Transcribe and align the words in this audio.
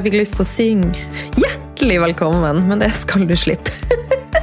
jeg 0.00 0.06
fikk 0.08 0.16
lyst 0.16 0.38
til 0.38 0.44
å 0.46 0.48
synge. 0.48 1.00
Hjertelig 1.36 1.98
velkommen, 2.00 2.62
men 2.70 2.80
det 2.80 2.88
skal 2.96 3.26
du 3.28 3.34
slippe. 3.36 3.72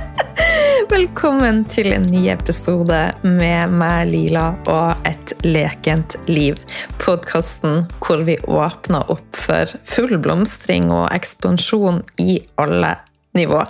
Velkommen 0.91 1.63
til 1.69 1.89
en 1.95 2.05
ny 2.05 2.27
episode 2.29 2.99
med 3.25 3.73
meg, 3.73 4.11
Lila, 4.11 4.51
og 4.69 5.07
Et 5.07 5.33
lekent 5.47 6.13
liv. 6.29 6.61
Podkasten 7.01 7.87
hvor 8.03 8.21
vi 8.27 8.37
åpner 8.45 9.09
opp 9.09 9.41
for 9.47 9.73
full 9.87 10.19
blomstring 10.21 10.91
og 10.93 11.09
ekspansjon 11.15 12.03
i 12.21 12.37
alle 12.61 12.93
nivå. 13.37 13.65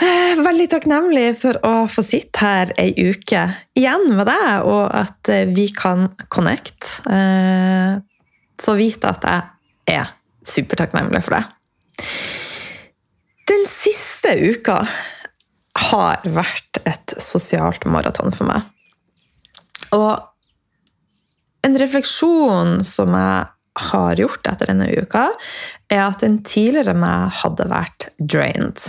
Eh, 0.00 0.40
veldig 0.40 0.68
takknemlig 0.72 1.28
for 1.44 1.60
å 1.60 1.74
få 1.92 2.02
sitte 2.08 2.40
her 2.40 2.72
ei 2.80 2.94
uke 2.96 3.50
igjen 3.76 4.14
med 4.16 4.32
deg, 4.32 4.64
og 4.64 4.88
at 5.04 5.28
eh, 5.28 5.44
vi 5.52 5.68
kan 5.76 6.08
connect. 6.32 7.02
Eh, 7.04 8.00
så 8.54 8.78
vite 8.78 9.10
at 9.10 9.28
jeg 9.28 9.50
er 9.90 10.12
supertakknemlig 10.46 11.22
for 11.24 11.38
det. 11.38 11.44
Den 13.48 13.66
siste 13.70 14.34
uka 14.40 14.78
har 15.90 16.22
vært 16.24 16.80
et 16.86 17.16
sosialt 17.20 17.84
maraton 17.90 18.32
for 18.34 18.48
meg. 18.48 18.64
Og 19.94 20.22
en 21.64 21.78
refleksjon 21.80 22.78
som 22.86 23.14
jeg 23.16 23.44
har 23.90 24.20
gjort 24.20 24.46
etter 24.46 24.70
denne 24.70 24.86
uka, 24.94 25.28
er 25.90 26.04
at 26.06 26.22
den 26.22 26.38
tidligere 26.46 26.94
meg 26.96 27.32
hadde 27.40 27.66
vært 27.72 28.08
drained. 28.18 28.84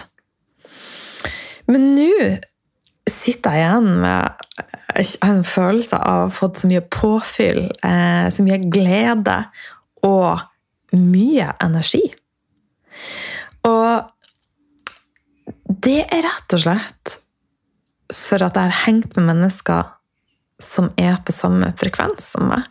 Men 1.65 1.95
nå 1.97 2.11
sitter 3.09 3.55
jeg 3.57 3.63
igjen 3.63 4.01
med 4.01 5.15
en 5.25 5.41
følelse 5.45 5.97
av 5.97 6.19
å 6.19 6.27
ha 6.27 6.33
fått 6.33 6.61
så 6.61 6.69
mye 6.69 6.83
påfyll, 6.93 7.65
eh, 7.85 8.27
så 8.29 8.45
mye 8.45 8.61
glede 8.61 9.39
og 10.05 10.45
mye 10.99 11.51
energi. 11.63 12.03
Og 13.65 14.11
det 15.85 16.01
er 16.05 16.25
rett 16.25 16.55
og 16.55 16.63
slett 16.65 17.17
for 18.13 18.43
at 18.45 18.57
jeg 18.57 18.69
har 18.69 18.83
hengt 18.85 19.15
med 19.17 19.29
mennesker 19.31 19.91
som 20.61 20.91
er 21.01 21.17
på 21.25 21.33
samme 21.35 21.71
frekvens 21.79 22.31
som 22.35 22.49
meg. 22.51 22.63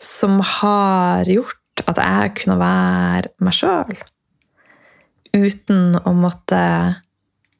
Som 0.00 0.38
har 0.44 1.28
gjort 1.28 1.84
at 1.88 1.98
jeg 2.00 2.34
kunne 2.40 2.58
være 2.60 3.32
meg 3.44 3.56
sjøl. 3.56 3.96
Uten 5.36 5.96
å 6.04 6.12
måtte 6.16 6.60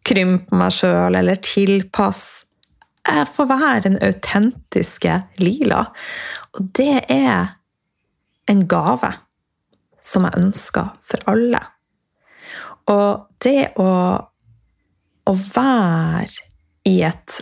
krympe 0.06 0.56
meg 0.56 0.74
sjøl 0.74 1.18
eller 1.18 1.40
tilpasse. 1.44 2.46
Jeg 3.00 3.26
får 3.32 3.46
være 3.48 3.82
den 3.86 3.96
autentiske 4.04 5.14
Lila. 5.40 5.86
Og 6.54 6.66
det 6.76 7.00
er 7.10 7.56
en 8.50 8.66
gave 8.68 9.14
som 10.04 10.26
jeg 10.26 10.40
ønsker 10.40 10.92
for 11.04 11.30
alle. 11.30 11.60
Og 12.90 13.26
det 13.44 13.72
å, 13.80 13.90
å 15.30 15.34
være 15.54 16.48
i 16.88 17.00
et 17.06 17.40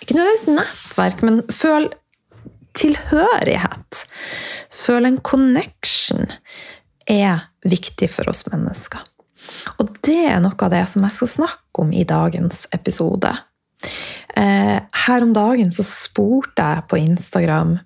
Ikke 0.00 0.16
nødvendigvis 0.16 0.46
nettverk, 0.56 1.22
men 1.26 1.42
føle 1.52 1.90
tilhørighet. 2.78 4.04
Føle 4.72 5.10
en 5.12 5.20
connection 5.26 6.30
er 7.08 7.48
viktig 7.68 8.08
for 8.12 8.30
oss 8.30 8.46
mennesker. 8.48 9.02
Og 9.80 9.90
det 10.06 10.20
er 10.30 10.40
noe 10.44 10.56
av 10.64 10.72
det 10.72 10.84
som 10.92 11.04
jeg 11.04 11.16
skal 11.16 11.32
snakke 11.34 11.82
om 11.82 11.92
i 11.92 12.06
dagens 12.08 12.66
episode. 12.76 13.32
Eh, 14.36 14.78
her 15.04 15.24
om 15.24 15.32
dagen 15.36 15.72
så 15.74 15.84
spurte 15.86 16.64
jeg 16.64 16.86
på 16.90 17.00
Instagram 17.00 17.76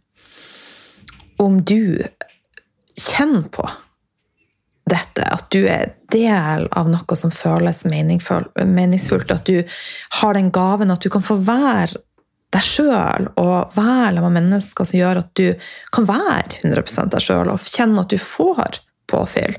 om 1.43 1.59
du 1.65 2.03
kjenner 2.99 3.49
på 3.53 3.67
dette, 4.89 5.23
at 5.23 5.47
du 5.55 5.63
er 5.71 5.93
del 6.13 6.67
av 6.75 6.89
noe 6.91 7.17
som 7.19 7.33
føles 7.35 7.85
meningsfullt, 7.87 9.31
at 9.31 9.47
du 9.47 9.63
har 10.21 10.35
den 10.35 10.51
gaven 10.55 10.91
at 10.91 11.05
du 11.05 11.11
kan 11.13 11.25
få 11.25 11.39
være 11.43 12.03
deg 12.53 12.65
sjøl 12.67 13.31
og 13.41 13.77
være 13.77 14.21
med 14.21 14.35
mennesker 14.37 14.89
som 14.89 14.99
gjør 14.99 15.23
at 15.23 15.31
du 15.39 15.47
kan 15.95 16.09
være 16.09 16.65
100 16.67 17.09
deg 17.15 17.25
sjøl 17.25 17.53
og 17.53 17.63
kjenne 17.65 18.03
at 18.03 18.13
du 18.13 18.19
får 18.21 18.83
påfyll. 19.09 19.57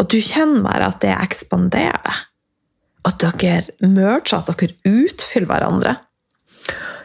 Og 0.00 0.08
du 0.12 0.18
kjenner 0.22 0.64
bare 0.64 0.92
at 0.92 1.00
det 1.02 1.16
ekspanderer. 1.16 2.22
At 3.02 3.18
dere 3.24 3.88
merger, 3.90 4.38
at 4.38 4.52
dere 4.52 4.76
utfyller 4.86 5.50
hverandre. 5.50 5.96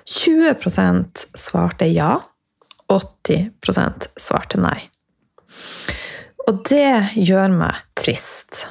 20% 0.08 1.26
svarte 1.36 1.90
ja. 1.90 2.20
80% 2.88 4.08
svarte 4.22 4.62
nei. 4.62 4.78
Og 6.48 6.64
det 6.70 7.20
gjør 7.20 7.52
meg 7.52 7.80
trist. 8.00 8.66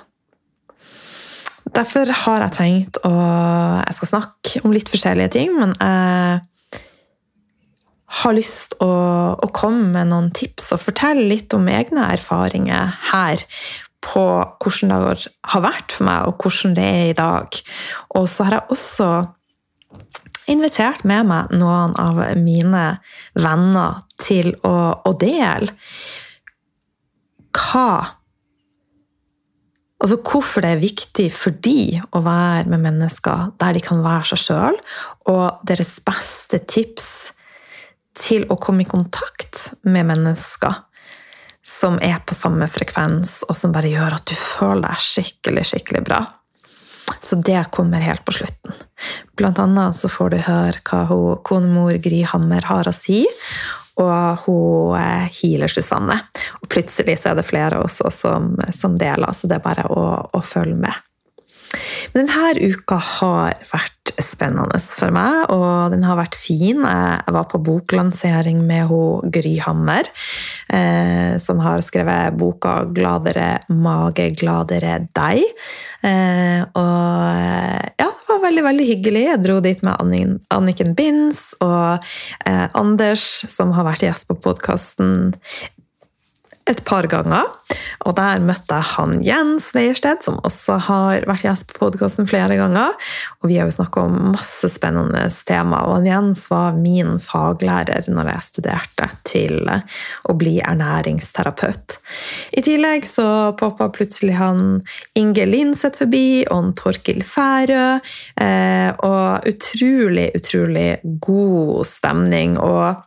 Derfor 1.77 2.09
har 2.25 2.45
jeg 2.47 2.57
tenkt 2.57 3.01
å 3.05 3.13
Jeg 3.13 3.97
skal 3.99 4.13
snakke 4.15 4.63
om 4.65 4.73
litt 4.75 4.91
forskjellige 4.91 5.35
ting, 5.37 5.53
men 5.59 5.75
jeg 5.77 6.41
har 8.23 8.37
lyst 8.37 8.77
å, 8.81 8.89
å 9.35 9.49
komme 9.55 9.91
med 9.93 10.09
noen 10.13 10.31
tips 10.35 10.71
og 10.75 10.85
fortelle 10.87 11.27
litt 11.29 11.53
om 11.57 11.67
egne 11.69 12.07
erfaringer 12.15 12.95
her 13.11 13.43
på 14.07 14.25
hvordan 14.63 14.93
det 14.93 15.31
har 15.51 15.65
vært 15.65 15.95
for 15.95 16.07
meg, 16.09 16.29
og 16.31 16.41
hvordan 16.41 16.77
det 16.79 16.87
er 16.87 17.09
i 17.11 17.17
dag. 17.19 17.59
Og 18.17 18.29
så 18.31 18.47
har 18.47 18.59
jeg 18.59 18.77
også 18.77 19.11
invitert 20.55 21.03
med 21.09 21.27
meg 21.27 21.51
noen 21.59 21.97
av 21.99 22.23
mine 22.39 22.85
venner 23.35 24.05
til 24.23 24.55
å, 24.63 24.77
å 25.03 25.13
dele 25.19 25.75
hva 27.57 27.89
Altså 29.97 30.19
hvorfor 30.29 30.61
det 30.61 30.71
er 30.75 30.83
viktig 30.83 31.25
for 31.33 31.57
de 31.65 31.97
å 32.15 32.21
være 32.23 32.69
med 32.69 32.83
mennesker 32.85 33.49
der 33.57 33.73
de 33.75 33.81
kan 33.83 34.03
være 34.05 34.29
seg 34.29 34.43
sjøl, 34.43 34.77
og 35.33 35.63
deres 35.67 35.95
beste 36.05 36.61
tips 36.69 37.09
til 38.17 38.45
å 38.53 38.59
komme 38.61 38.85
i 38.85 38.91
kontakt 38.91 39.71
med 39.89 40.07
mennesker 40.13 40.77
som 41.67 41.97
er 42.05 42.21
på 42.23 42.37
samme 42.37 42.69
frekvens, 42.71 43.41
og 43.49 43.57
som 43.59 43.73
bare 43.75 43.91
gjør 43.91 44.19
at 44.21 44.29
du 44.29 44.37
føler 44.39 44.87
deg 44.87 45.03
skikkelig, 45.03 45.65
skikkelig 45.73 46.05
bra. 46.07 46.21
Så 47.23 47.41
det 47.43 47.65
kommer 47.75 48.03
helt 48.03 48.23
på 48.27 48.37
slutten. 48.37 48.77
Blant 49.39 49.59
annet 49.63 49.97
så 49.99 50.11
får 50.13 50.33
du 50.33 50.39
høre 50.47 50.85
hva 50.87 51.35
konemor 51.47 51.99
Gry 52.03 52.23
Hammer 52.29 52.69
har 52.69 52.87
å 52.87 52.95
si 52.95 53.25
og 54.03 54.45
hun 54.45 54.97
eh, 55.01 55.27
healer 55.41 55.73
Susanne. 55.73 56.19
Og 56.63 56.71
plutselig 56.73 57.19
så 57.23 57.33
er 57.33 57.41
det 57.41 57.49
flere 57.49 57.83
også 57.83 58.13
som, 58.13 58.55
som 58.77 58.97
deler, 58.99 59.33
så 59.33 59.49
det 59.51 59.59
er 59.59 59.67
bare 59.67 59.87
å, 59.93 60.07
å 60.37 60.45
følge 60.45 60.79
med. 60.87 61.05
Men 62.15 62.29
denne 62.29 62.73
uka 62.73 62.99
har 63.03 63.57
vært 63.69 64.13
spennende 64.23 64.79
for 64.81 65.13
meg, 65.13 65.51
og 65.53 65.93
den 65.93 66.05
har 66.07 66.19
vært 66.19 66.37
fin. 66.39 66.85
Jeg 66.87 67.35
var 67.37 67.49
på 67.51 67.61
boklansering 67.65 68.63
med 68.67 68.87
hun 68.91 69.33
Gry 69.35 69.57
Hammer, 69.65 70.09
eh, 70.73 71.37
som 71.43 71.61
har 71.65 71.85
skrevet 71.85 72.39
boka 72.39 72.87
'Gladere 72.87 73.59
mage, 73.69 74.31
gladere 74.39 75.09
deg'. 75.17 75.45
Eh, 76.07 76.63
og 76.73 78.01
ja, 78.01 78.11
det 78.13 78.16
var 78.37 78.45
veldig 78.49 78.65
veldig 78.67 78.87
hyggelig. 78.91 79.25
Jeg 79.31 79.43
dro 79.45 79.57
dit 79.65 79.83
med 79.87 80.41
Anniken 80.53 80.95
Binds 80.99 81.43
og 81.65 82.05
eh, 82.47 82.67
Anders, 82.77 83.25
som 83.51 83.73
har 83.77 83.87
vært 83.89 84.05
gjest 84.07 84.29
på 84.29 84.37
podkasten 84.45 85.33
et 86.67 86.83
par 86.85 87.07
ganger. 87.11 87.47
Og 88.07 88.15
der 88.19 88.43
møtte 88.43 88.77
jeg 88.77 88.89
han 88.93 89.15
Jens 89.25 89.69
Weiersted, 89.75 90.21
som 90.23 90.39
også 90.47 90.77
har 90.87 91.27
vært 91.29 91.45
gjest 91.47 91.71
på 91.71 91.81
podkasten 91.81 92.29
flere 92.29 92.59
ganger. 92.59 92.95
Og 93.41 93.51
vi 93.51 93.59
har 93.59 93.69
jo 93.69 93.75
snakka 93.75 94.05
om 94.07 94.17
masse 94.35 94.71
spennende 94.71 95.25
tema, 95.49 95.83
og 95.91 96.07
Jens 96.07 96.47
var 96.51 96.77
min 96.79 97.17
faglærer 97.23 98.11
når 98.13 98.31
jeg 98.33 98.49
studerte 98.51 99.09
til 99.27 99.59
å 99.67 100.37
bli 100.39 100.59
ernæringsterapeut. 100.61 101.99
I 102.59 102.65
tillegg 102.67 103.07
så 103.09 103.29
poppa 103.59 103.89
plutselig 103.95 104.37
han 104.39 104.63
Inge 105.19 105.47
Linseth 105.49 106.03
forbi, 106.05 106.45
og 106.51 106.57
han 106.61 106.73
Torkil 106.79 107.23
Færø. 107.27 107.99
Eh, 108.43 108.91
og 109.07 109.51
utrolig, 109.51 110.31
utrolig 110.39 110.89
god 111.23 111.87
stemning. 111.89 112.59
og 112.63 113.03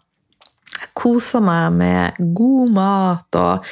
jeg 0.80 0.94
kosa 0.98 1.42
meg 1.44 1.76
med 1.78 2.20
god 2.38 2.72
mat 2.76 3.40
og 3.40 3.70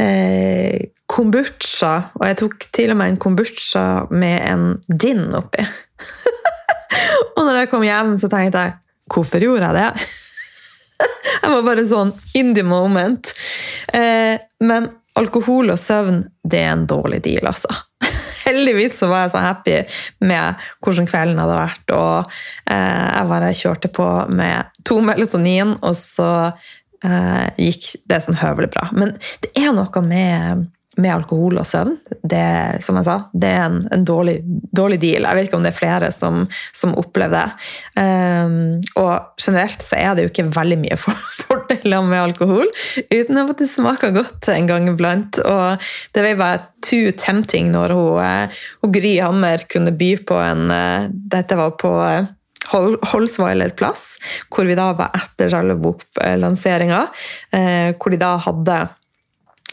eh, 0.00 0.88
kombucha. 1.10 1.92
Og 2.18 2.26
jeg 2.28 2.38
tok 2.40 2.66
til 2.72 2.94
og 2.94 3.00
med 3.00 3.12
en 3.12 3.20
kombucha 3.22 3.84
med 4.10 4.38
en 4.48 4.66
gin 4.96 5.28
oppi. 5.38 5.66
og 7.36 7.44
når 7.44 7.62
jeg 7.62 7.70
kom 7.72 7.86
hjem, 7.86 8.16
så 8.20 8.32
tenkte 8.32 8.64
jeg 8.66 8.78
hvorfor 9.12 9.44
gjorde 9.44 9.68
jeg 9.68 9.78
det? 9.78 10.08
jeg 11.42 11.54
var 11.54 11.64
bare 11.68 11.86
sånn 11.88 12.12
in 12.38 12.54
the 12.56 12.64
moment. 12.66 13.34
Eh, 13.92 14.36
men 14.64 14.90
alkohol 15.20 15.74
og 15.74 15.80
søvn, 15.80 16.22
det 16.48 16.62
er 16.64 16.72
en 16.72 16.86
dårlig 16.88 17.20
deal, 17.26 17.50
altså 17.50 17.68
heldigvis 18.46 18.98
så 18.98 19.08
var 19.10 19.24
jeg 19.24 19.34
så 19.34 19.44
happy 19.44 19.78
med 20.26 20.66
hvordan 20.82 21.08
kvelden 21.10 21.40
hadde 21.42 21.58
vært. 21.58 21.96
Og 21.96 22.36
eh, 22.72 23.08
jeg 23.08 23.32
bare 23.32 23.56
kjørte 23.62 23.92
på 23.94 24.10
med 24.32 24.78
to 24.88 25.00
melatonin, 25.04 25.76
og 25.80 25.96
så 25.98 26.30
eh, 27.04 27.48
gikk 27.60 27.94
det 28.08 28.22
sånn 28.24 28.40
høvelig 28.42 28.72
bra. 28.74 28.88
Men 28.96 29.14
det 29.44 29.52
er 29.58 29.74
noe 29.76 30.04
med, 30.06 30.66
med 30.98 31.14
alkohol 31.14 31.60
og 31.62 31.68
søvn. 31.68 31.96
Det, 32.22 32.44
som 32.84 32.98
jeg 33.00 33.08
sa, 33.08 33.18
det 33.32 33.52
er 33.52 33.66
en, 33.66 33.80
en 33.94 34.06
dårlig, 34.08 34.38
dårlig, 34.74 35.00
deal. 35.02 35.26
Jeg 35.28 35.38
vet 35.38 35.50
ikke 35.50 35.60
om 35.60 35.66
det 35.66 35.72
er 35.74 35.80
flere 35.80 36.12
som, 36.14 36.44
som 36.76 36.96
opplever 37.00 37.38
det. 37.38 37.68
Um, 37.98 38.80
og 39.00 39.40
generelt 39.40 39.84
så 39.84 39.98
er 40.00 40.14
det 40.14 40.26
jo 40.26 40.32
ikke 40.34 40.50
veldig 40.54 40.80
mye 40.84 40.98
for, 41.00 41.26
fordeler 41.82 42.06
med 42.06 42.22
alkohol, 42.22 42.68
uten 43.10 43.38
at 43.38 43.58
det 43.58 43.68
smaker 43.70 44.12
godt 44.14 44.48
en 44.48 44.66
gang 44.66 44.88
iblant. 44.88 45.38
Og 45.44 45.78
det 46.14 46.22
vil 46.22 46.38
være 46.38 46.62
too 46.82 47.12
tempting 47.16 47.72
når 47.72 47.92
hun, 47.92 48.22
eh, 48.22 48.48
hun 48.82 48.92
Gry 48.92 49.20
Hammer 49.20 49.58
kunne 49.68 49.92
by 49.92 50.16
på 50.26 50.34
en 50.34 50.70
eh, 50.70 51.08
Dette 51.10 51.56
var 51.56 51.76
på 51.80 51.92
Holsweiler 52.72 53.74
plass, 53.74 54.18
hvor 54.48 54.64
vi 54.64 54.76
da 54.78 54.92
var 54.94 55.10
etter 55.16 55.50
selve 55.50 55.74
boklanseringa. 55.82 57.06
Eh, 57.52 57.94
hvor 57.98 58.12
de 58.12 58.20
da 58.20 58.36
hadde 58.38 58.88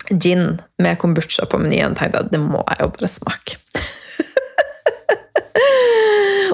gin 0.09 0.57
med 0.81 0.97
kombucha 0.97 1.45
på 1.45 1.59
menyen. 1.61 1.95
tenkte 1.95 2.25
at 2.25 2.31
det 2.31 2.41
må 2.41 2.63
jeg 2.65 2.81
jo 2.81 2.89
bare 2.95 3.11
smake. 3.11 3.59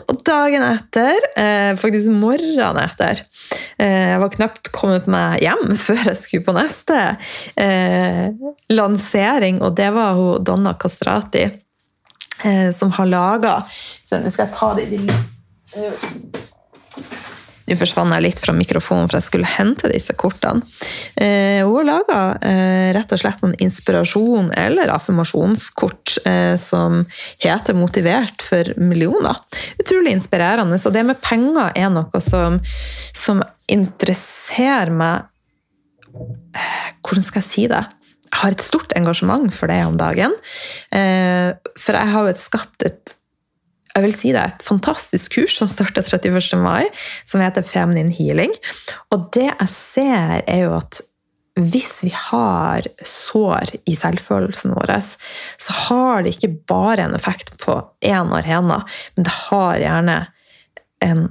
og 0.03 0.21
dagen 0.27 0.63
etter, 0.67 1.27
eh, 1.39 1.71
faktisk 1.79 2.13
morgenen 2.15 2.79
etter 2.81 3.21
eh, 3.77 4.13
Jeg 4.13 4.21
var 4.23 4.33
knapt 4.33 4.71
kommet 4.75 5.07
meg 5.11 5.43
hjem 5.43 5.75
før 5.85 6.01
jeg 6.11 6.19
skulle 6.21 6.47
på 6.47 6.55
neste 6.57 6.97
lansering, 8.71 9.61
og 9.63 9.75
det 9.77 9.91
var 9.95 10.17
hun 10.19 10.43
Donna 10.45 10.75
Kastrati 10.79 11.45
som 12.75 12.91
har 12.91 13.07
laga 13.07 13.51
Nå 13.63 14.29
skal 14.29 14.43
jeg 14.43 14.53
ta 14.53 14.67
det 14.75 14.83
i 14.85 14.97
de 14.97 15.03
nå 17.65 17.77
forsvant 17.79 18.13
jeg 18.13 18.23
litt 18.25 18.41
fra 18.41 18.53
mikrofonen, 18.55 19.09
for 19.09 19.17
jeg 19.17 19.27
skulle 19.27 19.49
hente 19.49 19.89
disse 19.89 20.13
kortene. 20.17 20.61
Eh, 21.17 21.61
hun 21.65 21.79
har 21.79 21.87
laga 21.87 22.19
eh, 22.45 22.91
rett 22.95 23.15
og 23.15 23.21
slett 23.21 23.41
noen 23.41 23.55
inspirasjon- 23.65 24.53
eller 24.53 24.93
affirmasjonskort 24.93 26.17
eh, 26.29 26.55
som 26.61 27.03
heter 27.41 27.73
'Motivert 27.73 28.45
for 28.45 28.69
millioner'. 28.77 29.41
Utrolig 29.81 30.13
inspirerende. 30.13 30.77
Og 30.77 30.93
det 30.93 31.05
med 31.05 31.21
penger 31.21 31.73
er 31.75 31.89
noe 31.89 32.21
som, 32.21 32.59
som 33.13 33.41
interesserer 33.67 34.93
meg 34.93 35.25
eh, 36.53 36.91
Hvordan 37.05 37.25
skal 37.25 37.41
jeg 37.41 37.49
si 37.49 37.67
det? 37.69 37.83
Jeg 38.25 38.41
har 38.41 38.55
et 38.55 38.63
stort 38.65 38.93
engasjement 38.97 39.53
for 39.53 39.71
det 39.71 39.81
om 39.85 39.97
dagen. 39.97 40.33
Eh, 40.91 41.53
for 41.79 41.97
jeg 41.97 42.13
har 42.13 42.25
jo 42.27 42.33
skapt 42.41 42.85
et 42.87 43.15
jeg 43.95 44.03
vil 44.03 44.15
si 44.15 44.31
det 44.35 44.41
er 44.41 44.53
et 44.53 44.65
fantastisk 44.67 45.37
kurs 45.37 45.55
som 45.55 45.71
starter 45.71 46.03
31. 46.03 46.59
mai, 46.59 46.85
som 47.23 47.43
heter 47.43 47.63
Feminine 47.63 48.11
Healing. 48.11 48.51
Og 49.15 49.29
det 49.35 49.47
jeg 49.47 49.69
ser, 49.71 50.41
er 50.43 50.65
jo 50.65 50.75
at 50.75 50.99
hvis 51.55 52.01
vi 52.03 52.11
har 52.11 52.83
sår 53.07 53.77
i 53.87 53.95
selvfølelsen 53.95 54.73
vår, 54.75 54.91
så 54.99 55.75
har 55.85 56.25
det 56.25 56.35
ikke 56.35 56.51
bare 56.67 57.05
en 57.05 57.15
effekt 57.15 57.53
på 57.61 57.77
én 58.03 58.33
arena, 58.35 58.81
men 59.15 59.27
det 59.27 59.35
har 59.47 59.79
gjerne 59.79 60.17
en 61.05 61.29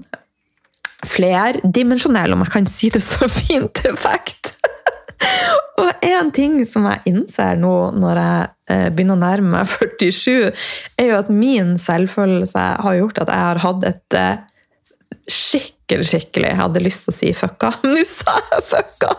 flerdimensjonell, 1.05 2.32
om 2.32 2.46
jeg 2.46 2.55
kan 2.55 2.70
si 2.70 2.88
det 2.94 3.05
så 3.05 3.28
fint, 3.28 3.84
effekt. 3.84 4.55
Én 6.04 6.32
ting 6.36 6.58
som 6.68 6.84
jeg 6.90 7.00
innser 7.10 7.56
nå 7.60 7.74
når 7.96 8.20
jeg 8.20 8.48
eh, 8.74 8.88
begynner 8.92 9.16
å 9.16 9.22
nærme 9.22 9.52
meg 9.54 9.70
47, 9.72 10.50
er 11.00 11.10
jo 11.10 11.20
at 11.20 11.30
min 11.32 11.76
selvfølelse 11.80 12.64
har 12.84 12.98
gjort 12.98 13.22
at 13.24 13.32
jeg 13.32 13.48
har 13.48 13.62
hatt 13.64 13.88
et 13.88 14.18
eh, 14.20 14.42
skikkelig, 15.24 16.08
skikkelig 16.10 16.50
Jeg 16.50 16.60
hadde 16.60 16.84
lyst 16.84 17.06
til 17.06 17.14
å 17.14 17.16
si 17.16 17.32
fucka. 17.36 17.72
Nå 17.88 18.04
sa 18.08 18.38
jeg 18.52 18.68
fucka! 18.70 19.12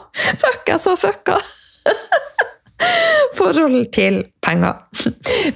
Fuck, 0.44 0.74
jeg 0.74 0.84
sa 0.86 0.96
fucka! 1.00 1.40
Forhold 3.40 3.86
til 3.96 4.22
penger. 4.44 4.82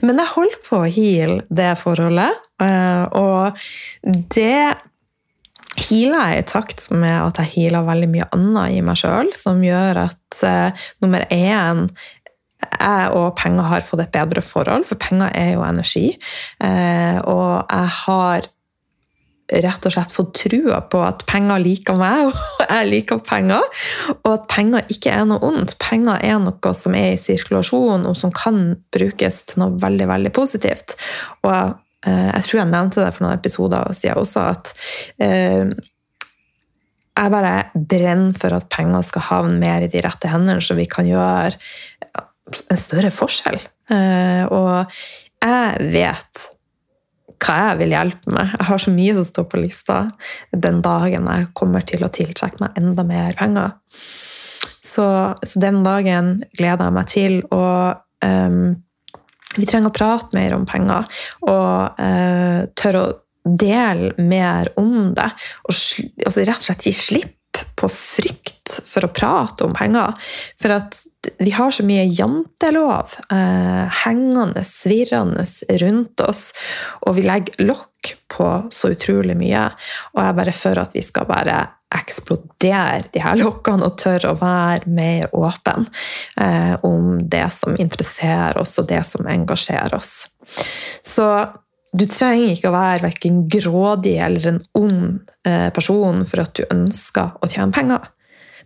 Men 0.01 0.21
jeg 0.21 0.33
holder 0.33 0.61
på 0.65 0.79
å 0.79 0.89
heale 0.89 1.41
det 1.51 1.73
forholdet, 1.81 2.45
eh, 2.63 3.05
og 3.19 3.59
det 4.33 4.79
healer 5.89 6.33
jeg 6.33 6.43
i 6.43 6.47
takt 6.53 6.85
med 6.93 7.15
at 7.17 7.41
jeg 7.41 7.53
healer 7.55 7.87
veldig 7.87 8.11
mye 8.13 8.29
annet 8.35 8.77
i 8.77 8.85
meg 8.85 8.99
sjøl, 9.01 9.33
som 9.35 9.63
gjør 9.63 10.03
at 10.05 10.39
uh, 10.45 10.85
nummer 11.03 11.25
én 11.33 11.87
jeg 12.59 13.11
og 13.15 13.37
penger 13.39 13.69
har 13.71 13.83
fått 13.87 14.03
et 14.03 14.13
bedre 14.13 14.43
forhold, 14.43 14.85
for 14.87 14.99
penger 14.99 15.31
er 15.37 15.53
jo 15.53 15.63
energi. 15.63 16.09
Uh, 16.59 17.19
og 17.23 17.51
jeg 17.63 17.93
har 18.03 18.49
rett 19.63 19.85
og 19.87 19.93
slett 19.95 20.13
fått 20.13 20.35
trua 20.43 20.81
på 20.91 20.99
at 21.01 21.23
penger 21.29 21.61
liker 21.63 21.97
meg, 21.97 22.27
og 22.29 22.65
jeg 22.67 22.89
liker 22.91 23.23
penger. 23.25 23.63
Og 24.19 24.31
at 24.35 24.47
penger 24.51 24.91
ikke 24.93 25.15
er 25.15 25.25
noe 25.29 25.41
ondt. 25.47 25.77
Penger 25.81 26.19
er 26.21 26.37
noe 26.43 26.73
som 26.77 26.97
er 26.99 27.15
i 27.15 27.21
sirkulasjon, 27.21 28.05
og 28.11 28.17
som 28.19 28.35
kan 28.35 28.75
brukes 28.93 29.45
til 29.49 29.63
noe 29.63 29.79
veldig, 29.81 30.09
veldig 30.11 30.35
positivt. 30.35 30.99
Og 31.47 31.55
Eh, 31.55 31.71
jeg 32.07 32.45
tror 32.45 32.61
jeg 32.61 32.71
nevnte 32.71 33.03
det 33.03 33.13
for 33.15 33.25
noen 33.25 33.39
episoder 33.39 33.95
siden 33.97 34.21
også, 34.21 34.45
at 34.53 34.73
eh, 35.19 35.73
jeg 37.19 37.33
bare 37.33 37.55
brenner 37.75 38.37
for 38.39 38.55
at 38.55 38.69
penger 38.71 39.03
skal 39.03 39.25
havne 39.27 39.57
mer 39.59 39.83
i 39.83 39.89
de 39.91 40.03
rette 40.05 40.29
hendene, 40.31 40.63
så 40.63 40.77
vi 40.77 40.87
kan 40.89 41.07
gjøre 41.09 41.51
en 42.71 42.79
større 42.79 43.11
forskjell. 43.13 43.59
Eh, 43.91 44.45
og 44.47 44.95
jeg 45.43 45.91
vet 45.93 46.47
hva 47.39 47.57
jeg 47.59 47.79
vil 47.81 47.95
hjelpe 47.95 48.33
med. 48.35 48.55
Jeg 48.57 48.67
har 48.67 48.81
så 48.83 48.93
mye 48.93 49.15
som 49.15 49.27
står 49.27 49.47
på 49.51 49.61
lista 49.61 49.99
den 50.51 50.81
dagen 50.85 51.29
jeg 51.31 51.51
kommer 51.57 51.85
til 51.87 52.03
å 52.03 52.11
tiltrekke 52.13 52.59
meg 52.63 52.79
enda 52.79 53.05
mer 53.07 53.37
penger. 53.39 53.75
Så, 54.83 55.05
så 55.43 55.61
den 55.61 55.81
dagen 55.85 56.39
gleder 56.57 56.89
jeg 56.89 56.95
meg 56.97 57.09
til. 57.11 57.39
Og 57.55 57.99
um, 58.25 58.75
vi 59.57 59.65
trenger 59.65 59.89
å 59.89 59.95
prate 59.95 60.35
mer 60.37 60.53
om 60.57 60.67
penger 60.69 61.09
og 61.47 61.99
eh, 62.01 62.69
tørre 62.77 63.01
å 63.01 63.17
dele 63.49 64.13
mer 64.21 64.69
om 64.77 65.13
det. 65.17 65.29
Og 65.65 65.73
altså, 65.73 66.43
rett 66.43 66.59
og 66.59 66.67
slett 66.67 66.87
gi 66.89 66.95
slipp 66.95 67.35
på 67.79 67.89
frykt 67.89 68.75
for 68.85 69.07
å 69.07 69.11
prate 69.11 69.65
om 69.65 69.73
penger. 69.75 70.13
For 70.61 70.75
at 70.75 70.99
vi 71.41 71.51
har 71.55 71.73
så 71.73 71.83
mye 71.87 72.05
jantelov 72.05 73.17
eh, 73.33 73.99
hengende, 74.03 74.63
svirrende 74.67 75.45
rundt 75.81 76.23
oss, 76.23 76.49
og 77.07 77.17
vi 77.17 77.25
legger 77.25 77.65
lokk 77.65 78.13
på 78.31 78.51
så 78.75 78.93
utrolig 78.93 79.35
mye. 79.39 79.65
Og 80.13 80.23
jeg 80.23 80.39
bare 80.43 80.55
for 80.55 80.83
at 80.85 80.95
vi 80.95 81.03
skal 81.05 81.27
bare 81.29 81.63
eksplodere 81.95 83.07
de 83.13 83.21
her 83.23 83.39
lokkene 83.39 83.87
og 83.87 83.97
tørre 83.97 84.33
å 84.33 84.37
være 84.37 84.91
mer 84.93 85.31
åpen 85.33 85.87
eh, 86.39 86.75
om 86.85 87.17
det 87.29 87.47
som 87.55 87.77
interesserer 87.79 88.59
oss, 88.61 88.77
og 88.81 88.89
det 88.91 89.01
som 89.07 89.27
engasjerer 89.29 89.95
oss. 89.97 90.27
Så 91.05 91.25
du 91.89 92.05
trenger 92.05 92.53
ikke 92.53 92.69
å 92.69 92.75
være 92.75 93.07
verken 93.07 93.41
grådig 93.49 94.19
eller 94.21 94.47
en 94.51 94.61
ond 94.77 95.33
eh, 95.47 95.69
person 95.73 96.21
for 96.29 96.43
at 96.43 96.53
du 96.57 96.65
ønsker 96.69 97.37
å 97.41 97.49
tjene 97.49 97.73
penger. 97.73 98.05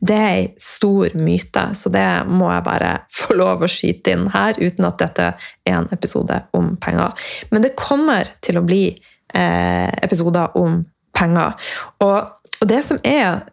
Det 0.03 0.15
er 0.19 0.33
ei 0.33 0.47
stor 0.59 1.13
myte, 1.15 1.69
så 1.79 1.91
det 1.93 2.07
må 2.27 2.49
jeg 2.51 2.65
bare 2.67 2.93
få 3.21 3.37
lov 3.39 3.63
å 3.63 3.71
skyte 3.71 4.17
inn 4.17 4.27
her, 4.35 4.59
uten 4.59 4.89
at 4.89 4.99
dette 4.99 5.31
er 5.63 5.77
en 5.77 5.87
episode 5.95 6.43
om 6.57 6.73
penger. 6.83 7.15
Men 7.55 7.63
det 7.63 7.77
kommer 7.79 8.35
til 8.43 8.59
å 8.59 8.65
bli 8.67 8.89
eh, 8.91 9.91
episoder 10.03 10.59
om 10.59 10.81
penger. 11.15 11.55
Og 12.03 12.42
og 12.63 12.69
det 12.71 12.83
som 12.87 13.01
er 13.03 13.43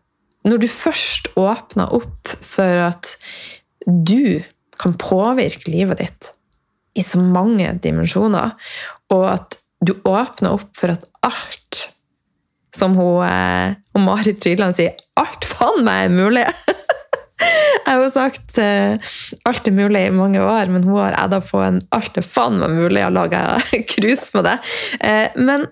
Når 0.47 0.63
du 0.63 0.69
først 0.73 1.27
åpner 1.37 1.91
opp 1.93 2.31
for 2.41 2.79
at 2.87 3.11
du 3.85 4.41
kan 4.81 4.95
påvirke 4.97 5.69
livet 5.69 6.01
ditt 6.01 6.31
i 6.97 7.03
så 7.05 7.21
mange 7.21 7.69
dimensjoner, 7.85 8.55
og 9.13 9.25
at 9.29 9.59
du 9.85 9.93
åpner 10.09 10.57
opp 10.57 10.73
for 10.77 10.95
at 10.95 11.05
alt 11.27 11.83
som 12.73 12.97
hun, 12.97 13.21
eh, 13.27 13.77
og 13.93 14.05
Marit 14.07 14.41
Frydland 14.41 14.79
sier 14.79 14.97
alt 15.21 15.45
faen 15.45 15.85
meg 15.85 16.07
er 16.07 16.17
mulig! 16.17 16.47
Jeg 17.41 17.85
har 17.87 18.01
jo 18.01 18.11
sagt 18.13 18.59
uh, 18.61 19.13
alt 19.49 19.69
er 19.69 19.77
mulig 19.77 20.07
i 20.07 20.15
mange 20.15 20.41
år, 20.45 20.73
men 20.73 20.85
hun 20.85 20.99
har 21.01 21.17
edda 21.21 21.41
på 21.45 21.61
en 21.65 21.81
alt 21.97 22.17
er 22.21 22.27
faen 22.27 22.61
meg 22.61 22.77
mulig 22.77 23.05
og 23.07 23.15
laga 23.17 23.45
krus 23.93 24.29
med 24.37 24.49
det. 24.49 24.57
Uh, 25.01 25.41
men 25.41 25.69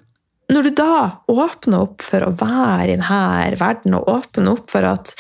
når 0.49 0.65
du 0.65 0.71
da 0.81 0.93
åpner 1.29 1.85
opp 1.85 2.05
for 2.05 2.25
å 2.25 2.33
være 2.33 2.95
i 2.95 2.97
denne 2.97 3.59
verden, 3.61 3.97
og 3.99 4.09
åpner 4.09 4.55
opp 4.55 4.73
for 4.73 4.87
at 4.89 5.13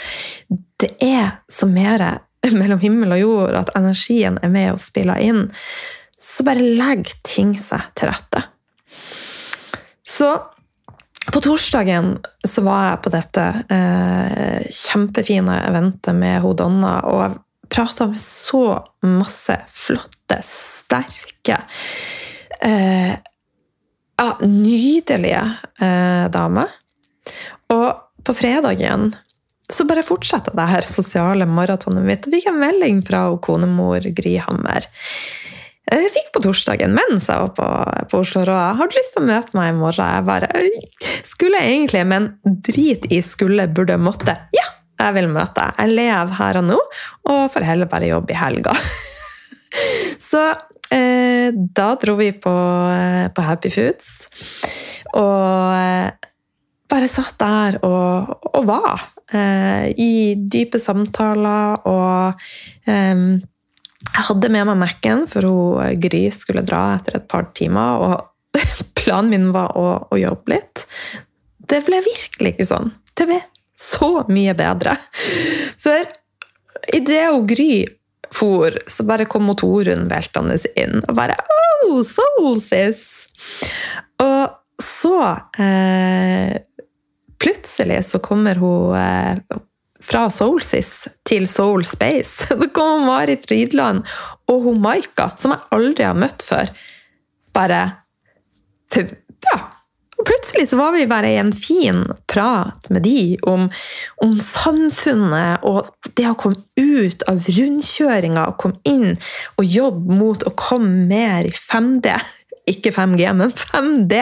det 0.80 0.94
er 1.04 1.40
så 1.50 1.68
mer 1.68 2.04
mellom 2.60 2.80
himmel 2.80 3.16
og 3.16 3.22
jord, 3.22 3.56
at 3.60 3.74
energien 3.76 4.38
er 4.42 4.52
med 4.52 4.72
og 4.74 4.82
spiller 4.82 5.20
inn, 5.20 5.48
så 6.18 6.46
bare 6.46 6.64
legg 6.64 7.10
ting 7.26 7.52
seg 7.58 7.90
til 7.98 8.10
rette. 8.10 8.44
Så 10.08 10.32
på 11.28 11.42
torsdagen 11.44 12.14
så 12.46 12.64
var 12.64 12.86
jeg 12.86 13.00
på 13.04 13.12
dette 13.12 13.44
eh, 13.74 14.68
kjempefine 14.72 15.58
eventet 15.66 16.16
med 16.16 16.40
ho 16.42 16.54
Donna, 16.56 16.94
og 17.04 17.20
jeg 17.20 17.36
prata 17.68 18.06
med 18.08 18.20
så 18.22 18.62
masse 19.04 19.58
flotte, 19.68 20.40
sterke 20.46 21.60
eh, 22.64 23.12
ja, 24.18 24.28
nydelige 24.42 25.44
eh, 25.80 26.26
damer. 26.34 26.76
Og 27.72 28.24
på 28.26 28.34
fredagen 28.36 29.12
så 29.68 29.84
bare 29.84 30.04
fortsetter 30.06 30.54
det 30.56 30.68
her 30.70 30.86
sosiale 30.86 31.46
maratonet 31.48 32.06
mitt. 32.06 32.26
Jeg 32.26 32.38
fikk 32.38 32.48
en 32.52 32.62
melding 32.62 33.02
fra 33.04 33.26
konemor 33.44 34.04
Grihammer. 34.16 34.86
Jeg 35.88 36.10
fikk 36.12 36.32
på 36.34 36.42
torsdagen 36.44 36.92
mens 36.96 37.28
jeg 37.30 37.40
var 37.40 37.52
på, 37.56 37.66
på 38.10 38.22
Oslo 38.22 38.44
Rå. 38.48 38.56
Har 38.78 38.88
du 38.88 38.96
lyst 38.96 39.14
til 39.14 39.24
å 39.24 39.28
møte 39.28 39.56
meg 39.56 39.70
i 39.72 39.76
morgen? 39.76 40.10
Jeg 40.16 40.26
bare 40.28 40.48
Skulle 41.24 41.60
jeg 41.62 41.76
egentlig, 41.76 42.02
men 42.08 42.30
drit 42.64 43.08
i 43.12 43.20
skulle, 43.24 43.68
burde, 43.72 43.96
måtte. 44.00 44.36
Ja, 44.56 44.66
jeg 45.00 45.16
vil 45.16 45.30
møte. 45.32 45.62
deg. 45.62 45.78
Jeg 45.80 45.96
lever 46.00 46.34
her 46.40 46.60
og 46.60 46.68
nå, 46.68 46.78
og 47.32 47.44
får 47.54 47.68
heller 47.68 47.92
bare 47.92 48.10
jobbe 48.10 48.34
i 48.34 48.40
helga. 48.40 48.76
Så 50.28 50.42
eh, 50.50 50.67
da 51.52 51.90
dro 52.00 52.14
vi 52.18 52.32
på, 52.32 52.54
eh, 52.92 53.28
på 53.32 53.44
Happy 53.44 53.70
Foods. 53.70 54.28
Og 55.14 55.74
eh, 55.76 56.10
bare 56.88 57.10
satt 57.10 57.36
der 57.40 57.78
og, 57.86 58.34
og 58.54 58.66
var. 58.68 59.04
Eh, 59.32 59.92
I 59.92 60.34
dype 60.40 60.80
samtaler 60.80 61.82
og 61.88 62.40
eh, 62.88 63.24
Jeg 64.08 64.24
hadde 64.30 64.48
med 64.48 64.64
meg 64.70 64.78
Mac-en, 64.80 65.26
for 65.28 65.44
hun, 65.44 65.82
eh, 65.84 65.98
Gry 66.00 66.24
skulle 66.32 66.64
dra 66.64 66.94
etter 66.96 67.20
et 67.20 67.28
par 67.28 67.50
timer. 67.58 68.04
Og 68.04 68.58
planen 68.98 69.34
min 69.34 69.52
var 69.52 69.76
å, 69.76 69.90
å 70.08 70.20
jobbe 70.20 70.56
litt. 70.56 70.86
Det 71.68 71.82
ble 71.84 72.00
virkelig 72.06 72.56
ikke 72.56 72.70
sånn. 72.70 72.92
Det 73.12 73.28
ble 73.28 73.42
så 73.78 74.24
mye 74.32 74.56
bedre. 74.58 74.96
For 75.78 76.08
idet 76.96 77.28
Gry 77.46 77.84
for, 78.34 78.74
så 78.86 79.06
bare 79.08 79.28
kom 79.30 79.46
motoren 79.48 80.06
veltende 80.10 80.58
inn. 80.78 81.02
Og 81.06 81.14
bare 81.16 81.36
Oh, 81.88 82.02
Soulsis! 82.04 83.28
Og 84.22 84.82
så 84.82 85.18
eh, 85.62 86.58
Plutselig 87.38 88.00
så 88.04 88.18
kommer 88.18 88.58
hun 88.58 88.96
eh, 88.98 89.38
fra 90.02 90.24
Soulsis 90.30 91.06
til 91.28 91.46
Soul 91.50 91.84
Space. 91.86 92.48
Da 92.60 92.68
kommer 92.74 93.06
Marit 93.06 93.46
Rydland 93.50 94.04
og 94.50 94.66
hun 94.66 94.82
Maika, 94.82 95.30
som 95.38 95.54
jeg 95.54 95.70
aldri 95.76 96.06
har 96.08 96.18
møtt 96.18 96.42
før. 96.44 96.72
Bare 97.54 97.82
Ja, 98.98 99.58
og 100.18 100.26
plutselig 100.26 100.66
så 100.70 100.78
var 100.80 100.96
vi 100.96 101.06
bare 101.10 101.30
i 101.30 101.38
en 101.38 101.52
fin 101.54 102.02
prat 102.30 102.88
med 102.90 103.04
de 103.06 103.36
om, 103.46 103.68
om 104.24 104.34
samfunnet 104.42 105.62
og 105.68 105.92
det 106.18 106.26
å 106.26 106.36
komme 106.38 106.64
ut 106.78 107.22
av 107.30 107.46
rundkjøringa 107.46 108.48
og 108.50 108.58
komme 108.58 108.82
inn 108.88 109.14
og 109.14 109.62
jobbe 109.62 110.18
mot 110.18 110.42
å 110.42 110.54
komme 110.58 111.06
mer 111.10 111.46
i 111.46 111.54
5D. 111.54 112.16
Ikke 112.68 112.92
5G, 112.92 113.30
men 113.38 113.54
5D. 113.54 114.18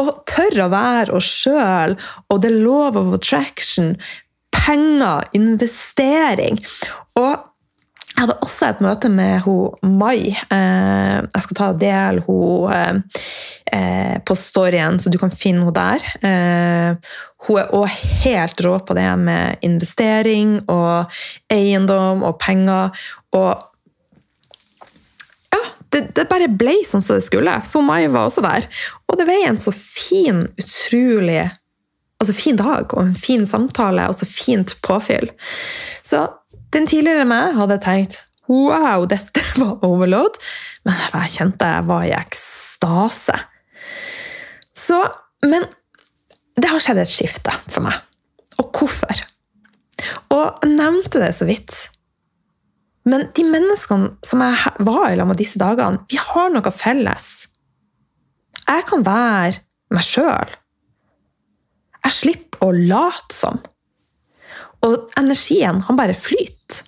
Og 0.00 0.10
tørre 0.26 0.66
å 0.66 0.72
være 0.72 1.20
oss 1.20 1.28
sjøl. 1.44 1.94
Og 2.32 2.42
det 2.42 2.50
er 2.50 2.64
love 2.64 2.98
of 2.98 3.12
attraction. 3.14 3.92
Penger, 4.56 5.28
investering. 5.36 6.58
Og 7.20 7.51
jeg 8.12 8.26
hadde 8.26 8.36
også 8.44 8.68
et 8.68 8.80
møte 8.84 9.08
med 9.08 9.40
hun 9.46 9.96
Mai. 9.98 10.30
Eh, 10.30 11.18
jeg 11.24 11.44
skal 11.46 11.56
ta 11.58 11.68
del 11.80 12.20
hun 12.26 13.02
eh, 13.72 14.18
på 14.20 14.36
storyen, 14.36 15.00
så 15.00 15.10
du 15.10 15.16
kan 15.20 15.32
finne 15.32 15.64
henne 15.64 15.74
der. 15.74 16.04
Eh, 16.28 17.12
hun 17.46 17.58
er 17.62 17.72
også 17.72 18.20
helt 18.26 18.62
rå 18.66 18.76
på 18.84 18.96
det 18.98 19.08
med 19.18 19.64
investering 19.64 20.58
og 20.70 21.12
eiendom 21.50 22.22
og 22.28 22.36
penger. 22.42 22.92
Og 23.32 23.68
det, 25.92 26.04
det 26.16 26.28
bare 26.28 26.52
ble 26.52 26.78
sånn 26.88 27.04
som 27.04 27.16
det 27.16 27.24
skulle. 27.24 27.56
Så 27.68 27.80
Mai 27.84 28.04
var 28.12 28.28
også 28.28 28.44
der. 28.44 28.68
Og 29.08 29.18
det 29.18 29.26
ble 29.28 29.40
en 29.48 29.60
så 29.60 29.72
fin, 29.72 30.46
utrolig 30.60 31.48
altså 32.22 32.36
fin 32.38 32.54
dag 32.54 32.92
og 32.94 33.00
en 33.02 33.16
fin 33.18 33.42
samtale 33.48 34.04
og 34.06 34.14
så 34.20 34.28
fint 34.28 34.76
påfyll. 34.84 35.32
Så 36.06 36.22
den 36.72 36.88
tidligere 36.88 37.26
meg 37.28 37.56
hadde 37.58 37.80
tenkt 37.82 38.22
wow, 38.50 39.06
dette 39.08 39.42
var 39.60 39.84
overload, 39.86 40.38
men 40.86 40.98
jeg 40.98 41.34
kjente 41.36 41.68
jeg 41.68 41.88
var 41.88 42.06
i 42.06 42.14
ekstase. 42.16 43.36
Så, 44.76 44.98
men 45.46 45.66
det 46.58 46.68
har 46.68 46.82
skjedd 46.82 47.02
et 47.02 47.12
skifte 47.12 47.54
for 47.70 47.84
meg. 47.86 47.96
Og 48.60 48.68
hvorfor? 48.76 49.24
Og 50.34 50.42
jeg 50.42 50.74
nevnte 50.74 51.22
det 51.22 51.32
så 51.36 51.46
vidt. 51.48 51.76
Men 53.08 53.28
de 53.34 53.44
menneskene 53.46 54.12
som 54.26 54.42
jeg 54.44 54.84
var 54.86 55.08
i 55.10 55.16
lag 55.18 55.28
med 55.28 55.40
disse 55.40 55.60
dagene, 55.60 56.02
vi 56.10 56.20
har 56.20 56.52
noe 56.52 56.74
felles. 56.74 57.30
Jeg 58.62 58.86
kan 58.88 59.04
være 59.06 59.62
meg 59.92 60.06
sjøl. 60.06 60.52
Jeg 62.02 62.14
slipper 62.14 62.66
å 62.66 62.72
late 62.74 63.34
som. 63.34 63.58
Og 64.86 65.12
energien, 65.18 65.80
han 65.86 65.98
bare 65.98 66.16
flyter. 66.18 66.82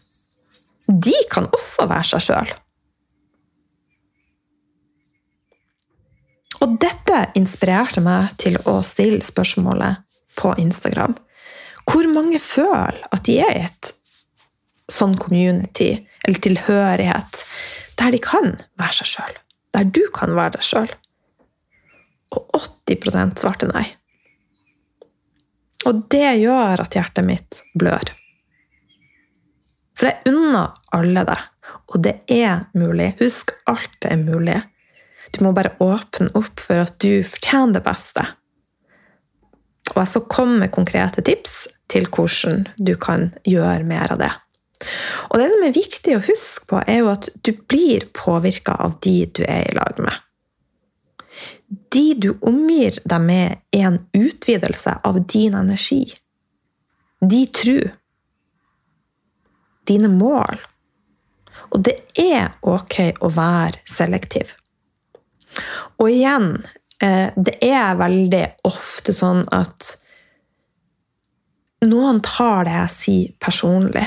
De 0.88 1.14
kan 1.32 1.46
også 1.54 1.86
være 1.88 2.08
seg 2.10 2.24
sjøl. 2.26 2.54
Og 6.64 6.78
dette 6.80 7.18
inspirerte 7.38 8.00
meg 8.04 8.34
til 8.40 8.56
å 8.68 8.78
stille 8.86 9.20
spørsmålet 9.24 10.02
på 10.38 10.54
Instagram. 10.60 11.16
Hvor 11.84 12.08
mange 12.08 12.40
føler 12.40 13.00
at 13.12 13.24
de 13.28 13.38
er 13.44 13.52
i 13.52 13.64
et 13.66 13.90
sånn 14.92 15.16
community, 15.20 15.96
eller 16.24 16.40
tilhørighet, 16.44 17.42
der 18.00 18.14
de 18.14 18.20
kan 18.22 18.54
være 18.80 19.00
seg 19.00 19.12
sjøl? 19.12 19.40
Der 19.76 19.90
du 19.90 20.02
kan 20.14 20.32
være 20.36 20.56
deg 20.56 20.66
sjøl? 20.66 20.90
Og 22.34 22.56
80% 22.88 23.40
svarte 23.42 23.68
nei. 23.70 23.86
Og 25.84 26.04
det 26.12 26.28
gjør 26.40 26.84
at 26.84 26.96
hjertet 26.96 27.26
mitt 27.28 27.62
blør. 27.76 28.12
For 29.94 30.10
jeg 30.10 30.32
unner 30.32 30.72
alle 30.96 31.24
det, 31.28 31.40
og 31.92 31.98
det 32.02 32.14
er 32.32 32.64
mulig. 32.74 33.12
Husk, 33.20 33.52
alt 33.70 34.08
er 34.08 34.18
mulig. 34.18 34.56
Du 35.34 35.42
må 35.44 35.52
bare 35.54 35.74
åpne 35.82 36.32
opp 36.38 36.62
for 36.62 36.82
at 36.82 36.96
du 37.02 37.22
fortjener 37.26 37.78
det 37.78 37.84
beste. 37.86 38.24
Og 39.92 40.00
jeg 40.00 40.10
skal 40.10 40.30
komme 40.32 40.62
med 40.64 40.72
konkrete 40.74 41.22
tips 41.26 41.66
til 41.92 42.08
hvordan 42.10 42.64
du 42.80 42.94
kan 42.98 43.28
gjøre 43.46 43.86
mer 43.86 44.14
av 44.14 44.22
det. 44.22 44.32
Og 45.30 45.38
det 45.40 45.48
som 45.52 45.64
er 45.66 45.76
viktig 45.76 46.16
å 46.16 46.24
huske 46.24 46.68
på, 46.70 46.80
er 46.86 47.02
jo 47.02 47.10
at 47.12 47.28
du 47.46 47.52
blir 47.70 48.08
påvirka 48.16 48.76
av 48.84 48.98
de 49.04 49.16
du 49.36 49.44
er 49.46 49.68
i 49.68 49.76
lag 49.76 50.00
med. 50.02 50.16
De 51.68 52.04
du 52.18 52.30
omgir 52.40 52.98
deg 53.04 53.24
med, 53.24 53.58
er 53.74 53.88
en 53.88 54.00
utvidelse 54.14 54.98
av 55.04 55.20
din 55.30 55.54
energi. 55.58 56.04
De 57.20 57.46
tru. 57.46 57.78
Dine 59.88 60.10
mål. 60.12 60.60
Og 61.72 61.82
det 61.86 61.96
er 62.20 62.54
ok 62.62 62.98
å 63.24 63.30
være 63.34 63.82
selektiv. 63.88 64.54
Og 66.02 66.10
igjen, 66.10 66.64
eh, 67.00 67.30
det 67.36 67.58
er 67.62 67.98
veldig 67.98 68.44
ofte 68.66 69.14
sånn 69.14 69.44
at 69.54 69.94
noen 71.84 72.20
tar 72.24 72.64
det 72.66 72.76
jeg 72.76 72.94
sier, 72.94 73.32
personlig. 73.40 74.06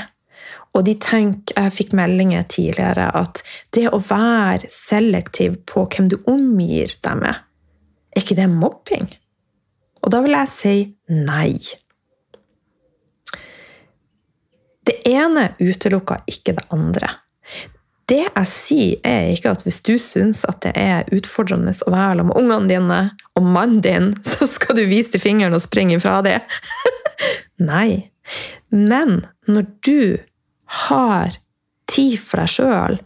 Og 0.76 0.84
de 0.84 0.94
tenker, 1.00 1.54
Jeg 1.56 1.72
fikk 1.72 1.92
meldinger 1.96 2.44
tidligere 2.48 3.08
at 3.16 3.42
det 3.74 3.88
å 3.90 3.98
være 3.98 4.68
selektiv 4.70 5.56
på 5.66 5.86
hvem 5.88 6.08
du 6.08 6.18
omgir 6.26 6.94
deg 7.02 7.22
med, 7.22 7.34
er 8.14 8.22
ikke 8.22 8.38
det 8.38 8.48
mobbing? 8.50 9.08
Og 10.04 10.12
da 10.12 10.20
vil 10.24 10.36
jeg 10.36 10.52
si 10.52 10.76
nei. 11.10 11.58
Det 14.88 15.00
ene 15.08 15.50
utelukker 15.60 16.22
ikke 16.30 16.54
det 16.56 16.64
andre. 16.72 17.10
Det 18.08 18.22
jeg 18.24 18.48
sier, 18.48 19.00
er 19.04 19.34
ikke 19.34 19.52
at 19.52 19.64
hvis 19.66 19.82
du 19.84 19.98
syns 20.00 20.46
at 20.48 20.62
det 20.64 20.72
er 20.80 21.08
utfordrende 21.12 21.74
å 21.84 21.92
være 21.92 22.22
sammen 22.22 22.30
med 22.30 22.38
ungene 22.40 22.70
dine 22.70 23.00
og 23.36 23.44
mannen 23.44 23.82
din, 23.84 24.14
så 24.30 24.48
skal 24.48 24.78
du 24.78 24.86
vise 24.88 25.12
til 25.12 25.24
fingeren 25.24 25.56
og 25.56 25.64
springe 25.64 25.98
ifra 25.98 26.22
det. 26.24 26.38
Nei. 27.72 28.08
Men 28.72 29.26
når 29.48 29.68
du 29.84 30.00
har 30.88 31.38
tid 31.88 32.18
for 32.20 32.42
deg 32.42 32.52
sjøl, 32.52 32.98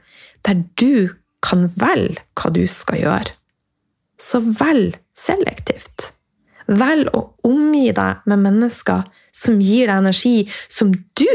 der 0.42 0.64
du 0.80 1.12
kan 1.42 1.66
velge 1.78 2.22
hva 2.38 2.50
du 2.54 2.64
skal 2.70 3.02
gjøre, 3.02 3.36
så 4.18 4.40
velg 4.42 4.98
selektivt. 5.18 6.12
Velg 6.70 7.10
å 7.18 7.24
omgi 7.46 7.90
deg 7.94 8.22
med 8.30 8.44
mennesker 8.44 9.02
som 9.34 9.58
gir 9.62 9.88
deg 9.88 9.98
energi 9.98 10.36
som 10.70 10.92
du 10.92 11.30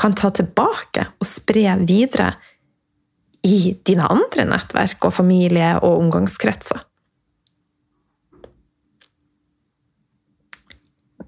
kan 0.00 0.14
ta 0.16 0.30
tilbake 0.32 1.08
og 1.18 1.28
spre 1.28 1.74
videre 1.82 2.32
i 3.46 3.74
dine 3.86 4.06
andre 4.12 4.46
nettverk 4.48 5.08
og 5.08 5.16
familie 5.16 5.72
og 5.80 6.04
omgangskretser. 6.04 6.86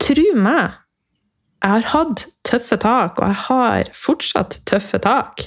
Tro 0.02 0.24
meg, 0.34 0.78
jeg 1.62 1.70
har 1.70 1.88
hatt 1.92 2.26
tøffe 2.42 2.76
tak, 2.82 3.20
og 3.20 3.28
jeg 3.28 3.38
har 3.46 3.90
fortsatt 3.94 4.60
tøffe 4.66 4.98
tak. 5.02 5.44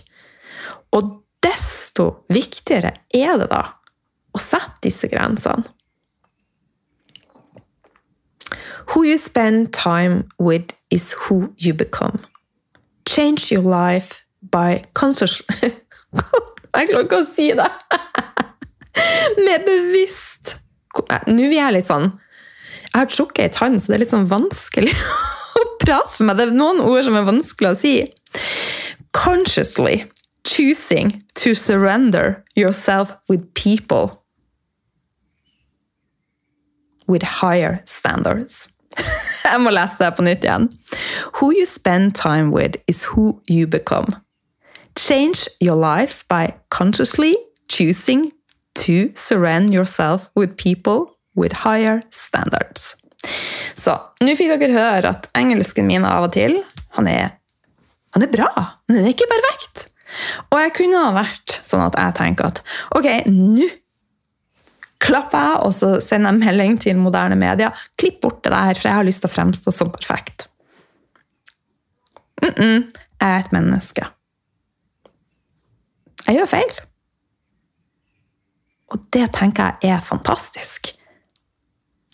Og 0.95 1.09
desto 1.43 2.25
viktigere 2.31 2.93
er 3.13 3.35
det 3.41 3.49
da 3.51 3.63
å 4.35 4.41
sette 4.41 4.79
disse 4.87 5.09
grensene. 5.11 5.67
Who 8.93 9.03
you 9.03 9.17
spend 9.17 9.73
time 9.73 10.29
with 10.39 10.71
is 10.91 11.13
who 11.25 11.49
you 11.57 11.73
become. 11.73 12.19
Change 13.05 13.51
your 13.51 13.63
life 13.63 14.23
by 14.41 14.81
Jeg 16.75 16.89
klarer 16.89 17.05
ikke 17.05 17.21
å 17.23 17.27
si 17.27 17.49
det! 17.57 17.69
Med 19.45 19.65
bevisst 19.67 20.55
Nå 21.27 21.47
er 21.49 21.57
jeg 21.57 21.73
litt 21.75 21.89
sånn 21.89 22.05
Jeg 22.07 22.95
har 22.95 23.09
trukket 23.11 23.41
ei 23.43 23.51
tann, 23.51 23.79
så 23.81 23.91
det 23.91 23.97
er 23.97 24.03
litt 24.05 24.13
sånn 24.13 24.29
vanskelig 24.31 24.93
for 25.87 26.23
meg. 26.25 26.37
Det 26.37 26.49
er 26.49 26.57
noen 26.57 26.81
ord 26.83 27.05
som 27.05 27.17
er 27.17 27.27
vanskelig 27.27 27.71
å 27.71 27.79
si. 27.79 27.95
Consciously 29.15 30.03
choosing 30.45 31.21
to 31.35 31.53
surrender 31.53 32.43
yourself 32.55 33.15
with 33.29 33.53
people 33.53 34.21
with 37.07 37.23
higher 37.23 37.81
standards. 37.85 38.69
Jeg 39.45 39.61
må 39.61 39.69
lese 39.69 39.99
det 39.99 40.15
på 40.17 40.25
nytt 40.25 40.45
igjen. 40.45 40.69
Who 41.37 41.51
you 41.53 41.65
spend 41.65 42.15
time 42.15 42.51
with 42.51 42.77
is 42.87 43.03
who 43.13 43.41
you 43.47 43.67
become. 43.67 44.15
Change 44.95 45.47
your 45.59 45.75
life 45.75 46.23
by 46.27 46.55
consciously 46.69 47.35
choosing 47.67 48.31
to 48.75 49.11
surrender 49.15 49.73
yourself 49.73 50.29
with 50.35 50.57
people 50.57 51.17
with 51.35 51.51
higher 51.51 52.01
standards. 52.09 52.95
Så 53.75 53.95
nå 54.23 54.35
fikk 54.37 54.55
dere 54.55 54.75
høre 54.75 55.13
at 55.15 55.29
engelsken 55.37 55.87
min 55.87 56.05
av 56.07 56.27
og 56.27 56.33
til 56.35 56.57
han 56.95 57.09
er, 57.11 57.35
han 58.15 58.23
er 58.23 58.31
bra, 58.31 58.49
men 58.87 58.97
den 58.97 59.07
er 59.07 59.15
ikke 59.15 59.29
perfekt. 59.31 59.87
Og 60.51 60.59
jeg 60.61 60.75
kunne 60.77 61.01
ha 61.03 61.15
vært 61.15 61.57
sånn 61.67 61.83
at 61.83 61.97
jeg 61.99 62.15
tenker 62.19 62.47
at 62.47 62.61
ok, 62.95 63.09
nå 63.31 63.67
klapper 65.05 65.49
jeg, 65.49 65.61
og 65.67 65.73
så 65.75 65.91
sender 66.03 66.31
jeg 66.31 66.41
melding 66.41 66.77
til 66.81 66.99
moderne 66.99 67.37
media. 67.39 67.71
Klipp 67.99 68.21
bort 68.23 68.41
det 68.45 68.53
der, 68.53 68.79
for 68.79 68.89
jeg 68.89 68.99
har 68.99 69.07
lyst 69.07 69.23
til 69.25 69.31
å 69.31 69.35
fremstå 69.35 69.73
som 69.75 69.91
perfekt. 69.93 70.47
Mm 72.41 72.53
-mm, 72.53 72.77
jeg 73.21 73.29
er 73.31 73.39
et 73.39 73.51
menneske. 73.51 74.07
Jeg 76.27 76.35
gjør 76.35 76.45
feil. 76.45 76.71
Og 78.93 79.01
det 79.13 79.33
tenker 79.33 79.77
jeg 79.81 79.91
er 79.91 79.99
fantastisk. 79.99 80.95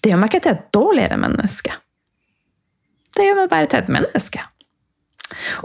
Det 0.02 0.12
gjør 0.12 0.22
meg 0.22 0.32
ikke 0.32 0.44
til 0.46 0.56
et 0.56 0.68
dårligere 0.74 1.20
menneske. 1.22 1.76
Det 3.16 3.28
gjør 3.28 3.44
meg 3.44 3.52
bare 3.52 3.70
til 3.70 3.84
et 3.84 3.92
menneske. 3.92 4.44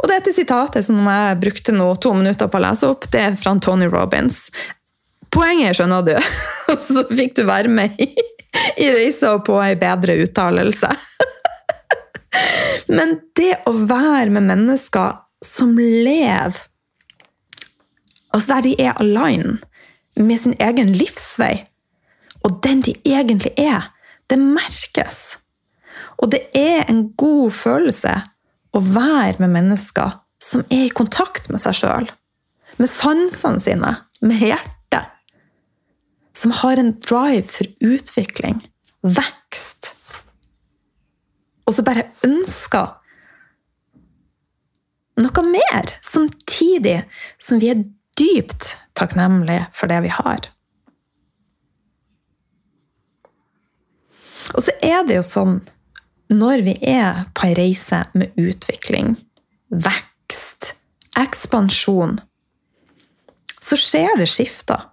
Og 0.00 0.08
dette 0.10 0.32
sitatet 0.34 0.86
som 0.86 0.98
jeg 1.08 1.38
brukte 1.42 1.74
nå 1.74 1.88
to 2.02 2.12
minutter 2.16 2.50
på 2.50 2.58
å 2.60 2.64
lese 2.66 2.90
opp, 2.90 3.08
det 3.12 3.22
er 3.22 3.38
fra 3.40 3.54
Tony 3.62 3.88
Robins. 3.90 4.46
Poenget 5.34 5.78
skjønner 5.78 6.04
du, 6.06 6.14
og 6.70 6.78
så 6.80 7.04
fikk 7.10 7.36
du 7.38 7.44
være 7.48 7.72
med 7.72 7.98
i, 8.02 8.10
i 8.82 8.90
reisa 8.94 9.36
på 9.44 9.58
ei 9.62 9.74
bedre 9.80 10.18
uttalelse. 10.24 10.92
Men 12.96 13.18
det 13.38 13.54
å 13.66 13.72
være 13.88 14.30
med 14.36 14.50
mennesker 14.52 15.22
som 15.44 15.76
lever 15.78 16.58
Altså 18.34 18.50
der 18.50 18.64
de 18.66 18.72
er 18.82 18.98
align 19.00 19.60
med 20.20 20.36
sin 20.36 20.52
egen 20.60 20.90
livsvei, 20.92 21.62
og 22.44 22.58
den 22.64 22.82
de 22.84 22.92
egentlig 23.08 23.54
er, 23.56 23.86
det 24.30 24.38
merkes. 24.40 25.36
Og 26.20 26.30
det 26.32 26.46
er 26.56 26.86
en 26.90 27.06
god 27.18 27.52
følelse 27.56 28.14
å 28.76 28.82
være 28.82 29.40
med 29.42 29.54
mennesker 29.56 30.18
som 30.42 30.64
er 30.70 30.86
i 30.86 30.94
kontakt 30.94 31.50
med 31.50 31.62
seg 31.62 31.78
sjøl. 31.80 32.08
Med 32.76 32.90
sansene 32.92 33.62
sine, 33.62 33.92
med 34.20 34.42
hjertet 34.42 35.12
som 36.36 36.52
har 36.52 36.76
en 36.76 36.92
drive 37.00 37.46
for 37.48 37.68
utvikling, 37.80 38.60
vekst, 39.00 39.94
og 41.66 41.74
så 41.74 41.84
bare 41.86 42.10
ønsker 42.26 42.92
noe 45.16 45.44
mer, 45.48 45.94
samtidig 46.04 46.98
som 47.42 47.62
vi 47.62 47.72
er 47.72 47.86
dypt 48.20 48.74
takknemlige 48.96 49.66
for 49.76 49.90
det 49.90 50.02
vi 50.04 50.12
har. 50.12 50.50
Og 54.54 54.62
så 54.62 54.74
er 54.84 55.02
det 55.06 55.18
jo 55.18 55.24
sånn 55.26 55.58
når 56.32 56.62
vi 56.66 56.74
er 56.90 57.26
på 57.34 57.46
ei 57.48 57.54
reise 57.54 58.02
med 58.18 58.34
utvikling, 58.40 59.14
vekst, 59.70 60.72
ekspansjon, 61.18 62.18
så 63.62 63.78
skjer 63.78 64.18
det 64.18 64.28
skifter 64.30 64.88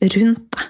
rundt 0.00 0.46
deg. 0.56 0.68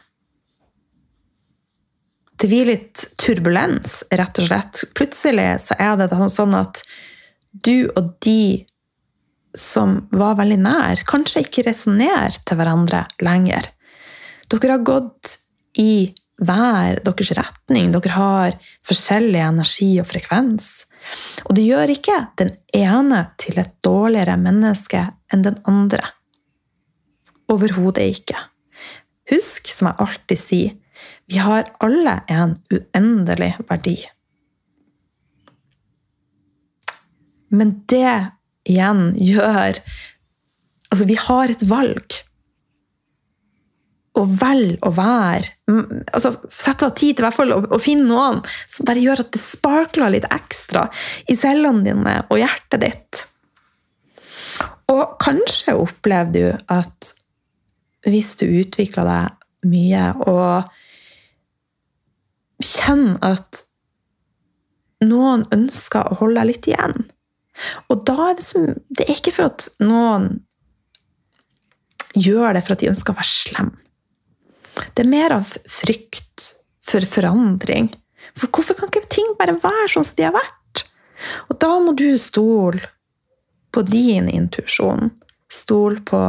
Det 2.40 2.48
blir 2.48 2.70
litt 2.70 3.02
turbulens, 3.20 3.98
rett 4.16 4.38
og 4.40 4.46
slett. 4.46 4.78
Plutselig 4.96 5.48
så 5.66 5.76
er 5.76 5.98
det 6.00 6.08
sånn 6.32 6.54
at 6.56 6.80
du 7.52 7.90
og 7.98 8.14
de 8.24 8.64
som 9.58 9.98
var 10.14 10.38
veldig 10.38 10.56
nær, 10.62 11.02
kanskje 11.04 11.42
ikke 11.44 11.66
resonnerer 11.66 12.38
til 12.46 12.56
hverandre 12.56 13.02
lenger. 13.20 13.68
Dere 14.48 14.76
har 14.78 14.86
gått 14.86 15.36
i 15.78 16.14
hver 16.40 17.00
deres 17.04 17.32
retning. 17.36 17.90
Dere 17.92 18.14
har 18.14 18.56
forskjellig 18.86 19.40
energi 19.44 19.90
og 20.02 20.08
frekvens. 20.10 20.70
Og 21.48 21.56
det 21.56 21.66
gjør 21.66 21.92
ikke 21.94 22.18
den 22.40 22.54
ene 22.76 23.22
til 23.40 23.60
et 23.60 23.72
dårligere 23.84 24.36
menneske 24.40 25.06
enn 25.32 25.44
den 25.46 25.58
andre. 25.68 26.02
Overhodet 27.50 28.06
ikke. 28.16 28.38
Husk, 29.30 29.70
som 29.72 29.90
jeg 29.90 30.00
alltid 30.06 30.40
sier, 30.40 30.76
vi 31.30 31.38
har 31.38 31.68
alle 31.84 32.18
en 32.28 32.56
uendelig 32.72 33.52
verdi. 33.68 33.96
Men 37.50 37.80
det 37.90 38.32
igjen 38.68 39.10
gjør 39.18 39.82
Altså, 40.90 41.04
vi 41.06 41.14
har 41.14 41.52
et 41.52 41.60
valg. 41.70 42.16
Og 44.18 44.32
velg 44.40 44.82
å 44.82 44.90
være 44.90 45.76
altså 46.10 46.32
Sette 46.50 46.88
av 46.88 46.96
tid 46.98 47.14
til 47.14 47.24
hvert 47.24 47.36
fall 47.36 47.54
å 47.54 47.78
finne 47.82 48.08
noen 48.08 48.40
som 48.66 48.88
bare 48.88 49.02
gjør 49.04 49.22
at 49.22 49.30
det 49.36 49.42
sparkler 49.42 50.16
litt 50.16 50.26
ekstra 50.34 50.88
i 51.30 51.36
cellene 51.38 51.84
dine 51.86 52.16
og 52.26 52.40
hjertet 52.40 52.82
ditt. 52.82 53.20
Og 54.90 55.14
kanskje 55.22 55.76
opplever 55.78 56.34
du 56.34 56.74
at 56.74 57.12
hvis 58.08 58.34
du 58.40 58.46
utvikler 58.48 59.06
deg 59.06 59.70
mye 59.70 60.04
og 60.26 60.70
kjenner 62.64 63.36
at 63.36 63.62
noen 65.04 65.46
ønsker 65.54 66.10
å 66.10 66.18
holde 66.20 66.40
deg 66.40 66.50
litt 66.50 66.68
igjen. 66.72 66.96
Og 67.92 68.04
da 68.08 68.30
er 68.30 68.38
det 68.38 68.46
som 68.46 68.66
Det 68.88 69.06
er 69.06 69.16
ikke 69.16 69.34
for 69.36 69.48
at 69.50 69.68
noen 69.80 70.40
gjør 72.16 72.56
det 72.56 72.64
for 72.66 72.74
at 72.74 72.82
de 72.82 72.90
ønsker 72.90 73.14
å 73.14 73.20
være 73.20 73.30
slem. 73.30 73.70
Det 74.94 75.04
er 75.04 75.10
mer 75.10 75.34
av 75.38 75.56
frykt 75.68 76.52
for 76.84 77.04
forandring. 77.06 77.90
For 78.36 78.50
hvorfor 78.52 78.78
kan 78.78 78.90
ikke 78.90 79.10
ting 79.10 79.34
bare 79.38 79.56
være 79.60 79.88
sånn 79.94 80.06
som 80.06 80.18
de 80.18 80.26
har 80.28 80.36
vært? 80.36 80.84
Og 81.50 81.58
da 81.60 81.72
må 81.82 81.94
du 81.96 82.08
stole 82.20 82.80
på 83.74 83.82
din 83.86 84.28
intuisjon. 84.32 85.12
Stole 85.50 86.02
på 86.06 86.20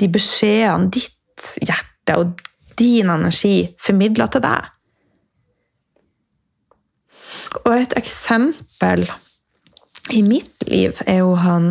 de 0.00 0.08
beskjedene 0.10 0.90
ditt 0.92 1.50
hjerte 1.62 2.16
og 2.20 2.40
din 2.78 3.10
energi 3.12 3.68
formidler 3.80 4.32
til 4.32 4.42
deg. 4.44 4.70
Og 7.64 7.72
et 7.76 7.94
eksempel 7.98 9.06
i 10.12 10.20
mitt 10.26 10.66
liv 10.68 10.98
er 11.06 11.22
jo 11.22 11.34
han 11.38 11.70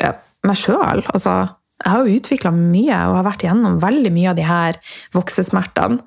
ja, 0.00 0.14
meg 0.46 0.60
sjøl. 0.60 1.02
Altså, 1.10 1.34
jeg 1.82 1.90
har 1.90 2.04
jo 2.04 2.18
utvikla 2.18 2.52
mye 2.54 2.98
og 3.08 3.16
har 3.18 3.26
vært 3.26 3.44
igjennom 3.44 3.80
veldig 3.82 4.12
mye 4.14 4.30
av 4.30 4.38
de 4.38 4.46
her 4.46 4.78
voksesmertene. 5.16 5.98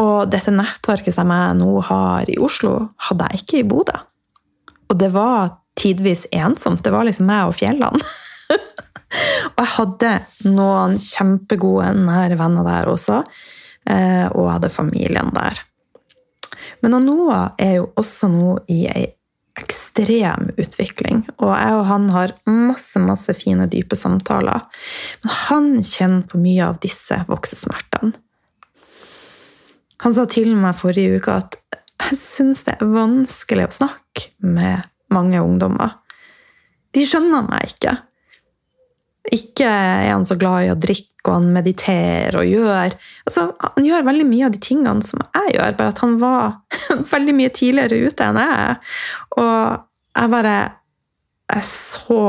Og 0.00 0.30
dette 0.32 0.52
nettverket 0.54 1.12
som 1.12 1.32
jeg 1.34 1.56
nå 1.58 1.72
har 1.90 2.30
i 2.30 2.38
Oslo, 2.40 2.76
hadde 3.08 3.26
jeg 3.28 3.42
ikke 3.42 3.58
i 3.60 3.66
Bodø. 3.68 3.98
Og 4.90 4.96
det 4.98 5.10
var 5.12 5.56
tidvis 5.78 6.26
ensomt. 6.32 6.82
Det 6.84 6.92
var 6.94 7.04
liksom 7.08 7.28
meg 7.28 7.50
og 7.50 7.56
fjellene. 7.58 8.00
og 9.54 9.60
jeg 9.60 9.72
hadde 9.76 10.12
noen 10.48 10.96
kjempegode, 11.02 11.92
nære 12.06 12.38
venner 12.40 12.66
der 12.66 12.90
også. 12.94 13.20
Eh, 13.90 14.26
og 14.30 14.46
jeg 14.46 14.54
hadde 14.56 14.72
familien 14.72 15.34
der. 15.36 15.60
Men 16.80 16.96
Noah 17.04 17.52
er 17.60 17.80
jo 17.80 17.90
også 18.00 18.30
nå 18.32 18.56
i 18.72 18.84
ei 18.90 19.08
ekstrem 19.60 20.50
utvikling. 20.60 21.22
Og 21.38 21.52
jeg 21.52 21.76
og 21.76 21.84
han 21.88 22.08
har 22.14 22.34
masse 22.48 23.00
masse 23.02 23.34
fine, 23.38 23.68
dype 23.70 23.98
samtaler. 23.98 24.66
Men 25.22 25.36
han 25.46 25.70
kjenner 25.84 26.26
på 26.30 26.40
mye 26.42 26.72
av 26.72 26.80
disse 26.82 27.20
voksesmertene. 27.28 28.14
Han 30.00 30.14
sa 30.16 30.24
til 30.32 30.54
meg 30.56 30.78
forrige 30.80 31.20
uke 31.20 31.32
at 31.42 31.58
jeg 32.00 32.16
syns 32.16 32.64
det 32.64 32.78
er 32.78 32.92
vanskelig 32.94 33.66
å 33.68 33.74
snakke 33.82 34.30
med 34.40 34.86
mange 35.12 35.42
ungdommer. 35.44 35.98
De 36.96 37.04
skjønner 37.06 37.44
meg 37.46 37.74
ikke. 37.74 37.98
Ikke 39.28 39.68
er 39.68 40.08
han 40.14 40.24
så 40.24 40.36
glad 40.40 40.64
i 40.64 40.72
å 40.72 40.78
drikke, 40.80 41.08
og 41.26 41.34
han 41.34 41.50
mediterer 41.52 42.38
og 42.40 42.48
gjør 42.48 42.94
altså, 43.28 43.42
Han 43.76 43.84
gjør 43.84 44.06
veldig 44.06 44.24
mye 44.24 44.46
av 44.46 44.54
de 44.54 44.60
tingene 44.64 45.04
som 45.04 45.20
jeg 45.20 45.56
gjør, 45.58 45.74
bare 45.76 45.92
at 45.92 46.00
han 46.00 46.16
var 46.22 46.46
veldig 47.14 47.34
mye 47.36 47.52
tidligere 47.52 48.08
ute 48.08 48.28
enn 48.30 48.40
jeg 48.40 48.60
er. 48.64 48.94
Og 49.36 50.14
jeg 50.16 50.32
bare 50.32 50.56
er 51.50 51.66
så 51.66 52.22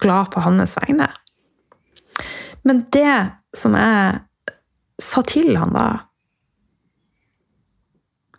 glad 0.00 0.30
på 0.32 0.42
hans 0.46 0.76
vegne. 0.80 1.10
Men 2.64 2.84
det 2.94 3.16
som 3.56 3.76
jeg 3.76 4.22
sa 5.00 5.24
til 5.26 5.56
han 5.58 5.76
da 5.76 5.88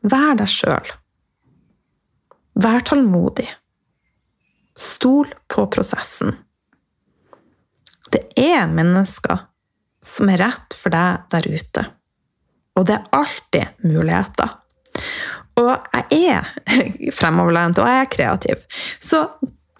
Vær 0.01 0.33
deg 0.33 0.49
sjøl. 0.49 0.87
Vær 2.57 2.81
tålmodig. 2.89 3.45
Stol 4.73 5.29
på 5.45 5.67
prosessen. 5.69 6.33
Det 8.11 8.25
er 8.39 8.67
mennesker 8.71 9.45
som 10.03 10.29
er 10.33 10.41
rett 10.41 10.75
for 10.77 10.93
deg 10.93 11.27
der 11.31 11.47
ute. 11.47 11.85
Og 12.79 12.87
det 12.87 12.97
er 12.97 13.09
alltid 13.15 13.85
muligheter. 13.85 14.57
Og 15.61 15.91
jeg 15.93 16.31
er 16.31 16.47
fremoverlent, 17.19 17.81
og 17.81 17.89
jeg 17.89 18.05
er 18.05 18.11
kreativ. 18.15 18.63
Så 19.03 19.25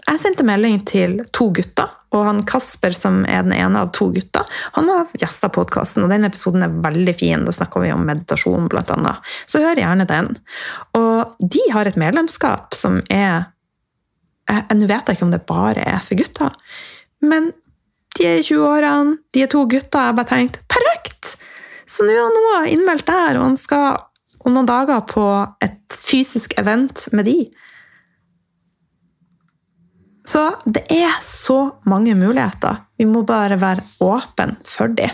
jeg 0.02 0.20
sendte 0.20 0.46
melding 0.46 0.82
til 0.88 1.20
to 1.36 1.50
gutter, 1.56 1.90
og 2.12 2.26
han 2.28 2.42
Kasper, 2.48 2.92
som 2.98 3.22
er 3.24 3.46
den 3.46 3.54
ene 3.56 3.86
av 3.86 3.94
to 3.96 4.10
gutter, 4.12 4.48
han 4.76 4.90
har 4.92 5.14
gjesta 5.16 5.48
podkasten, 5.54 6.04
og 6.04 6.12
den 6.12 6.28
episoden 6.28 6.66
er 6.66 6.74
veldig 6.84 7.14
fin. 7.16 7.46
Da 7.48 7.54
snakker 7.56 7.86
vi 7.86 7.94
om 7.96 8.04
meditasjon, 8.08 8.68
blant 8.72 8.92
annet. 8.92 9.32
Så 9.48 9.64
hør 9.64 9.80
gjerne 9.80 10.08
den. 10.10 10.34
Og 11.00 11.38
de 11.40 11.64
har 11.72 11.88
et 11.88 12.00
medlemskap 12.00 12.78
som 12.78 13.02
er 13.10 13.48
Nå 14.52 14.84
vet 14.90 15.08
jeg 15.08 15.16
ikke 15.16 15.24
om 15.24 15.32
det 15.32 15.46
bare 15.48 15.84
er 15.88 16.02
for 16.04 16.20
gutter, 16.20 16.56
men 17.24 17.52
de 18.18 18.28
er 18.28 18.40
i 18.42 18.46
20-årene, 18.46 19.18
de 19.34 19.44
er 19.44 19.52
to 19.52 19.64
gutter. 19.70 20.08
Jeg 20.08 20.18
bare 20.18 20.30
tenkt 20.30 20.62
perfekt! 20.72 21.36
Så 21.90 22.06
nå 22.08 22.14
er 22.16 22.32
Noah 22.36 22.68
innmeldt 22.72 23.08
der, 23.08 23.40
og 23.40 23.50
han 23.50 23.58
skal 23.60 24.00
om 24.42 24.56
noen 24.56 24.70
dager 24.70 25.04
på 25.10 25.26
et 25.62 25.98
fysisk 26.02 26.56
event 26.62 27.08
med 27.14 27.28
de. 27.30 27.38
Så 30.28 30.44
det 30.66 30.86
er 30.94 31.18
så 31.26 31.60
mange 31.90 32.16
muligheter. 32.18 32.86
Vi 32.98 33.08
må 33.10 33.24
bare 33.28 33.60
være 33.62 33.86
åpne 34.06 34.58
for 34.66 34.94
de. 34.98 35.10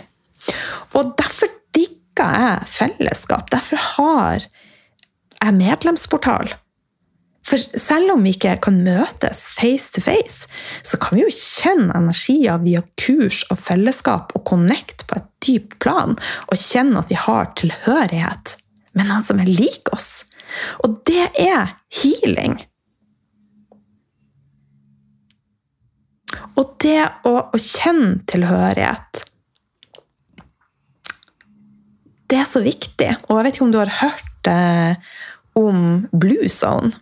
Og 0.96 1.14
derfor 1.18 1.50
digger 1.74 2.38
jeg 2.38 2.70
fellesskap. 2.72 3.50
Derfor 3.52 3.82
har 3.96 4.46
jeg 4.46 5.54
medlemsportal. 5.56 6.52
For 7.48 7.80
selv 7.80 8.12
om 8.12 8.24
vi 8.26 8.34
ikke 8.34 8.58
kan 8.66 8.82
møtes 8.84 9.46
face 9.56 9.88
to 9.94 10.02
face, 10.04 10.48
så 10.84 10.98
kan 11.00 11.16
vi 11.16 11.24
jo 11.24 11.32
kjenne 11.32 11.96
energier 11.96 12.60
via 12.60 12.82
kurs 13.00 13.40
og 13.48 13.60
fellesskap 13.62 14.34
og 14.36 14.44
connect 14.48 15.06
på 15.08 15.16
et 15.16 15.28
dypt 15.46 15.78
plan, 15.80 16.16
og 16.48 16.60
kjenne 16.60 17.00
at 17.00 17.08
vi 17.08 17.16
har 17.16 17.52
tilhørighet 17.56 18.58
med 18.98 19.08
noen 19.08 19.24
som 19.24 19.40
er 19.40 19.48
lik 19.48 19.88
oss. 19.96 20.26
Og 20.84 21.00
det 21.08 21.30
er 21.40 21.72
healing. 22.02 22.58
Og 26.58 26.76
det 26.84 27.00
å, 27.28 27.34
å 27.48 27.58
kjenne 27.62 28.20
tilhørighet 28.28 29.24
Det 32.28 32.36
er 32.36 32.44
så 32.44 32.60
viktig. 32.60 33.08
Og 33.30 33.38
jeg 33.38 33.44
vet 33.46 33.56
ikke 33.56 33.64
om 33.64 33.70
du 33.72 33.78
har 33.80 33.92
hørt 34.02 34.48
eh, 34.52 35.14
om 35.56 35.78
Blue 36.12 36.50
Zone? 36.52 36.92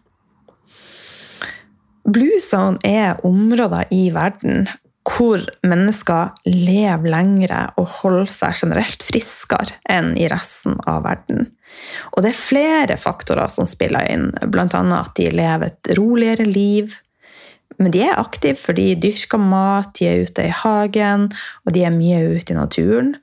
Blue 2.07 2.39
er 2.87 3.25
områder 3.27 3.89
i 3.91 4.11
verden 4.15 4.69
hvor 5.07 5.43
mennesker 5.67 6.35
lever 6.51 7.11
lengre 7.13 7.61
og 7.79 7.87
holder 8.01 8.33
seg 8.35 8.59
generelt 8.59 9.05
friskere 9.07 9.79
enn 9.91 10.13
i 10.19 10.27
resten 10.31 10.81
av 10.87 11.05
verden. 11.07 11.47
Og 12.15 12.25
det 12.25 12.33
er 12.33 12.41
flere 12.41 12.97
faktorer 12.99 13.51
som 13.53 13.69
spiller 13.71 14.07
inn, 14.11 14.33
bl.a. 14.51 14.67
at 14.67 15.13
de 15.19 15.29
lever 15.31 15.71
et 15.71 15.93
roligere 15.99 16.47
liv. 16.49 16.97
Men 17.79 17.93
de 17.95 18.03
er 18.07 18.19
aktive, 18.19 18.59
for 18.59 18.77
de 18.77 18.95
dyrker 18.99 19.43
mat, 19.43 19.93
de 19.99 20.09
er 20.09 20.27
ute 20.27 20.47
i 20.49 20.55
hagen, 20.63 21.29
og 21.67 21.75
de 21.77 21.85
er 21.85 21.95
mye 21.95 22.23
ute 22.39 22.55
i 22.55 22.59
naturen. 22.59 23.15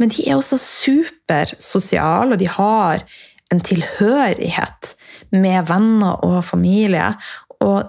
Men 0.00 0.10
de 0.14 0.26
er 0.26 0.38
også 0.38 0.58
supersosiale, 0.58 2.34
og 2.34 2.40
de 2.40 2.50
har 2.50 3.04
en 3.52 3.60
tilhørighet 3.60 4.94
med 5.34 5.68
venner 5.68 6.22
og 6.24 6.40
familie. 6.48 7.12
Og 7.60 7.84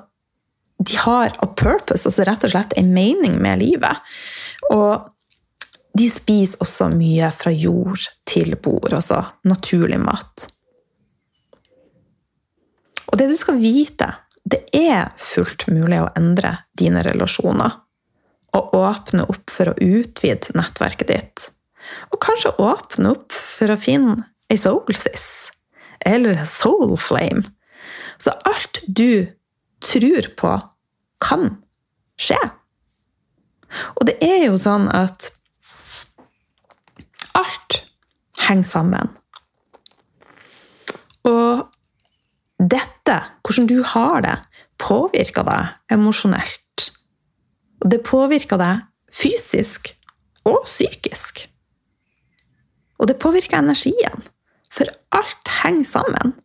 de 0.83 0.97
har 0.99 1.33
a 1.39 1.47
purpose, 1.47 2.07
altså 2.07 2.25
rett 2.27 2.43
og 2.45 2.53
slett 2.53 2.75
en 2.79 2.91
mening 2.95 3.37
med 3.41 3.61
livet. 3.61 4.13
Og 4.73 5.09
de 5.93 6.09
spiser 6.09 6.61
også 6.63 6.89
mye 6.93 7.29
fra 7.35 7.53
jord 7.53 8.07
til 8.29 8.55
bord, 8.57 8.93
altså 8.93 9.21
naturlig 9.47 9.99
mat. 10.01 10.47
Og 13.11 13.19
det 13.19 13.29
du 13.29 13.35
skal 13.37 13.61
vite, 13.61 14.09
det 14.43 14.63
er 14.75 15.13
fullt 15.21 15.67
mulig 15.69 16.01
å 16.01 16.11
endre 16.17 16.57
dine 16.79 17.03
relasjoner. 17.05 17.77
Og 18.57 18.73
åpne 18.77 19.25
opp 19.29 19.53
for 19.53 19.69
å 19.69 19.77
utvide 19.81 20.53
nettverket 20.57 21.09
ditt. 21.09 21.47
Og 22.13 22.19
kanskje 22.21 22.55
åpne 22.61 23.13
opp 23.13 23.33
for 23.33 23.73
å 23.73 23.79
finne 23.79 24.27
ei 24.49 24.59
soulsis. 24.61 25.51
Eller 26.05 26.41
en 26.41 26.49
soul 26.49 26.97
flame. 26.99 27.45
Så 28.21 28.33
alt 28.49 28.81
du 28.87 29.29
tror 29.83 30.29
på 30.37 30.51
kan 31.23 31.55
skje. 32.19 32.39
Og 33.97 34.05
det 34.09 34.19
er 34.21 34.45
jo 34.47 34.57
sånn 34.61 34.89
at 34.93 35.31
alt 37.37 37.79
henger 38.43 38.67
sammen. 38.67 39.13
Og 41.27 41.69
dette, 42.59 43.15
hvordan 43.43 43.69
du 43.71 43.79
har 43.93 44.21
det, 44.25 44.35
påvirker 44.83 45.47
deg 45.47 45.95
emosjonelt. 45.95 46.89
Og 47.83 47.89
det 47.91 48.03
påvirker 48.05 48.59
deg 48.59 48.83
fysisk 49.13 49.93
og 50.47 50.63
psykisk. 50.67 51.45
Og 52.99 53.09
det 53.09 53.17
påvirker 53.19 53.59
energien, 53.59 54.23
for 54.71 54.89
alt 55.15 55.51
henger 55.63 55.87
sammen. 55.87 56.35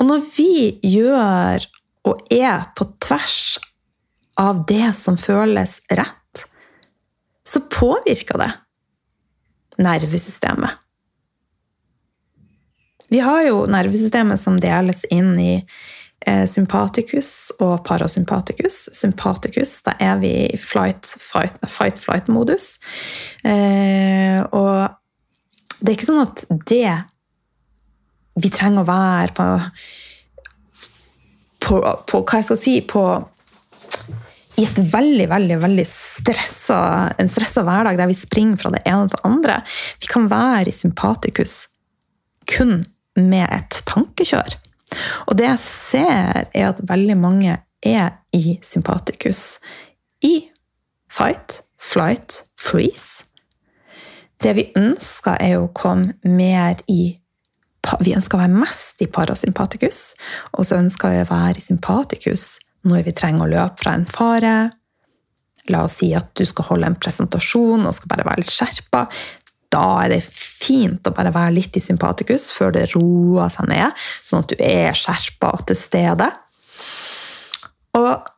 Og 0.00 0.06
når 0.08 0.24
vi 0.36 0.54
gjør 0.86 1.66
og 2.08 2.32
er 2.32 2.64
på 2.76 2.84
tvers 3.02 3.58
av 4.40 4.64
det 4.68 4.94
som 4.96 5.18
føles 5.20 5.80
rett, 5.90 6.44
så 7.44 7.60
påvirker 7.72 8.38
det 8.40 8.52
nervesystemet. 9.80 10.70
Vi 13.10 13.20
har 13.20 13.42
jo 13.48 13.66
nervesystemet 13.66 14.40
som 14.40 14.60
deles 14.62 15.04
inn 15.10 15.38
i 15.42 15.56
eh, 15.58 16.46
sympaticus 16.46 17.52
og 17.58 17.84
parasympaticus. 17.88 18.88
Sympaticus, 18.94 19.82
da 19.82 19.92
er 19.98 20.16
vi 20.22 20.46
i 20.46 20.58
fight-flight-modus. 20.60 22.78
Fight, 23.42 24.46
og 24.54 24.88
det 25.80 25.88
er 25.88 25.94
ikke 25.96 26.12
sånn 26.12 26.22
at 26.22 26.44
det 26.70 27.10
vi 28.40 28.48
trenger 28.54 28.84
å 28.84 28.88
være 28.88 29.34
på 29.34 29.44
på, 31.70 31.78
på, 32.10 32.22
hva 32.26 32.40
jeg 32.40 32.48
skal 32.48 32.58
si, 32.60 32.78
på 32.82 33.04
i 34.60 34.66
et 34.66 34.78
veldig 34.92 35.26
veldig, 35.30 35.58
veldig 35.62 35.84
stressa, 35.88 36.80
en 37.20 37.30
stressa 37.30 37.62
hverdag 37.64 37.96
der 38.00 38.10
vi 38.10 38.16
springer 38.18 38.58
fra 38.60 38.72
det 38.74 38.82
ene 38.88 39.06
til 39.06 39.14
det 39.14 39.28
andre. 39.28 39.60
Vi 40.02 40.10
kan 40.10 40.26
være 40.30 40.68
i 40.68 40.74
sympatikus 40.74 41.54
kun 42.50 42.82
med 43.16 43.46
et 43.46 43.80
tankekjør. 43.88 44.56
Og 45.30 45.38
det 45.38 45.46
jeg 45.46 45.62
ser, 45.62 46.48
er 46.50 46.72
at 46.72 46.82
veldig 46.90 47.16
mange 47.20 47.56
er 47.86 48.18
i 48.36 48.58
sympatikus 48.66 49.60
i 50.26 50.50
fight, 51.10 51.62
flight, 51.80 52.42
freeze. 52.60 53.24
Det 54.42 54.56
vi 54.56 54.66
ønsker, 54.76 55.38
er 55.38 55.60
å 55.60 55.70
komme 55.76 56.16
mer 56.24 56.82
i 56.90 57.19
vi 58.00 58.14
ønsker 58.16 58.36
å 58.36 58.42
være 58.42 58.60
mest 58.60 59.00
i 59.02 59.08
parasympatikus, 59.10 60.00
og 60.56 60.66
så 60.68 60.80
ønsker 60.80 61.14
vi 61.14 61.22
å 61.22 61.30
være 61.30 61.58
i 61.58 61.64
sympatikus 61.64 62.58
når 62.88 63.04
vi 63.08 63.16
trenger 63.16 63.46
å 63.46 63.50
løpe 63.50 63.82
fra 63.82 63.96
en 63.96 64.06
fare. 64.08 64.54
La 65.72 65.84
oss 65.84 65.98
si 66.00 66.10
at 66.16 66.32
du 66.38 66.46
skal 66.48 66.70
holde 66.70 66.90
en 66.90 66.98
presentasjon 67.00 67.84
og 67.86 67.96
skal 67.96 68.12
bare 68.12 68.26
være 68.28 68.44
litt 68.44 68.52
skjerpa. 68.52 69.04
Da 69.70 69.84
er 70.04 70.14
det 70.14 70.22
fint 70.26 71.06
å 71.06 71.14
bare 71.14 71.32
være 71.34 71.54
litt 71.58 71.76
i 71.78 71.82
sympatikus 71.82 72.48
før 72.54 72.74
det 72.74 72.88
roer 72.94 73.52
seg 73.52 73.68
ned, 73.70 73.96
sånn 74.24 74.44
at 74.44 74.52
du 74.52 74.64
er 74.64 74.98
skjerpa 74.98 75.52
til 75.68 75.78
stede. 75.78 76.30
Og 77.98 78.30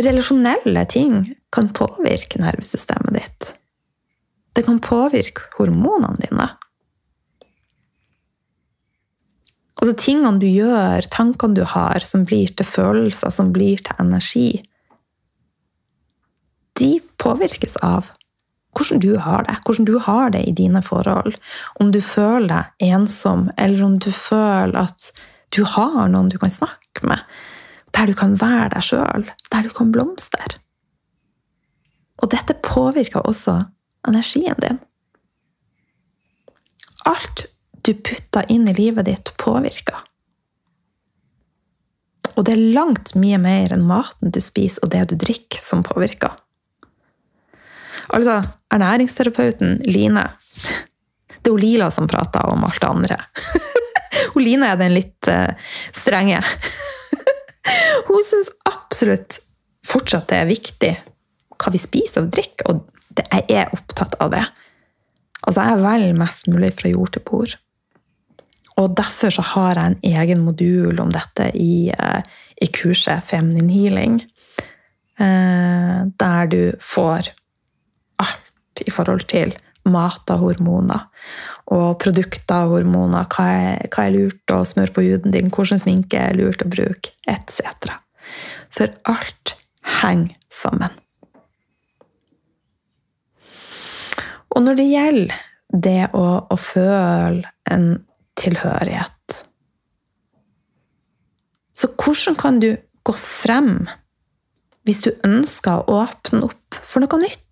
relasjonelle 0.00 0.86
ting 0.90 1.20
kan 1.54 1.70
påvirke 1.76 2.40
nervesystemet 2.42 3.14
ditt. 3.14 3.52
Det 4.54 4.64
kan 4.66 4.78
påvirke 4.82 5.48
hormonene 5.58 6.18
dine. 6.22 6.48
Altså 9.84 9.98
tingene 10.00 10.40
du 10.40 10.46
gjør, 10.48 11.04
tankene 11.12 11.58
du 11.58 11.66
har, 11.68 12.00
som 12.08 12.22
blir 12.24 12.48
til 12.56 12.64
følelser, 12.64 13.28
som 13.28 13.50
blir 13.52 13.82
til 13.84 13.98
energi, 14.00 14.64
De 16.74 16.98
påvirkes 17.22 17.76
av 17.86 18.08
hvordan 18.74 18.98
du 18.98 19.12
har 19.22 19.44
det. 19.46 19.54
Hvordan 19.62 19.86
du 19.86 19.98
har 20.02 20.32
det 20.34 20.40
i 20.48 20.54
dine 20.56 20.80
forhold. 20.82 21.36
Om 21.78 21.92
du 21.92 22.00
føler 22.02 22.48
deg 22.50 22.88
ensom, 22.88 23.44
eller 23.56 23.84
om 23.84 23.98
du 24.02 24.10
føler 24.10 24.74
at 24.80 25.12
du 25.54 25.62
har 25.62 26.08
noen 26.10 26.32
du 26.32 26.38
kan 26.42 26.50
snakke 26.50 27.06
med. 27.06 27.22
Der 27.94 28.10
du 28.10 28.14
kan 28.18 28.34
være 28.40 28.72
deg 28.74 28.88
sjøl. 28.88 29.28
Der 29.52 29.62
du 29.62 29.70
kan 29.70 29.92
blomstre. 29.94 30.58
Og 32.18 32.32
dette 32.34 32.58
påvirker 32.58 33.22
også 33.22 33.60
energien 34.08 34.58
din. 34.58 34.82
Alt 37.06 37.46
du 37.84 37.92
putter 37.94 38.46
inn 38.48 38.68
i 38.68 38.74
livet 38.76 39.06
ditt, 39.08 39.32
påvirker. 39.40 40.00
Og 42.34 42.46
det 42.46 42.54
er 42.54 42.72
langt 42.74 43.12
mye 43.18 43.38
mer 43.38 43.74
enn 43.74 43.84
maten 43.86 44.32
du 44.34 44.40
spiser 44.42 44.82
og 44.84 44.92
det 44.94 45.04
du 45.12 45.18
drikker, 45.20 45.60
som 45.60 45.84
påvirker. 45.86 46.32
Altså, 48.14 48.40
ernæringsterapeuten 48.74 49.78
Line 49.88 50.26
Det 51.44 51.52
er 51.52 51.60
Lila 51.60 51.90
som 51.92 52.08
prater 52.08 52.44
om 52.48 52.64
alt 52.64 52.80
det 52.80 52.88
andre. 52.88 53.18
Line 54.44 54.72
er 54.72 54.80
den 54.80 54.94
litt 54.96 55.28
uh, 55.28 55.52
strenge. 55.92 56.40
Hun 58.08 58.24
syns 58.26 58.50
absolutt 58.68 59.40
fortsatt 59.84 60.30
det 60.30 60.40
er 60.40 60.48
viktig 60.50 60.92
hva 61.60 61.72
vi 61.72 61.80
spiser 61.80 62.24
og 62.24 62.32
drikker, 62.34 62.72
og 62.72 63.20
jeg 63.20 63.44
er 63.52 63.72
opptatt 63.76 64.16
av 64.24 64.32
det. 64.32 64.42
Altså, 65.44 65.60
jeg 65.60 65.84
velger 65.84 66.18
mest 66.18 66.48
mulig 66.50 66.72
fra 66.74 66.90
jord 66.90 67.12
til 67.14 67.24
bord. 67.28 67.54
Og 68.80 68.96
derfor 68.98 69.30
så 69.36 69.44
har 69.54 69.78
jeg 69.78 69.92
en 69.92 70.00
egen 70.18 70.42
modul 70.42 70.98
om 71.00 71.12
dette 71.14 71.50
i, 71.54 71.92
uh, 71.94 72.20
i 72.62 72.70
kurset 72.74 73.22
Feminine 73.26 73.72
Healing. 73.72 74.22
Uh, 75.20 76.10
der 76.18 76.50
du 76.50 76.62
får 76.82 77.30
alt 78.18 78.82
i 78.82 78.90
forhold 78.90 79.28
til 79.30 79.54
mat 79.84 80.30
og 80.32 80.42
hormoner. 80.42 81.06
Og 81.74 81.98
produkter 82.02 82.66
og 82.66 82.78
hormoner. 82.78 83.28
Hva 83.30 83.46
er, 83.52 83.86
hva 83.92 84.06
er 84.06 84.16
lurt 84.16 84.54
å 84.54 84.64
smøre 84.66 84.94
på 84.96 85.04
huden 85.06 85.34
din? 85.34 85.52
Hvordan 85.54 85.82
sminke 85.82 86.20
er 86.20 86.36
lurt 86.38 86.64
å 86.64 86.70
bruke? 86.72 87.14
Etc. 87.30 87.62
For 88.74 88.90
alt 89.10 89.56
henger 90.00 90.34
sammen. 90.52 91.00
Og 94.54 94.62
når 94.62 94.78
det 94.78 94.86
gjelder 94.86 95.38
det 95.84 96.02
å, 96.14 96.26
å 96.46 96.56
føle 96.60 97.50
en 97.70 97.88
tilhørighet 98.40 99.40
Så 101.74 101.90
hvordan 101.94 102.38
kan 102.38 102.60
du 102.62 102.72
gå 103.04 103.14
frem 103.18 103.86
hvis 104.84 105.00
du 105.06 105.10
ønsker 105.24 105.80
å 105.80 106.02
åpne 106.04 106.44
opp 106.44 106.76
for 106.84 107.04
noe 107.04 107.22
nytt? 107.22 107.44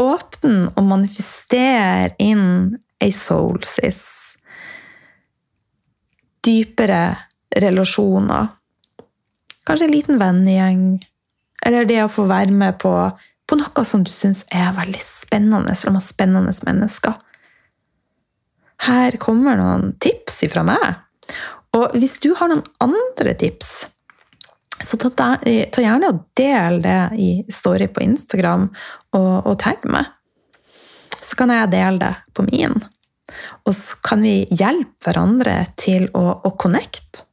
åpne 0.00 0.72
og 0.74 0.86
manifestere 0.88 2.14
inn 2.22 2.74
ei 3.02 3.12
soulsis. 3.14 4.02
Dypere 6.44 7.16
relasjoner. 7.56 8.50
Kanskje 9.64 9.88
en 9.88 9.94
liten 9.94 10.20
vennegjeng. 10.20 10.88
Eller 11.64 11.86
det 11.88 12.02
å 12.04 12.10
få 12.12 12.26
være 12.28 12.52
med 12.52 12.76
på, 12.82 12.92
på 13.48 13.58
noe 13.60 13.84
som 13.88 14.02
du 14.04 14.12
syns 14.12 14.44
er 14.52 14.74
veldig 14.76 15.00
spennende, 15.00 15.72
eller 15.72 15.96
med 15.96 16.04
spennende 16.04 16.52
mennesker. 16.66 17.16
Her 18.82 19.16
kommer 19.22 19.58
noen 19.58 19.92
tips 20.02 20.42
ifra 20.48 20.64
meg. 20.66 21.00
Og 21.74 21.94
hvis 21.98 22.18
du 22.22 22.32
har 22.38 22.50
noen 22.50 22.64
andre 22.82 23.34
tips 23.38 23.84
så 24.82 24.98
ta, 24.98 25.10
ta, 25.10 25.82
gjerne 25.82 26.10
og 26.10 26.24
del 26.36 26.80
det 26.84 26.98
i 27.20 27.28
story 27.52 27.86
på 27.92 28.02
Instagram, 28.04 28.66
og, 29.14 29.46
og 29.46 29.56
tagg 29.62 29.84
meg. 29.88 30.10
Så 31.22 31.38
kan 31.38 31.52
jeg 31.54 31.70
dele 31.72 32.00
det 32.02 32.12
på 32.36 32.44
min. 32.48 32.76
Og 33.64 33.72
så 33.76 33.96
kan 34.04 34.24
vi 34.24 34.42
hjelpe 34.50 35.06
hverandre 35.06 35.56
til 35.80 36.08
å, 36.12 36.24
å 36.44 36.54
connecte. 36.60 37.24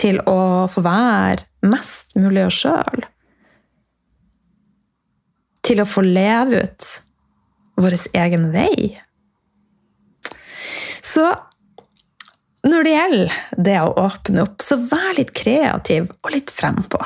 Til 0.00 0.22
å 0.24 0.64
få 0.70 0.80
være 0.86 1.68
mest 1.68 2.14
mulig 2.16 2.46
oss 2.46 2.62
sjøl. 2.62 3.04
Til 5.66 5.82
å 5.82 5.88
få 5.88 6.06
leve 6.06 6.62
ut 6.64 6.90
vår 7.80 7.98
egen 8.22 8.48
vei. 8.54 8.94
Så 11.10 11.26
når 12.70 12.84
det 12.86 12.92
gjelder 12.94 13.36
det 13.66 13.76
å 13.82 13.94
åpne 14.04 14.44
opp, 14.44 14.62
så 14.62 14.78
vær 14.78 15.14
litt 15.16 15.32
kreativ 15.36 16.10
og 16.20 16.32
litt 16.34 16.52
frempå. 16.54 17.00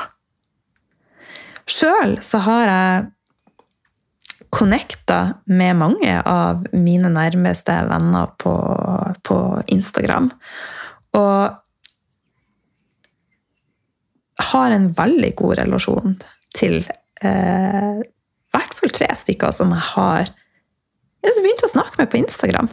Sjøl 1.65 2.19
så 2.21 2.41
har 2.45 2.69
jeg 2.69 3.05
connecta 4.55 5.19
med 5.49 5.79
mange 5.79 6.19
av 6.21 6.67
mine 6.75 7.09
nærmeste 7.11 7.73
venner 7.89 8.29
på, 8.39 8.53
på 9.25 9.37
Instagram. 9.73 10.29
Og 11.17 11.61
har 14.51 14.75
en 14.75 14.89
veldig 14.95 15.33
god 15.39 15.57
relasjon 15.63 16.17
til 16.55 16.81
eh, 17.23 17.93
i 18.03 18.55
hvert 18.55 18.75
fall 18.77 18.95
tre 18.95 19.11
stykker 19.19 19.55
som 19.55 19.71
jeg 19.75 19.87
har 19.95 20.31
begynt 21.25 21.63
å 21.65 21.71
snakke 21.71 21.99
med 21.99 22.11
på 22.11 22.19
Instagram. 22.21 22.69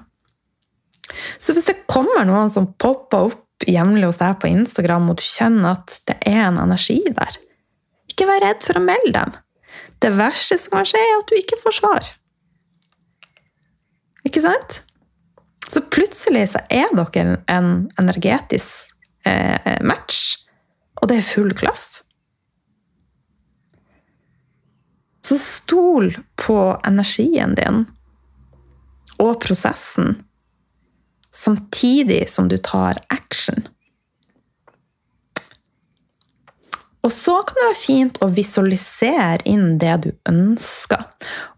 Så 1.39 1.55
hvis 1.55 1.69
det 1.69 1.85
kommer 1.91 2.27
noen 2.29 2.51
som 2.53 2.71
popper 2.81 3.31
opp 3.31 3.67
jevnlig 3.69 4.09
hos 4.09 4.21
deg 4.21 4.39
på 4.43 4.51
Instagram, 4.51 5.11
og 5.13 5.21
du 5.21 5.25
kjenner 5.27 5.77
at 5.77 5.99
det 6.11 6.19
er 6.29 6.47
en 6.49 6.61
energi 6.63 7.01
der, 7.09 7.39
ikke 8.11 8.29
vær 8.29 8.43
redd 8.45 8.65
for 8.67 8.79
å 8.79 8.85
melde 8.85 9.15
dem. 9.17 9.37
Det 10.03 10.11
verste 10.19 10.59
som 10.59 10.77
kan 10.77 10.89
skje, 10.89 11.01
er 11.01 11.21
at 11.21 11.31
du 11.31 11.37
ikke 11.39 11.61
får 11.63 11.79
svar. 11.79 12.11
Ikke 14.27 14.43
sant? 14.43 14.83
Så 15.73 15.81
plutselig 15.93 16.51
så 16.53 16.63
er 16.71 16.91
dere 16.93 17.39
en 17.51 17.71
energetisk 18.01 18.93
eh, 19.25 19.79
match, 19.87 20.37
og 21.01 21.09
det 21.11 21.21
er 21.21 21.31
full 21.31 21.55
klaff. 21.57 22.03
Så 25.23 25.39
stol 25.39 26.11
på 26.37 26.59
energien 26.87 27.55
din 27.57 27.85
og 29.23 29.37
prosessen 29.45 30.19
samtidig 31.35 32.27
som 32.31 32.49
du 32.49 32.59
tar 32.61 33.01
action. 33.09 33.67
Og 37.03 37.11
så 37.11 37.35
kan 37.43 37.59
det 37.59 37.65
være 37.67 37.81
fint 37.81 38.19
å 38.23 38.29
visualisere 38.31 39.41
inn 39.51 39.75
det 39.83 39.95
du 40.05 40.11
ønsker. 40.31 41.03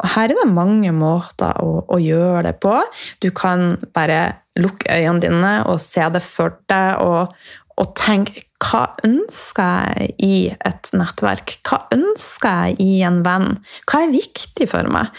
Og 0.00 0.08
her 0.14 0.32
er 0.32 0.40
det 0.40 0.54
mange 0.56 0.92
måter 0.96 1.60
å, 1.60 1.82
å, 1.84 1.98
gjøre 2.00 2.46
det 2.46 2.54
på. 2.64 2.72
Du 3.20 3.28
kan 3.36 3.74
bare 3.96 4.38
lukke 4.56 4.88
øynene 4.88 5.20
dine 5.20 5.52
og 5.68 5.82
se 5.84 6.06
det 6.14 6.22
for 6.24 6.56
deg, 6.70 7.02
og, 7.04 7.34
og 7.76 7.92
tenke 7.98 8.46
hva 8.64 8.86
ønsker 9.04 9.90
jeg 9.98 10.14
i 10.24 10.36
et 10.54 10.88
nettverk? 10.96 11.58
Hva 11.68 11.82
ønsker 11.92 12.70
jeg 12.70 12.78
i 12.80 13.02
en 13.04 13.20
venn? 13.26 13.58
Hva 13.84 14.06
er 14.06 14.14
viktig 14.14 14.70
for 14.70 14.88
meg? 14.94 15.12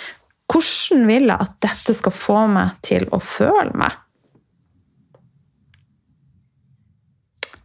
Hvordan 0.49 1.05
vil 1.09 1.29
jeg 1.29 1.37
at 1.37 1.53
dette 1.61 1.93
skal 1.93 2.15
få 2.15 2.39
meg 2.49 2.73
til 2.85 3.05
å 3.13 3.21
føle 3.21 3.77
meg? 3.77 4.01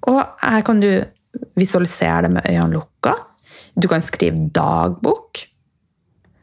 Og 0.08 0.20
her 0.40 0.64
kan 0.66 0.80
du 0.80 0.90
visualisere 1.58 2.22
det 2.26 2.32
med 2.34 2.48
øynene 2.48 2.78
lukka. 2.78 3.14
Du 3.76 3.88
kan 3.88 4.02
skrive 4.02 4.48
dagbok. 4.54 5.44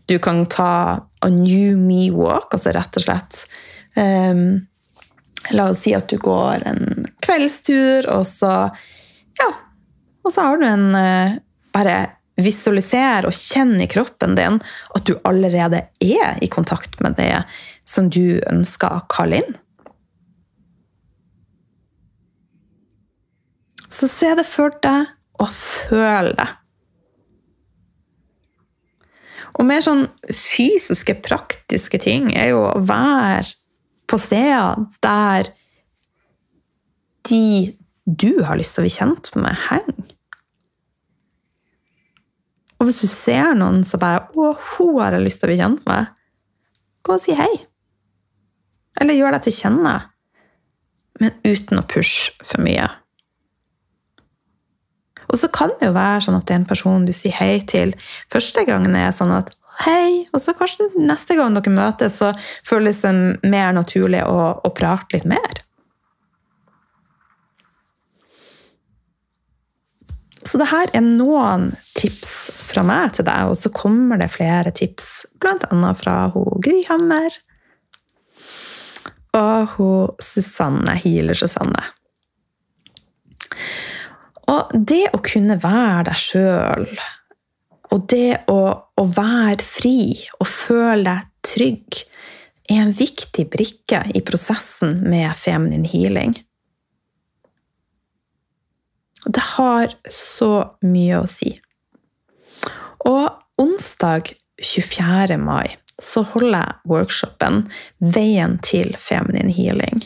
Du 0.08 0.17
kan 0.24 0.46
ta 0.46 0.72
a 1.20 1.30
new 1.30 1.78
me 1.78 2.08
walk, 2.13 2.54
altså 2.54 2.72
rett 2.76 3.00
og 3.00 3.04
slett 3.04 3.41
um, 3.98 4.43
La 5.56 5.70
oss 5.72 5.82
si 5.84 5.93
at 5.96 6.08
du 6.12 6.17
går 6.22 6.63
en 6.70 7.08
kveldstur, 7.24 8.08
og 8.13 8.24
så 8.28 8.54
Ja, 9.39 9.50
og 10.24 10.32
så 10.34 10.46
har 10.48 10.62
du 10.62 10.67
en 10.67 10.88
uh, 10.96 11.36
Bare 11.76 11.98
visualiser 12.38 13.26
og 13.26 13.34
kjenn 13.34 13.80
i 13.82 13.89
kroppen 13.89 14.36
din 14.38 14.60
at 14.96 15.08
du 15.10 15.15
allerede 15.26 15.88
er 16.04 16.38
i 16.41 16.50
kontakt 16.54 17.00
med 17.02 17.17
det 17.17 17.34
som 17.88 18.12
du 18.13 18.38
ønsker 18.46 18.93
å 18.93 19.06
kalle 19.10 19.41
inn. 19.41 19.56
Så 23.89 24.10
se 24.12 24.34
det 24.36 24.45
for 24.47 24.73
deg, 24.84 25.13
og 25.39 25.52
føl 25.54 26.34
det. 26.38 26.47
Og 29.58 29.65
mer 29.65 29.82
sånn 29.82 30.06
fysiske, 30.30 31.15
praktiske 31.26 32.00
ting 32.02 32.30
er 32.38 32.52
jo 32.52 32.65
å 32.67 32.82
være 32.84 33.56
på 34.08 34.19
steder 34.21 34.86
der 35.04 35.50
de 37.28 37.73
du 38.08 38.43
har 38.47 38.56
lyst 38.60 38.78
til 38.78 38.84
å 38.84 38.88
bli 38.88 38.93
kjent 38.93 39.32
med, 39.36 39.58
henger. 39.67 40.13
Og 42.78 42.88
hvis 42.88 43.02
du 43.02 43.10
ser 43.10 43.56
noen 43.58 43.82
som 43.84 44.00
bare 44.00 44.30
'Å, 44.30 44.54
hun 44.78 45.02
har 45.02 45.12
jeg 45.12 45.26
lyst 45.26 45.41
til 45.41 45.50
å 45.50 45.52
bli 45.52 45.60
kjent 45.60 45.84
med', 45.89 46.13
gå 47.04 47.13
og 47.13 47.21
si 47.21 47.34
hei. 47.34 47.65
Eller 49.02 49.17
gjør 49.17 49.32
deg 49.32 49.43
til 49.43 49.54
kjenne, 49.54 49.95
men 51.19 51.32
uten 51.43 51.80
å 51.80 51.88
pushe 51.88 52.32
for 52.43 52.62
mye. 52.62 52.88
Og 55.28 55.40
så 55.42 55.50
kan 55.52 55.74
det 55.80 55.90
jo 55.90 55.96
være 55.98 56.24
sånn 56.26 56.38
at 56.40 56.48
det 56.48 56.56
er 56.56 56.62
en 56.62 56.70
person 56.70 57.06
du 57.08 57.13
sier 57.16 57.36
hei 57.36 57.60
til 57.68 57.94
første 58.32 58.63
gangen, 58.68 58.96
er 58.96 59.16
sånn 59.16 59.34
at 59.36 59.54
hei. 59.84 60.26
Og 60.34 60.42
så 60.44 60.56
kanskje 60.58 60.90
neste 60.98 61.38
gang 61.38 61.56
dere 61.58 61.74
møtes, 61.74 62.20
så 62.22 62.34
føles 62.66 63.02
det 63.04 63.13
mer 63.44 63.74
naturlig 63.76 64.24
å, 64.26 64.52
å 64.63 64.74
prate 64.76 65.18
litt 65.18 65.28
mer. 65.30 65.63
Så 70.48 70.60
det 70.62 70.70
her 70.72 70.88
er 70.96 71.04
noen 71.04 71.74
tips 71.98 72.32
fra 72.70 72.84
meg 72.88 73.18
til 73.18 73.28
deg, 73.28 73.50
og 73.52 73.58
så 73.60 73.72
kommer 73.76 74.20
det 74.22 74.30
flere 74.32 74.72
tips, 74.72 75.26
bl.a. 75.44 75.92
fra 76.00 76.16
hun 76.32 76.63
Gry 76.63 76.86
Hammer 76.88 77.36
og 79.38 79.74
hun 79.76 80.24
Susanne, 80.24 80.96
Healer-Susanne. 81.04 81.84
Og 84.48 84.74
det 84.74 85.10
å 85.16 85.20
kunne 85.24 85.58
være 85.60 86.08
deg 86.10 86.20
sjøl, 86.22 86.88
og 87.92 88.04
det 88.12 88.44
å, 88.52 88.60
å, 89.00 89.04
være 89.16 89.64
fri 89.64 90.00
og 90.40 90.48
føle 90.48 91.04
deg 91.08 91.30
trygg, 91.48 92.02
er 92.68 92.82
en 92.84 92.92
viktig 92.96 93.46
brikke 93.52 94.02
i 94.16 94.22
prosessen 94.28 94.98
med 95.08 95.32
feminin 95.40 95.88
healing. 95.88 96.36
Det 99.28 99.44
har 99.56 99.96
så 100.12 100.52
mye 100.84 101.22
å 101.22 101.30
si. 101.32 101.54
Og 103.08 103.64
onsdag 103.64 104.34
24. 104.64 105.38
mai 105.40 105.78
så 106.02 106.22
holder 106.34 106.60
jeg 106.60 106.92
workshopen 106.92 107.64
'Veien 108.00 108.60
til 108.62 108.96
feminin 109.00 109.50
healing'. 109.50 110.06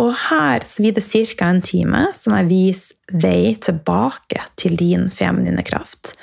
Og 0.00 0.10
her 0.28 0.64
svir 0.66 0.94
det 0.96 1.04
ca. 1.06 1.46
en 1.46 1.62
time 1.62 2.08
som 2.18 2.34
jeg 2.34 2.50
viser 2.50 3.20
vei 3.22 3.54
tilbake 3.62 4.42
til 4.58 4.76
din 4.76 5.06
feminine 5.10 5.62
kraft. 5.62 6.14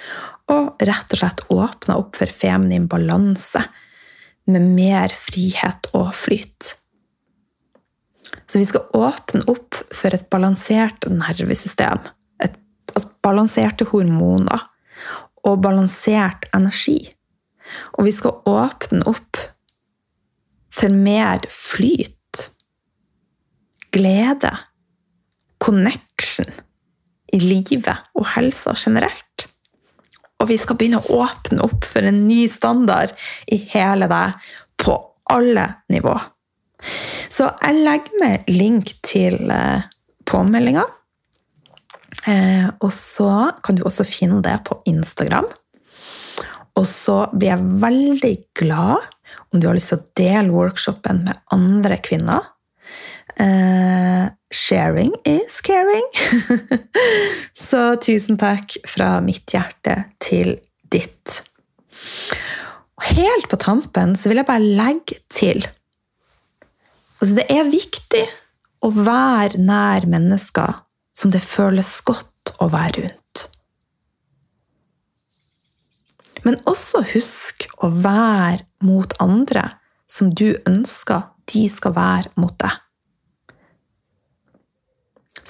Og 0.52 0.76
rett 0.84 1.14
og 1.14 1.22
slett 1.22 1.46
åpner 1.54 2.02
opp 2.02 2.18
for 2.20 2.28
feminin 2.28 2.90
balanse 2.92 3.64
med 4.52 4.66
mer 4.76 5.14
frihet 5.16 5.88
og 5.96 6.12
flyt. 6.18 6.76
Så 8.48 8.60
vi 8.60 8.68
skal 8.68 8.90
åpne 8.98 9.46
opp 9.52 9.78
for 9.96 10.12
et 10.12 10.28
balansert 10.34 11.08
nervesystem. 11.08 12.02
Et, 12.44 12.58
altså 12.92 13.14
balanserte 13.24 13.88
hormoner 13.94 14.68
og 15.48 15.62
balansert 15.64 16.50
energi. 16.56 17.00
Og 17.96 18.10
vi 18.10 18.16
skal 18.16 18.42
åpne 18.50 19.06
opp 19.08 19.40
for 20.72 20.92
mer 20.92 21.46
flyt, 21.52 22.16
glede, 23.94 24.52
connection 25.62 26.50
i 27.32 27.40
livet 27.40 28.12
og 28.18 28.28
helsa 28.34 28.74
generelt. 28.78 29.48
Og 30.42 30.50
vi 30.50 30.58
skal 30.58 30.78
begynne 30.80 31.02
å 31.02 31.22
åpne 31.22 31.62
opp 31.68 31.86
for 31.86 32.06
en 32.08 32.24
ny 32.26 32.46
standard 32.50 33.14
i 33.52 33.62
hele 33.72 34.10
deg 34.10 34.38
på 34.82 34.96
alle 35.32 35.68
nivå. 35.94 36.16
Så 37.32 37.48
jeg 37.62 37.84
legger 37.86 38.18
med 38.20 38.50
link 38.50 38.96
til 39.06 39.52
eh, 39.54 39.86
påmeldinga. 40.28 40.84
Eh, 42.30 42.68
og 42.82 42.92
så 42.94 43.52
kan 43.64 43.78
du 43.78 43.86
også 43.86 44.06
finne 44.08 44.42
det 44.46 44.58
på 44.68 44.80
Instagram. 44.90 45.48
Og 46.80 46.88
så 46.88 47.26
blir 47.36 47.54
jeg 47.54 47.72
veldig 47.84 48.36
glad 48.58 49.10
om 49.52 49.60
du 49.60 49.68
har 49.68 49.78
lyst 49.78 49.92
til 49.94 50.02
å 50.02 50.10
dele 50.18 50.56
workshopen 50.56 51.26
med 51.28 51.42
andre 51.54 52.00
kvinner. 52.04 52.50
Uh, 53.42 54.30
sharing 54.54 55.16
is 55.26 55.62
caring. 55.66 56.06
så 57.58 57.96
tusen 57.98 58.38
takk 58.38 58.76
fra 58.86 59.16
mitt 59.26 59.50
hjerte 59.50 59.96
til 60.22 60.60
ditt. 60.94 61.40
Og 63.02 63.08
helt 63.16 63.48
på 63.50 63.58
tampen 63.58 64.14
så 64.20 64.30
vil 64.30 64.42
jeg 64.42 64.50
bare 64.50 64.76
legge 64.82 65.18
til 65.34 65.64
altså 67.22 67.36
Det 67.38 67.46
er 67.54 67.70
viktig 67.70 68.24
å 68.82 68.90
være 68.94 69.62
nær 69.62 70.08
mennesker 70.10 70.80
som 71.18 71.34
det 71.34 71.42
føles 71.46 71.90
godt 72.06 72.54
å 72.62 72.70
være 72.74 73.04
rundt. 73.06 73.44
Men 76.46 76.58
også 76.70 77.04
husk 77.12 77.68
å 77.86 77.92
være 77.94 78.66
mot 78.86 79.14
andre 79.22 79.68
som 80.10 80.32
du 80.34 80.56
ønsker 80.66 81.28
de 81.52 81.68
skal 81.70 81.94
være 81.98 82.34
mot 82.42 82.56
deg. 82.62 82.74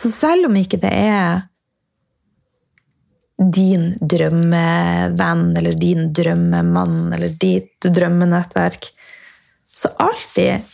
Så 0.02 0.10
selv 0.10 0.50
om 0.50 0.56
ikke 0.58 0.80
det 0.82 0.92
er 0.98 1.44
din 3.42 3.92
drømmevenn 4.02 5.52
eller 5.58 5.78
din 5.78 6.10
drømmemann 6.14 7.14
eller 7.14 7.34
ditt 7.42 7.86
drømmenettverk, 7.86 8.88
så 9.76 9.92
alltid 10.02 10.66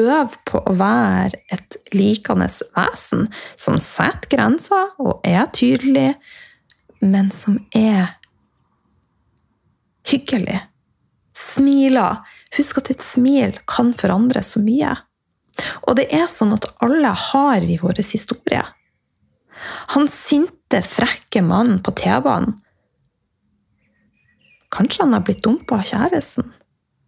øv 0.00 0.36
på 0.48 0.62
å 0.64 0.74
være 0.76 1.42
et 1.52 1.76
likende 1.92 2.48
vesen 2.76 3.28
som 3.60 3.76
setter 3.84 4.32
grenser 4.32 4.92
og 5.02 5.24
er 5.28 5.44
tydelig, 5.52 6.14
men 7.04 7.30
som 7.34 7.58
er 7.76 8.16
hyggelig. 10.08 10.60
Smiler. 11.36 12.22
Husk 12.56 12.82
at 12.82 12.92
et 12.92 13.04
smil 13.04 13.56
kan 13.68 13.92
forandre 13.96 14.42
så 14.44 14.60
mye. 14.64 14.96
Og 15.86 15.96
det 15.98 16.08
er 16.14 16.28
sånn 16.30 16.54
at 16.56 16.68
alle 16.84 17.12
har 17.28 17.64
vi 17.66 17.78
vår 17.80 18.00
historie. 18.02 18.64
Han 19.94 20.08
sinte, 20.10 20.80
frekke 20.82 21.42
mannen 21.44 21.82
på 21.84 21.92
T-banen 22.00 22.56
Kanskje 24.72 25.02
han 25.02 25.12
har 25.12 25.20
blitt 25.20 25.42
dumpa 25.44 25.76
av 25.82 25.82
kjæresten? 25.84 26.46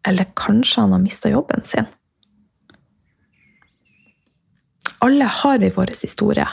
Eller 0.04 0.28
kanskje 0.36 0.82
han 0.84 0.92
har 0.92 1.00
mista 1.00 1.30
jobben 1.32 1.64
sin? 1.64 1.86
Alle 5.00 5.24
har 5.24 5.58
vi 5.58 5.70
vår 5.72 5.94
historie. 6.02 6.48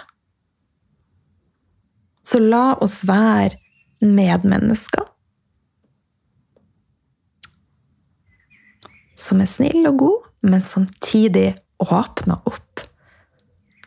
Så 2.24 2.40
la 2.40 2.78
oss 2.80 3.02
være 3.08 3.60
medmennesker 4.00 5.08
som 9.22 9.44
er 9.44 9.50
snill 9.52 9.86
og 9.86 10.00
god, 10.00 10.30
men 10.48 10.64
samtidig 10.66 11.52
åpner 11.82 12.42
opp 12.50 12.84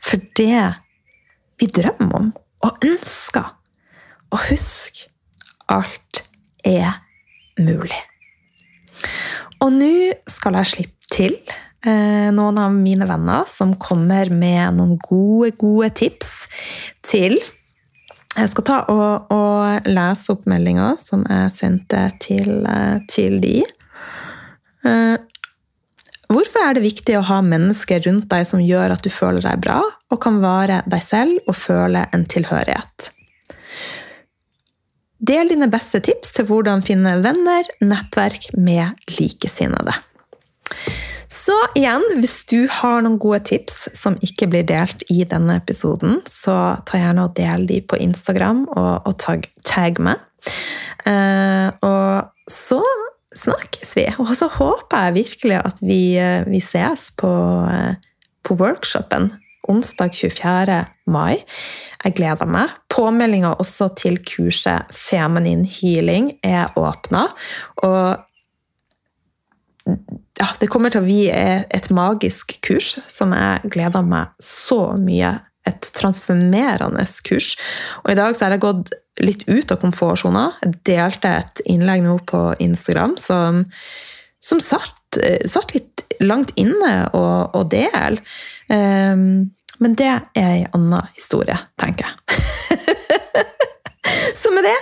for 0.05 0.21
det 0.37 0.63
vi 1.61 1.69
drømmer 1.71 2.17
om 2.19 2.33
og 2.65 2.87
ønsker. 2.87 3.53
Og 4.35 4.41
husk 4.51 5.05
alt 5.71 6.25
er 6.67 7.01
mulig. 7.61 8.01
Og 9.63 9.73
nå 9.73 9.95
skal 10.31 10.59
jeg 10.61 10.71
slippe 10.73 11.11
til 11.15 11.37
eh, 11.87 12.31
noen 12.35 12.59
av 12.61 12.73
mine 12.75 13.07
venner 13.09 13.47
som 13.49 13.77
kommer 13.81 14.33
med 14.33 14.79
noen 14.79 14.97
gode, 15.01 15.55
gode 15.61 15.93
tips 15.95 16.33
til 17.05 17.39
Jeg 18.35 18.51
skal 18.51 18.65
ta 18.67 18.77
og, 18.91 19.31
og 19.31 19.87
lese 19.87 20.33
opp 20.35 20.49
meldinga 20.51 20.95
som 20.99 21.23
jeg 21.31 21.53
sendte 21.55 22.09
til, 22.25 22.65
eh, 22.67 22.99
til 23.11 23.39
de. 23.45 23.61
Eh, 26.35 26.37
hvorfor 26.37 26.67
er 26.67 26.75
det 26.75 26.85
viktig 26.85 27.19
å 27.19 27.27
ha 27.29 27.41
mennesker 27.43 28.03
rundt 28.07 28.31
deg 28.31 28.47
som 28.47 28.63
gjør 28.63 28.95
at 28.95 29.05
du 29.05 29.11
føler 29.11 29.43
deg 29.45 29.61
bra, 29.63 29.83
og 30.11 30.21
kan 30.21 30.41
være 30.43 30.83
deg 30.87 31.03
selv 31.03 31.39
og 31.47 31.55
føle 31.55 32.07
en 32.13 32.25
tilhørighet? 32.27 33.11
Del 35.25 35.49
dine 35.49 35.71
beste 35.71 36.03
tips 36.05 36.35
til 36.37 36.49
hvordan 36.49 36.83
finne 36.85 37.23
venner, 37.23 37.65
nettverk 37.81 38.51
med 38.59 38.99
likesinnede. 39.15 39.95
Så 41.31 41.55
igjen, 41.75 42.03
hvis 42.21 42.45
du 42.51 42.67
har 42.71 43.01
noen 43.03 43.17
gode 43.19 43.41
tips 43.49 43.89
som 43.97 44.19
ikke 44.23 44.51
blir 44.51 44.67
delt 44.69 45.03
i 45.11 45.25
denne 45.25 45.57
episoden, 45.57 46.21
så 46.29 46.77
ta 46.87 47.01
gjerne 47.01 47.25
og 47.25 47.35
del 47.39 47.65
de 47.71 47.81
på 47.81 47.99
Instagram 47.99 48.67
og, 48.75 49.07
og 49.07 49.17
tag, 49.23 49.49
tag 49.65 49.99
meg. 50.03 50.21
Uh, 51.07 51.73
og 51.85 52.51
så 52.51 52.83
snakkes 53.39 53.95
vi. 53.99 54.09
Og 54.23 54.35
så 54.39 54.49
håper 54.57 55.09
jeg 55.09 55.17
virkelig 55.21 55.61
at 55.61 55.81
vi, 55.83 56.17
eh, 56.21 56.45
vi 56.49 56.61
ses 56.61 57.11
på, 57.19 57.33
eh, 57.71 57.97
på 58.45 58.59
workshopen 58.61 59.33
onsdag 59.69 60.15
24. 60.15 60.87
mai. 61.07 61.45
Jeg 62.05 62.15
gleder 62.19 62.47
meg. 62.47 62.69
Påmeldinga 62.93 63.55
også 63.59 63.89
til 63.97 64.19
kurset 64.25 64.91
Feminin 64.93 65.65
healing 65.65 66.35
er 66.45 66.69
åpna. 66.77 67.29
Og 67.83 68.19
ja, 70.41 70.49
det 70.61 70.69
kommer 70.73 70.93
til 70.93 71.03
å 71.03 71.07
bli 71.07 71.29
et 71.31 71.91
magisk 71.95 72.57
kurs 72.65 72.99
som 73.09 73.35
jeg 73.37 73.73
gleder 73.73 74.05
meg 74.07 74.33
så 74.43 74.95
mye 75.01 75.39
et 75.69 75.91
transformerende 75.97 77.05
kurs. 77.25 77.55
Og 78.05 78.13
i 78.13 78.19
dag 78.19 78.37
så 78.37 78.47
har 78.47 78.57
jeg 78.57 78.65
gått 78.65 78.93
litt 79.23 79.45
ut 79.49 79.71
av 79.71 79.81
komfortsona. 79.83 80.49
Jeg 80.65 80.79
delte 80.89 81.33
et 81.41 81.63
innlegg 81.71 82.03
nå 82.05 82.19
på 82.27 82.41
Instagram 82.63 83.17
som, 83.21 83.65
som 84.43 84.63
satt, 84.63 85.19
satt, 85.47 85.75
litt 85.77 86.05
langt 86.23 86.55
inne 86.61 86.95
å 87.15 87.63
dele. 87.71 88.23
Um, 88.69 89.55
men 89.83 89.97
det 89.99 90.09
er 90.09 90.27
ei 90.39 90.65
anna 90.75 91.03
historie, 91.15 91.57
tenker 91.81 92.09
jeg. 92.09 92.43
så 94.41 94.53
med 94.55 94.67
det 94.67 94.77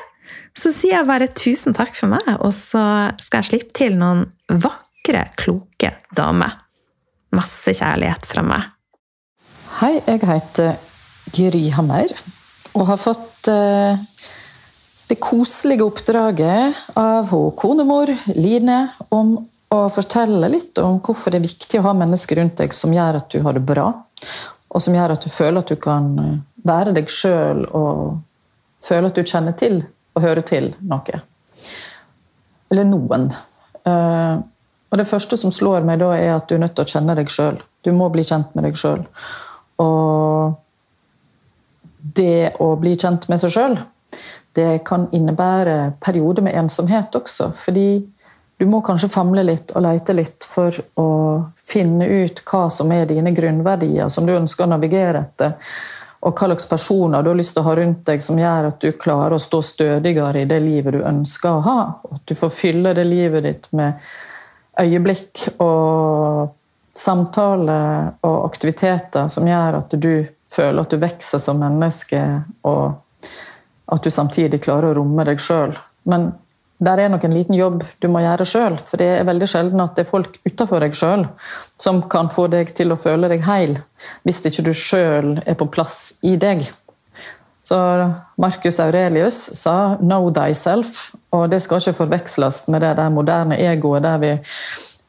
så 0.59 0.69
sier 0.75 0.99
jeg 0.99 1.09
bare 1.09 1.31
tusen 1.33 1.75
takk 1.77 1.95
for 1.97 2.13
meg, 2.13 2.27
og 2.45 2.53
så 2.55 2.83
skal 3.23 3.41
jeg 3.41 3.49
slippe 3.49 3.77
til 3.77 3.97
noen 3.99 4.27
vakre, 4.53 5.25
kloke 5.41 5.95
damer. 6.15 6.59
Masse 7.33 7.73
kjærlighet 7.79 8.29
fra 8.29 8.45
meg. 8.45 8.69
Hei, 9.81 9.97
jeg 10.05 10.21
heter 10.29 10.77
Gry 11.33 11.65
Hammer 11.73 12.13
og 12.73 12.87
har 12.89 13.01
fått 13.01 13.49
eh, 13.51 14.01
det 15.11 15.19
koselige 15.21 15.85
oppdraget 15.85 16.77
av 16.99 17.29
hun 17.33 17.51
konemor 17.59 18.13
Line 18.33 18.87
om 19.13 19.35
å 19.73 19.81
fortelle 19.93 20.49
litt 20.53 20.79
om 20.81 20.99
hvorfor 21.05 21.33
det 21.33 21.41
er 21.41 21.49
viktig 21.49 21.81
å 21.81 21.87
ha 21.89 21.95
mennesker 21.97 22.41
rundt 22.41 22.61
deg 22.61 22.75
som 22.77 22.93
gjør 22.93 23.21
at 23.23 23.33
du 23.33 23.41
har 23.45 23.57
det 23.57 23.65
bra, 23.67 23.87
og 24.73 24.85
som 24.85 24.97
gjør 24.97 25.15
at 25.15 25.25
du 25.25 25.33
føler 25.33 25.61
at 25.63 25.73
du 25.73 25.81
kan 25.81 26.13
eh, 26.21 26.39
være 26.69 26.95
deg 26.97 27.13
sjøl 27.13 27.67
og 27.69 28.21
føle 28.83 29.11
at 29.11 29.19
du 29.19 29.25
kjenner 29.27 29.57
til 29.59 29.83
og 30.13 30.25
hører 30.25 30.45
til 30.47 30.73
noe. 30.85 31.21
Eller 32.73 32.89
noen. 32.89 33.29
Eh, 33.85 34.35
og 34.93 34.99
Det 35.01 35.09
første 35.09 35.39
som 35.41 35.53
slår 35.53 35.87
meg 35.89 36.03
da, 36.03 36.11
er 36.17 36.35
at 36.37 36.49
du 36.49 36.57
er 36.57 36.65
nødt 36.65 36.75
til 36.77 36.85
å 36.85 36.93
kjenne 36.93 37.17
deg 37.17 37.31
sjøl. 37.33 37.61
Du 37.85 37.93
må 37.97 38.11
bli 38.13 38.25
kjent 38.29 38.53
med 38.57 38.69
deg 38.69 38.77
sjøl. 38.77 39.07
Og 39.81 40.59
det 42.03 42.57
å 42.61 42.75
bli 42.81 42.97
kjent 42.99 43.29
med 43.31 43.41
seg 43.41 43.55
sjøl, 43.55 43.77
det 44.53 44.83
kan 44.85 45.07
innebære 45.15 45.95
perioder 46.03 46.45
med 46.45 46.57
ensomhet 46.59 47.15
også. 47.17 47.53
Fordi 47.57 48.03
du 48.61 48.67
må 48.69 48.83
kanskje 48.85 49.11
famle 49.11 49.43
litt 49.47 49.73
og 49.75 49.83
leite 49.87 50.15
litt 50.15 50.45
for 50.47 50.77
å 51.01 51.09
finne 51.57 52.07
ut 52.07 52.43
hva 52.47 52.67
som 52.71 52.93
er 52.95 53.09
dine 53.11 53.33
grunnverdier 53.35 54.13
som 54.13 54.29
du 54.29 54.35
ønsker 54.37 54.67
å 54.67 54.73
navigere 54.75 55.25
etter. 55.25 55.57
Og 56.23 56.37
hva 56.37 56.53
slags 56.53 56.69
personer 56.71 57.25
du 57.25 57.33
har 57.33 57.39
lyst 57.41 57.57
til 57.57 57.65
å 57.65 57.67
ha 57.67 57.75
rundt 57.81 58.05
deg 58.07 58.23
som 58.23 58.39
gjør 58.39 58.69
at 58.69 58.85
du 58.85 58.93
klarer 58.95 59.35
å 59.35 59.43
stå 59.43 59.63
stødigere 59.67 60.45
i 60.45 60.51
det 60.51 60.61
livet 60.63 60.95
du 60.95 61.01
ønsker 61.03 61.57
å 61.57 61.65
ha. 61.65 61.79
Og 62.07 62.21
at 62.21 62.27
du 62.29 62.37
får 62.39 62.53
fylle 62.55 62.93
det 62.95 63.07
livet 63.09 63.49
ditt 63.49 63.67
med 63.75 63.99
øyeblikk 64.79 65.49
og 65.65 66.53
samtale 66.95 67.81
og 68.23 68.39
aktiviteter 68.47 69.27
som 69.33 69.49
gjør 69.49 69.81
at 69.81 69.97
du 69.97 70.15
føler 70.53 70.83
at 70.83 70.93
du 70.93 71.01
vokser 71.01 71.43
som 71.43 71.61
menneske, 71.63 72.21
og 72.69 73.29
at 73.93 74.05
du 74.05 74.13
samtidig 74.13 74.63
klarer 74.65 74.93
å 74.93 75.01
romme 75.01 75.25
deg 75.29 75.41
sjøl. 75.43 75.75
Men 76.09 76.33
der 76.83 76.99
er 76.99 77.11
nok 77.13 77.25
en 77.25 77.35
liten 77.35 77.55
jobb 77.55 77.85
du 78.03 78.09
må 78.11 78.23
gjøre 78.25 78.47
sjøl, 78.49 78.77
for 78.83 78.99
det 78.99 79.09
er 79.21 79.27
veldig 79.29 79.49
sjelden 79.51 79.83
at 79.85 79.95
det 79.97 80.05
er 80.05 80.11
folk 80.11 80.39
utenfor 80.43 80.83
deg 80.83 80.97
sjøl 80.99 81.27
som 81.81 82.03
kan 82.11 82.31
få 82.33 82.49
deg 82.51 82.73
til 82.77 82.95
å 82.95 82.99
føle 82.99 83.31
deg 83.31 83.45
heil, 83.47 83.77
hvis 84.27 84.43
ikke 84.51 84.67
du 84.67 84.73
sjøl 84.75 85.37
er 85.47 85.59
på 85.59 85.71
plass 85.71 86.17
i 86.27 86.35
deg. 86.41 86.65
Så 87.63 87.79
Marcus 88.43 88.81
Aurelius 88.83 89.39
sa 89.61 89.97
'know 90.01 90.33
thyself', 90.35 91.15
og 91.33 91.51
det 91.51 91.63
skal 91.63 91.79
ikke 91.79 92.01
forveksles 92.03 92.69
med 92.69 92.83
det 92.83 92.97
der 92.97 93.09
moderne 93.09 93.57
egoet 93.57 94.03
der 94.03 94.19
vi 94.19 94.33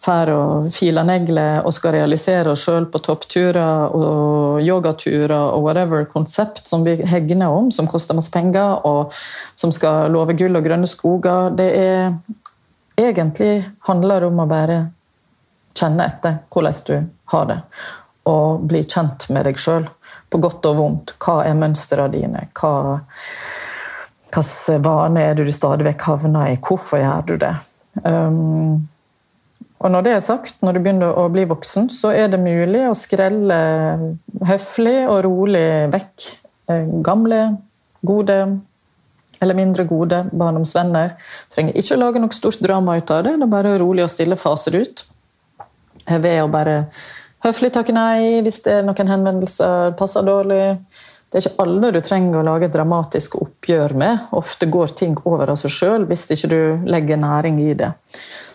drar 0.03 0.29
og 0.33 0.71
filer 0.73 1.05
negler 1.07 1.63
og 1.63 1.73
skal 1.73 1.95
realisere 1.95 2.51
oss 2.51 2.65
sjøl 2.65 2.85
på 2.91 2.99
toppturer 3.03 3.93
og 3.95 4.61
yogaturer 4.61 5.33
og 5.33 5.63
whatever 5.63 6.05
konsept 6.05 6.67
som 6.67 6.83
vi 6.83 6.97
hegner 7.07 7.49
om, 7.49 7.71
som 7.71 7.87
koster 7.87 8.15
masse 8.15 8.31
penger, 8.31 8.85
og 8.85 9.13
som 9.55 9.71
skal 9.71 10.11
love 10.11 10.35
gull 10.37 10.55
og 10.55 10.63
grønne 10.65 10.87
skoger. 10.87 11.51
Det 11.55 11.69
er 11.79 12.13
egentlig 12.99 13.63
handler 13.87 14.27
om 14.29 14.43
å 14.43 14.47
bare 14.49 14.79
kjenne 15.73 16.05
etter 16.05 16.39
hvordan 16.53 16.85
du 16.87 16.95
har 17.33 17.49
det, 17.49 17.59
og 18.29 18.63
bli 18.69 18.83
kjent 18.83 19.29
med 19.29 19.47
deg 19.49 19.59
sjøl 19.59 19.87
på 20.29 20.39
godt 20.41 20.65
og 20.69 20.77
vondt. 20.77 21.17
Hva 21.21 21.43
er 21.47 21.57
mønstrene 21.57 22.11
dine? 22.13 22.47
Hva 22.53 22.73
hvilke 24.33 24.79
vaner 24.81 25.29
er 25.29 25.35
det 25.37 25.45
du 25.45 25.53
stadig 25.53 25.85
vekk 25.85 26.07
havner 26.09 26.55
i? 26.55 26.57
Hvorfor 26.57 26.97
gjør 26.97 27.27
du 27.27 27.35
det? 27.37 27.53
Um, 28.01 28.81
og 29.83 29.91
når 29.91 30.05
det 30.05 30.11
er 30.15 30.21
sagt, 30.23 30.61
når 30.63 30.77
du 30.77 30.81
begynner 30.83 31.17
å 31.19 31.27
bli 31.31 31.43
voksen, 31.49 31.89
så 31.91 32.13
er 32.15 32.29
det 32.31 32.39
mulig 32.39 32.85
å 32.87 32.95
skrelle 32.95 33.57
høflig 34.47 34.99
og 35.03 35.17
rolig 35.25 35.67
vekk 35.91 36.27
eh, 36.71 36.85
gamle, 37.03 37.41
gode 38.03 38.37
eller 39.43 39.57
mindre 39.59 39.83
gode 39.83 40.21
barndomsvenner. 40.31 41.17
Du 41.49 41.57
trenger 41.57 41.79
ikke 41.79 41.97
å 41.97 42.03
lage 42.05 42.21
noe 42.23 42.35
stort 42.35 42.63
drama 42.63 42.95
ut 42.95 43.11
av 43.11 43.25
det, 43.27 43.35
det 43.41 43.47
er 43.47 43.51
bare 43.51 43.75
rolig 43.81 44.05
og 44.05 44.13
stille 44.13 44.39
faser 44.39 44.79
ut. 44.79 45.03
Ved 46.07 46.39
å 46.43 46.47
bare 46.51 46.85
Høflig 47.43 47.73
takke 47.75 47.91
nei 47.91 48.39
hvis 48.39 48.61
det 48.63 48.77
er 48.77 48.85
noen 48.87 49.09
henvendelser 49.11 49.97
passer 49.99 50.23
dårlig. 50.23 50.77
Det 51.27 51.41
er 51.41 51.43
ikke 51.43 51.65
alle 51.65 51.89
du 51.91 51.97
trenger 52.05 52.39
å 52.39 52.45
lage 52.47 52.69
et 52.69 52.75
dramatisk 52.75 53.35
oppgjør 53.41 53.95
med. 53.99 54.29
Ofte 54.37 54.69
går 54.71 54.93
ting 54.95 55.17
over 55.27 55.51
av 55.51 55.59
seg 55.59 55.73
sjøl 55.75 56.05
hvis 56.07 56.23
ikke 56.31 56.49
du 56.53 56.61
legger 56.87 57.19
næring 57.19 57.59
i 57.65 57.73
det. 57.75 57.89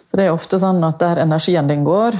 For 0.08 0.20
det 0.20 0.28
er 0.28 0.34
ofte 0.34 0.60
sånn 0.60 0.80
at 0.86 1.00
der 1.02 1.22
energien 1.24 1.68
din 1.68 1.84
går, 1.86 2.16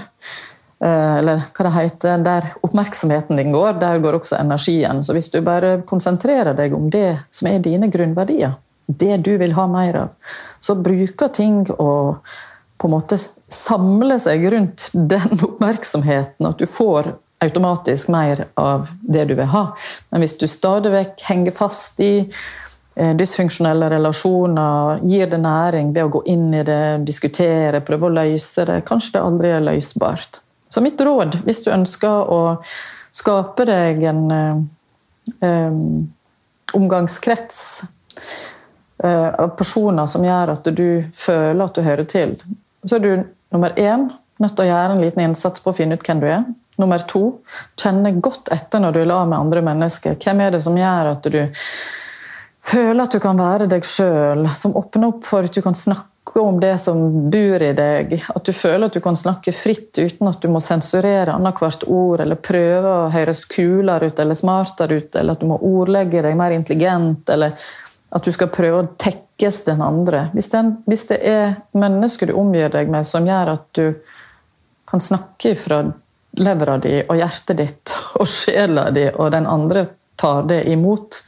eh, 0.85 1.15
eller 1.21 1.45
hva 1.57 1.67
det 1.67 1.75
heter, 1.77 2.25
der 2.25 2.51
oppmerksomheten 2.67 3.41
din 3.41 3.55
går, 3.55 3.79
der 3.81 4.03
går 4.05 4.21
også 4.21 4.41
energien. 4.41 5.05
Så 5.05 5.17
hvis 5.17 5.31
du 5.33 5.41
bare 5.45 5.79
konsentrerer 5.89 6.57
deg 6.59 6.77
om 6.77 6.91
det 6.93 7.19
som 7.31 7.49
er 7.51 7.65
dine 7.65 7.89
grunnverdier, 7.93 8.59
det 8.89 9.23
du 9.25 9.37
vil 9.41 9.57
ha 9.57 9.67
mer 9.69 9.97
av, 10.05 10.37
så 10.61 10.77
bruker 10.77 11.33
ting 11.33 11.65
å 11.79 12.19
på 12.79 12.87
en 12.87 12.95
måte 12.95 13.19
samle 13.51 14.19
seg 14.23 14.45
rundt 14.53 14.91
den 14.93 15.41
oppmerksomheten, 15.49 16.47
at 16.47 16.61
du 16.61 16.69
får 16.71 17.15
automatisk 17.43 18.11
mer 18.11 18.47
av 18.59 18.89
det 19.01 19.29
du 19.31 19.35
vil 19.39 19.51
ha. 19.53 19.65
Men 20.11 20.23
hvis 20.23 20.39
du 20.41 20.47
stadig 20.51 20.91
vekk 20.95 21.23
henger 21.29 21.55
fast 21.55 22.01
i 22.03 22.13
dysfunksjonelle 22.99 23.89
relasjoner, 23.93 24.99
gir 25.07 25.29
det 25.31 25.39
næring 25.39 25.93
ved 25.95 26.09
å 26.09 26.13
gå 26.17 26.23
inn 26.33 26.49
i 26.57 26.65
det, 26.67 27.05
diskutere, 27.07 27.83
prøve 27.87 28.09
å 28.09 28.15
løse 28.17 28.65
det, 28.67 28.81
kanskje 28.89 29.15
det 29.15 29.23
aldri 29.23 29.53
er 29.55 29.67
løsbart. 29.69 30.41
Så 30.69 30.83
mitt 30.85 31.01
råd, 31.01 31.41
hvis 31.47 31.63
du 31.65 31.71
ønsker 31.73 32.33
å 32.33 32.41
skape 33.15 33.65
deg 33.69 34.03
en 34.11 34.25
um, 35.41 36.09
omgangskrets 36.77 37.61
uh, 39.05 39.31
av 39.33 39.55
personer 39.59 40.11
som 40.11 40.27
gjør 40.27 40.55
at 40.59 40.71
du 40.77 40.89
føler 41.17 41.65
at 41.65 41.79
du 41.79 41.85
hører 41.87 42.09
til, 42.09 42.37
så 42.85 42.99
er 42.99 43.05
du 43.05 43.13
nummer 43.55 43.77
én 43.81 44.11
nødt 44.39 44.55
til 44.55 44.67
å 44.67 44.69
gjøre 44.69 44.97
en 44.97 45.03
liten 45.03 45.25
innsats 45.25 45.63
på 45.63 45.73
å 45.73 45.77
finne 45.77 45.99
ut 45.99 46.05
hvem 46.05 46.21
du 46.23 46.29
er. 46.31 46.45
Nummer 46.79 47.03
to 47.11 47.23
kjenne 47.81 48.13
godt 48.23 48.53
etter 48.55 48.83
når 48.83 48.95
du 48.95 49.01
er 49.03 49.11
lag 49.11 49.25
med 49.31 49.39
andre 49.41 49.65
mennesker. 49.67 50.19
Hvem 50.21 50.45
er 50.45 50.55
det 50.55 50.63
som 50.63 50.77
gjør 50.79 51.15
at 51.17 51.27
du 51.27 51.41
føler 52.65 53.05
at 53.05 53.15
du 53.15 53.21
kan 53.23 53.39
være 53.39 53.69
deg 53.71 53.87
sjøl? 53.87 54.47
Som 54.57 54.77
åpner 54.79 55.13
opp 55.13 55.27
for 55.29 55.47
at 55.47 55.55
du 55.55 55.63
kan 55.65 55.77
snakke 55.79 56.43
om 56.43 56.59
det 56.61 56.75
som 56.83 57.31
bor 57.33 57.63
i 57.65 57.73
deg. 57.77 58.15
At 58.35 58.45
du 58.45 58.53
føler 58.53 58.89
at 58.89 58.97
du 58.97 59.03
kan 59.05 59.17
snakke 59.17 59.55
fritt 59.57 59.97
uten 59.99 60.29
at 60.29 60.43
du 60.43 60.51
må 60.53 60.61
sensurere 60.65 61.35
annethvert 61.35 61.87
ord, 61.89 62.21
eller 62.25 62.41
prøve 62.41 62.95
å 62.95 63.11
høres 63.15 63.45
kulere 63.49 64.11
ut 64.11 64.21
eller 64.21 64.39
smartere 64.39 65.01
ut, 65.01 65.11
eller 65.17 65.37
at 65.37 65.45
du 65.45 65.49
må 65.49 65.61
ordlegge 65.65 66.25
deg 66.27 66.37
mer 66.39 66.57
intelligent. 66.57 67.29
eller 67.31 67.57
at 68.11 68.25
du 68.25 68.33
skal 68.33 68.51
prøve 68.53 68.83
å 68.83 68.89
tekkes 69.01 69.65
den 69.67 69.83
andre. 69.85 70.29
Hvis, 70.33 70.51
den, 70.55 70.77
hvis 70.89 71.07
det 71.11 71.19
er 71.29 71.59
mennesker 71.77 72.31
du 72.31 72.37
omgir 72.41 72.73
deg 72.73 72.91
med 72.93 73.07
som 73.07 73.27
gjør 73.29 73.55
at 73.59 73.67
du 73.77 73.85
kan 74.89 75.03
snakke 75.05 75.53
fra 75.61 75.83
levra 76.39 76.79
di 76.81 76.95
og 77.03 77.19
hjertet 77.19 77.61
ditt 77.61 77.95
og 78.21 78.29
sjela 78.39 78.89
di, 78.95 79.09
og 79.13 79.33
den 79.35 79.49
andre 79.49 79.87
tar 80.19 80.49
det 80.49 80.65
imot, 80.73 81.21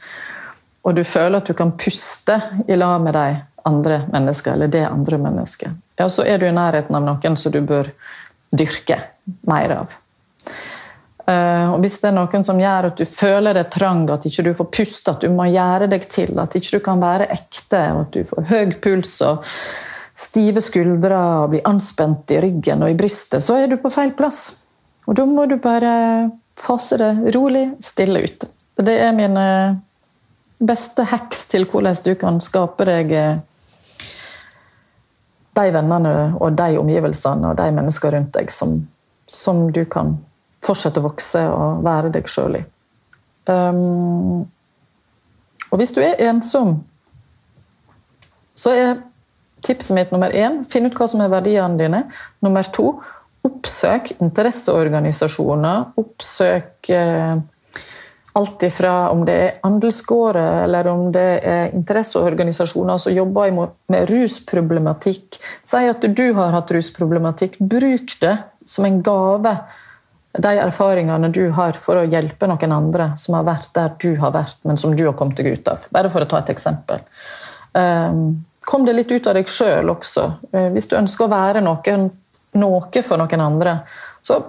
og 0.81 0.97
du 0.97 1.03
føler 1.05 1.37
at 1.41 1.49
du 1.49 1.53
kan 1.57 1.75
puste 1.77 2.39
i 2.67 2.77
lag 2.77 3.01
med 3.01 3.13
de 3.13 3.27
andre 3.69 4.01
mennesker, 4.11 4.53
eller 4.53 4.71
det 4.73 4.85
andre 4.87 5.17
mennesket, 5.21 5.79
ja, 5.99 6.09
så 6.09 6.25
er 6.25 6.41
du 6.41 6.47
i 6.47 6.55
nærheten 6.55 6.95
av 6.97 7.05
noen 7.05 7.37
som 7.37 7.53
du 7.53 7.61
bør 7.61 7.91
dyrke 8.51 8.97
mer 9.47 9.75
av. 9.75 9.93
Eh, 11.29 11.67
og 11.71 11.79
Hvis 11.83 11.99
det 12.01 12.09
er 12.09 12.17
noen 12.17 12.45
som 12.47 12.59
gjør 12.59 12.89
at 12.89 12.97
du 12.97 13.05
føler 13.05 13.57
deg 13.57 13.69
trang, 13.73 14.03
at 14.09 14.25
ikke 14.27 14.47
du 14.47 14.51
får 14.57 14.69
puste, 14.73 15.13
at 15.13 15.21
du 15.21 15.29
må 15.33 15.47
gjøre 15.51 15.89
deg 15.91 16.07
til, 16.09 16.33
at 16.41 16.57
ikke 16.57 16.79
du 16.79 16.85
kan 16.85 17.03
være 17.03 17.29
ekte, 17.35 17.83
og 17.93 18.03
at 18.07 18.17
du 18.17 18.25
får 18.27 18.49
høy 18.49 18.75
puls 18.81 19.13
og 19.27 19.45
stive 20.21 20.61
skuldre 20.63 21.17
og 21.17 21.53
blir 21.53 21.67
anspent 21.69 22.33
i 22.33 22.41
ryggen 22.43 22.83
og 22.83 22.91
i 22.91 22.97
brystet, 22.97 23.43
så 23.45 23.61
er 23.61 23.71
du 23.71 23.77
på 23.81 23.93
feil 23.93 24.15
plass. 24.17 24.41
Og 25.09 25.15
da 25.17 25.25
må 25.25 25.47
du 25.49 25.57
bare 25.61 25.93
fase 26.59 26.97
det 26.99 27.35
rolig, 27.35 27.71
stille 27.83 28.21
ut. 28.25 28.45
Det 28.81 28.97
er 29.01 29.15
mine 29.15 29.45
beste 30.61 31.05
heks 31.09 31.47
til 31.51 31.65
hvordan 31.69 31.97
du 32.05 32.13
kan 32.19 32.39
skape 32.43 32.85
deg 32.87 33.13
eh, 33.17 33.39
de 35.57 35.67
vennene 35.75 36.15
og 36.39 36.55
de 36.57 36.77
omgivelsene 36.79 37.51
og 37.51 37.57
de 37.59 37.71
menneskene 37.75 38.17
rundt 38.17 38.33
deg 38.37 38.51
som, 38.53 38.77
som 39.27 39.65
du 39.73 39.83
kan 39.89 40.15
fortsette 40.63 41.01
å 41.01 41.07
vokse 41.09 41.41
og 41.49 41.81
være 41.85 42.11
deg 42.13 42.29
sjøl 42.29 42.59
i. 42.61 42.63
Um, 43.49 44.45
og 45.71 45.79
hvis 45.81 45.93
du 45.95 46.01
er 46.03 46.21
ensom, 46.29 46.77
så 48.55 48.75
er 48.77 48.99
tipset 49.65 49.95
mitt 49.97 50.11
nummer 50.13 50.33
én 50.35 50.61
finn 50.69 50.85
ut 50.87 50.97
hva 50.97 51.07
som 51.09 51.23
er 51.23 51.31
verdiene 51.31 51.79
dine. 51.79 52.03
Nummer 52.45 52.67
to 52.73 52.93
oppsøk 53.47 54.13
interesseorganisasjoner. 54.19 55.95
Oppsøk 55.97 56.91
eh, 56.93 57.39
alt 58.33 58.63
ifra 58.63 59.09
om 59.11 59.25
det 59.27 59.33
er 59.33 59.59
andelsgårder 59.67 60.63
eller 60.63 60.87
om 60.87 61.09
det 61.11 61.27
er 61.43 61.73
interesseorganisasjoner 61.75 63.01
som 63.01 63.13
jobber 63.13 63.51
med 63.91 64.09
rusproblematikk. 64.09 65.39
Si 65.63 65.83
at 65.89 66.05
du 66.07 66.25
har 66.37 66.55
hatt 66.55 66.71
rusproblematikk. 66.71 67.59
Bruk 67.59 68.15
det 68.21 68.37
som 68.65 68.87
en 68.87 69.01
gave, 69.03 69.55
de 70.31 70.53
erfaringene 70.63 71.31
du 71.35 71.43
har 71.57 71.75
for 71.81 71.99
å 71.99 72.07
hjelpe 72.07 72.47
noen 72.47 72.75
andre 72.75 73.09
som 73.19 73.35
har 73.35 73.47
vært 73.47 73.73
der 73.75 73.91
du 73.99 74.13
har 74.21 74.31
vært, 74.35 74.61
men 74.63 74.79
som 74.79 74.95
du 74.95 75.03
har 75.09 75.17
kommet 75.19 75.41
deg 75.41 75.51
ut 75.51 75.67
av. 75.73 75.89
Bare 75.91 76.11
for 76.13 76.23
å 76.23 76.29
ta 76.31 76.39
et 76.39 76.53
eksempel. 76.53 77.03
Um, 77.75 78.45
kom 78.63 78.87
det 78.87 78.95
litt 78.95 79.11
ut 79.11 79.27
av 79.27 79.35
deg 79.35 79.51
sjøl 79.51 79.91
også. 79.91 80.27
Uh, 80.55 80.69
hvis 80.75 80.87
du 80.87 80.95
ønsker 80.99 81.27
å 81.27 81.33
være 81.33 81.63
noen, 81.65 82.07
noe 82.55 83.03
for 83.03 83.19
noen 83.19 83.43
andre, 83.43 83.81
så 84.23 84.39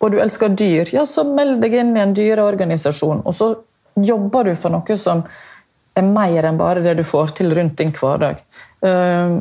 og 0.00 0.12
du 0.12 0.20
elsker 0.20 0.52
dyr, 0.56 0.88
ja, 0.94 1.04
så 1.06 1.26
meld 1.28 1.60
deg 1.60 1.76
inn 1.76 1.92
i 1.96 2.00
en 2.00 2.14
dyreorganisasjon. 2.16 3.22
Og 3.28 3.36
så 3.36 3.52
jobber 4.00 4.48
du 4.48 4.54
for 4.56 4.72
noe 4.72 4.96
som 4.96 5.22
er 5.98 6.06
mer 6.06 6.46
enn 6.48 6.60
bare 6.60 6.82
det 6.84 6.96
du 7.00 7.04
får 7.04 7.34
til 7.40 7.52
rundt 7.56 7.76
din 7.80 7.92
hverdag. 7.92 8.40
Uh, 8.80 9.40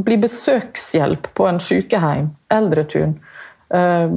bli 0.00 0.16
besøkshjelp 0.18 1.30
på 1.36 1.46
en 1.46 1.60
sykehjem, 1.62 2.32
eldretun. 2.50 3.14
Uh, 3.70 4.10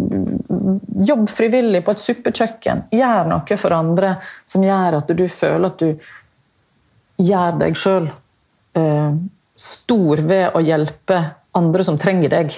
jobb 1.05 1.27
frivillig 1.29 1.83
på 1.85 1.93
et 1.93 2.01
suppekjøkken. 2.01 2.87
Gjør 2.97 3.29
noe 3.29 3.59
for 3.61 3.77
andre 3.77 4.15
som 4.49 4.65
gjør 4.65 4.99
at 5.03 5.13
du 5.13 5.27
føler 5.29 5.69
at 5.69 5.85
du 5.85 7.23
gjør 7.23 7.61
deg 7.61 7.77
sjøl 7.77 8.09
uh, 8.09 9.13
stor 9.53 10.25
ved 10.25 10.57
å 10.57 10.65
hjelpe 10.65 11.21
andre 11.53 11.85
som 11.85 11.99
trenger 12.01 12.33
deg. 12.33 12.55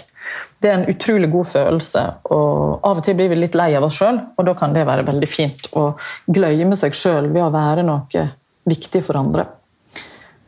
Det 0.62 0.72
er 0.72 0.78
en 0.80 0.90
utrolig 0.90 1.30
god 1.32 1.48
følelse. 1.52 2.04
og 2.34 2.86
Av 2.88 3.00
og 3.00 3.04
til 3.06 3.18
blir 3.18 3.30
vi 3.32 3.40
litt 3.40 3.58
lei 3.58 3.74
av 3.78 3.86
oss 3.88 4.00
sjøl, 4.00 4.22
og 4.38 4.48
da 4.48 4.56
kan 4.58 4.74
det 4.74 4.86
være 4.88 5.06
veldig 5.08 5.30
fint 5.30 5.68
å 5.76 5.92
gløye 6.32 6.80
seg 6.80 6.96
sjøl 6.98 7.30
ved 7.34 7.44
å 7.44 7.52
være 7.54 7.84
noe 7.86 8.28
viktig 8.66 9.04
for 9.06 9.20
andre. 9.20 9.46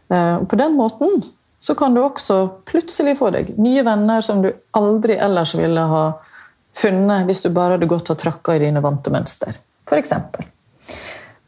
Og 0.07 0.47
på 0.49 0.57
den 0.59 0.77
måten 0.77 1.19
så 1.59 1.75
kan 1.75 1.93
du 1.93 2.01
også 2.01 2.39
plutselig 2.69 3.17
få 3.19 3.31
deg 3.35 3.55
nye 3.59 3.83
venner 3.83 4.23
som 4.25 4.41
du 4.41 4.51
aldri 4.77 5.17
ellers 5.19 5.55
ville 5.57 5.83
ha 5.91 6.03
funnet 6.77 7.25
hvis 7.27 7.43
du 7.43 7.49
bare 7.49 7.75
hadde 7.75 7.89
gått 7.89 8.11
og 8.13 8.19
trakka 8.21 8.55
i 8.55 8.61
dine 8.63 8.83
vante 8.83 9.11
mønster. 9.13 9.57
F.eks. 9.87 10.13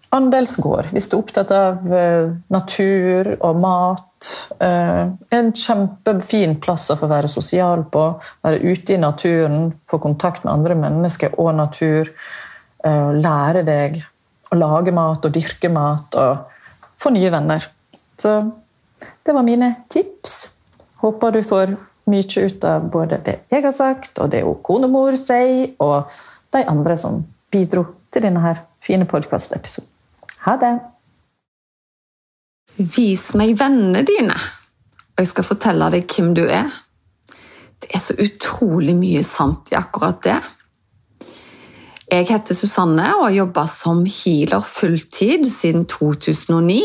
Andelsgård, 0.09 0.89
hvis 0.89 1.05
du 1.09 1.15
er 1.15 1.21
opptatt 1.21 1.51
av 1.53 1.91
eh, 1.93 2.31
natur 2.49 3.27
og 3.35 3.59
mat. 3.61 4.29
Eh, 4.57 5.01
en 5.37 5.51
kjempefin 5.53 6.55
plass 6.63 6.87
å 6.89 6.97
få 6.97 7.09
være 7.11 7.29
sosial 7.29 7.83
på. 7.93 8.05
Være 8.45 8.61
ute 8.63 8.95
i 8.95 9.01
naturen, 9.01 9.67
få 9.89 9.99
kontakt 10.01 10.45
med 10.45 10.53
andre 10.55 10.77
mennesker 10.79 11.37
og 11.37 11.51
natur. 11.59 12.09
Eh, 12.83 13.11
lære 13.21 13.61
deg 13.67 13.99
å 14.49 14.57
lage 14.57 14.95
mat 14.97 15.27
og 15.29 15.35
dyrke 15.35 15.69
mat 15.69 16.17
og 16.17 16.57
få 16.99 17.13
nye 17.13 17.29
venner. 17.29 17.69
Så 18.17 18.33
det 18.97 19.37
var 19.37 19.45
mine 19.45 19.75
tips. 19.93 20.39
Håper 21.03 21.37
du 21.37 21.43
får 21.45 21.75
mye 22.09 22.47
ut 22.49 22.65
av 22.65 22.89
både 22.89 23.21
det 23.23 23.37
jeg 23.53 23.61
har 23.63 23.77
sagt, 23.77 24.17
og 24.17 24.33
det 24.33 24.41
konemor 24.65 25.13
sier, 25.21 25.69
og 25.77 26.09
de 26.49 26.65
andre 26.65 26.97
som 26.97 27.21
bidro 27.53 27.85
til 28.09 28.25
denne 28.25 28.57
fine 28.81 29.05
podkastepisoden. 29.05 29.98
Ha 30.49 30.55
det! 30.57 30.75
Vis 32.79 33.27
meg 33.37 33.51
vennene 33.59 34.01
dine, 34.07 34.33
og 34.33 35.21
jeg 35.21 35.27
skal 35.29 35.45
fortelle 35.45 35.89
deg 35.93 36.07
hvem 36.09 36.31
du 36.33 36.47
er. 36.47 36.71
Det 37.77 37.91
er 37.93 38.01
så 38.01 38.15
utrolig 38.17 38.95
mye 38.97 39.21
sant 39.27 39.69
i 39.69 39.77
akkurat 39.77 40.17
det. 40.23 40.37
Jeg 42.09 42.25
heter 42.31 42.57
Susanne 42.57 43.05
og 43.19 43.27
har 43.27 43.35
jobba 43.35 43.67
som 43.69 44.01
healer 44.09 44.65
fulltid 44.65 45.45
siden 45.53 45.85
2009. 45.91 46.79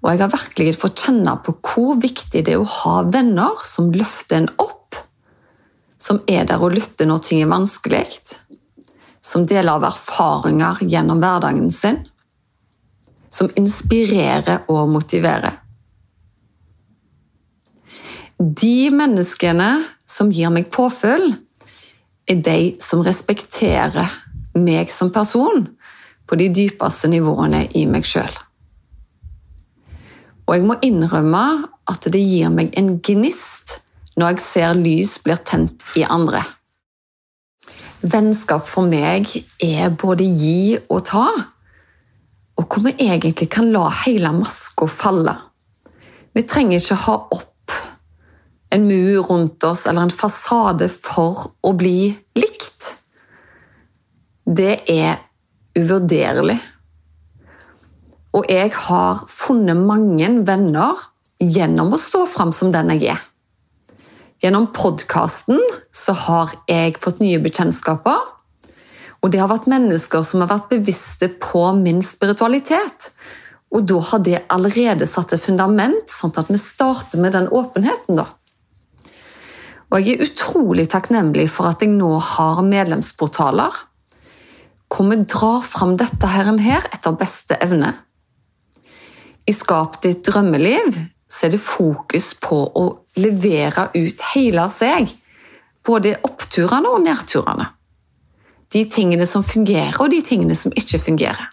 Og 0.00 0.08
jeg 0.08 0.22
har 0.22 0.32
virkelig 0.32 0.78
fått 0.80 1.04
kjenne 1.04 1.36
på 1.44 1.56
hvor 1.58 2.00
viktig 2.00 2.46
det 2.46 2.56
er 2.56 2.64
å 2.64 2.72
ha 2.78 2.94
venner 3.04 3.60
som 3.60 3.92
løfter 3.92 4.40
en 4.40 4.48
opp, 4.56 4.96
som 6.00 6.22
er 6.24 6.48
der 6.48 6.64
og 6.64 6.72
lytter 6.78 7.12
når 7.12 7.28
ting 7.28 7.44
er 7.44 7.52
vanskelig, 7.52 8.06
som 9.20 9.44
deler 9.44 9.76
av 9.76 9.84
erfaringer 9.92 10.80
gjennom 10.88 11.20
hverdagen 11.20 11.68
sin, 11.68 12.06
som 13.34 13.50
inspirerer 13.58 14.68
og 14.70 14.88
motiverer. 14.94 15.58
De 18.38 18.90
menneskene 18.94 19.68
som 20.06 20.30
gir 20.30 20.52
meg 20.54 20.70
påfyll, 20.74 21.32
er 22.24 22.40
de 22.40 22.58
som 22.80 23.02
respekterer 23.04 24.08
meg 24.56 24.88
som 24.92 25.10
person 25.12 25.66
på 26.24 26.38
de 26.40 26.48
dypeste 26.54 27.10
nivåene 27.12 27.66
i 27.76 27.84
meg 27.90 28.06
sjøl. 28.08 28.32
Og 30.44 30.56
jeg 30.56 30.64
må 30.64 30.76
innrømme 30.84 31.44
at 31.90 32.06
det 32.12 32.22
gir 32.22 32.52
meg 32.52 32.72
en 32.78 32.96
gnist 33.04 33.80
når 34.16 34.34
jeg 34.34 34.44
ser 34.44 34.76
lys 34.78 35.18
blir 35.24 35.40
tent 35.44 35.84
i 35.98 36.04
andre. 36.06 36.42
Vennskap 38.04 38.66
for 38.68 38.86
meg 38.88 39.30
er 39.64 39.92
både 40.00 40.26
gi 40.28 40.76
og 40.92 41.04
ta 41.08 41.26
og 42.54 42.68
hvor 42.68 42.84
vi 42.86 42.94
egentlig 43.08 43.48
kan 43.50 43.72
la 43.74 43.88
hele 44.04 44.30
maska 44.34 44.86
falle. 44.90 45.34
Vi 46.34 46.42
trenger 46.46 46.80
ikke 46.80 47.00
ha 47.06 47.16
opp 47.34 47.50
en 48.74 48.86
mur 48.88 49.26
rundt 49.28 49.64
oss 49.66 49.84
eller 49.86 50.06
en 50.06 50.14
fasade 50.14 50.88
for 50.90 51.50
å 51.62 51.74
bli 51.78 52.10
likt. 52.38 52.94
Det 54.44 54.80
er 54.90 55.20
uvurderlig. 55.78 56.58
Og 58.34 58.50
jeg 58.50 58.72
har 58.86 59.22
funnet 59.30 59.78
mange 59.78 60.30
venner 60.46 60.98
gjennom 61.38 61.94
å 61.94 62.00
stå 62.00 62.24
fram 62.30 62.50
som 62.54 62.72
den 62.74 62.90
jeg 62.96 63.14
er. 63.14 63.22
Gjennom 64.42 64.66
podkasten 64.74 65.60
har 66.26 66.50
jeg 66.68 66.98
fått 67.00 67.22
nye 67.22 67.38
bekjentskaper 67.42 68.33
og 69.24 69.32
det 69.32 69.40
har 69.40 69.48
vært 69.48 69.70
mennesker 69.72 70.20
som 70.26 70.42
har 70.44 70.50
vært 70.50 70.68
bevisste 70.74 71.30
på 71.40 71.62
min 71.78 72.02
spiritualitet. 72.04 73.08
Og 73.72 73.86
da 73.88 73.96
har 74.10 74.20
det 74.20 74.42
allerede 74.52 75.06
satt 75.08 75.32
et 75.32 75.40
fundament, 75.40 76.10
sånn 76.12 76.34
at 76.36 76.50
vi 76.52 76.58
starter 76.60 77.22
med 77.22 77.32
den 77.32 77.48
åpenheten. 77.48 78.20
da. 78.20 78.26
Og 79.88 79.96
jeg 80.04 80.18
er 80.18 80.26
utrolig 80.26 80.90
takknemlig 80.92 81.48
for 81.54 81.70
at 81.70 81.80
jeg 81.80 81.94
nå 81.94 82.18
har 82.20 82.60
medlemsportaler 82.66 83.82
hvor 84.94 85.08
vi 85.08 85.16
drar 85.24 85.64
fram 85.66 85.96
dette 85.98 86.28
her, 86.28 86.52
her 86.60 86.84
etter 86.92 87.16
beste 87.18 87.56
evne. 87.64 87.94
I 89.48 89.52
Skap 89.56 89.96
ditt 90.04 90.20
drømmeliv 90.28 90.92
så 91.26 91.48
er 91.48 91.56
det 91.56 91.64
fokus 91.64 92.28
på 92.38 92.60
å 92.78 92.84
levere 93.18 93.88
ut 93.96 94.26
hele 94.34 94.68
seg, 94.70 95.08
både 95.82 96.14
oppturene 96.28 96.92
og 96.92 97.02
nedturene 97.08 97.72
de 98.74 98.82
tingene 98.90 99.26
som 99.26 99.44
fungerer, 99.46 99.94
og 100.02 100.10
de 100.10 100.20
tingene 100.24 100.56
som 100.58 100.74
ikke 100.74 101.00
fungerer. 101.02 101.46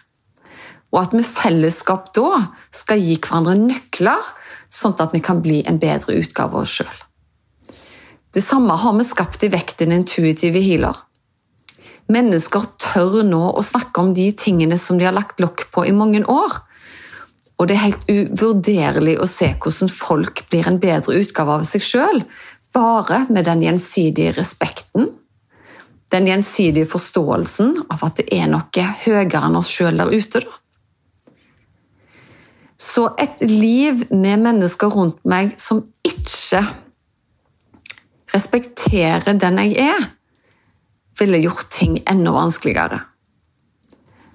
Og 0.92 1.04
at 1.04 1.14
vi 1.16 1.24
fellesskap 1.24 2.10
da 2.16 2.42
skal 2.74 3.00
gi 3.00 3.16
hverandre 3.22 3.54
nøkler, 3.60 4.26
sånn 4.72 4.96
at 5.00 5.14
vi 5.14 5.22
kan 5.24 5.40
bli 5.44 5.62
en 5.68 5.80
bedre 5.80 6.18
utgave 6.18 6.56
av 6.56 6.64
oss 6.64 6.80
sjøl. 6.80 6.98
Det 8.32 8.40
samme 8.40 8.74
har 8.80 8.94
vi 8.96 9.04
skapt 9.04 9.44
i 9.44 9.50
vekten 9.52 9.92
intuitive 9.92 10.60
healer. 10.64 10.96
Mennesker 12.12 12.64
tør 12.80 13.20
nå 13.24 13.40
å 13.52 13.64
snakke 13.64 14.00
om 14.02 14.12
de 14.16 14.30
tingene 14.36 14.78
som 14.80 14.98
de 14.98 15.06
har 15.06 15.16
lagt 15.16 15.40
lokk 15.40 15.68
på 15.72 15.84
i 15.86 15.94
mange 15.96 16.24
år. 16.28 16.58
Og 17.60 17.68
det 17.68 17.76
er 17.76 17.84
helt 17.86 18.08
uvurderlig 18.10 19.18
å 19.20 19.28
se 19.30 19.52
hvordan 19.52 19.92
folk 19.92 20.44
blir 20.50 20.68
en 20.68 20.80
bedre 20.82 21.20
utgave 21.20 21.60
av 21.60 21.68
seg 21.68 21.84
sjøl, 21.84 22.24
bare 22.72 23.26
med 23.28 23.46
den 23.46 23.62
gjensidige 23.64 24.32
respekten 24.40 25.12
den 26.12 26.28
gjensidige 26.28 26.88
forståelsen 26.92 27.76
av 27.90 28.02
at 28.06 28.20
det 28.20 28.28
er 28.36 28.50
noe 28.52 28.88
høyere 29.04 29.44
enn 29.46 29.56
oss 29.58 29.70
sjøl 29.72 30.00
der 30.00 30.12
ute. 30.12 30.42
Da. 30.44 30.58
Så 32.82 33.06
et 33.22 33.40
liv 33.46 34.04
med 34.10 34.42
mennesker 34.42 34.90
rundt 34.92 35.20
meg 35.28 35.54
som 35.62 35.84
ikke 36.04 36.64
respekterer 38.32 39.36
den 39.38 39.60
jeg 39.62 39.76
er, 39.92 40.10
ville 41.20 41.40
gjort 41.44 41.68
ting 41.70 41.98
enda 42.08 42.32
vanskeligere. 42.34 43.02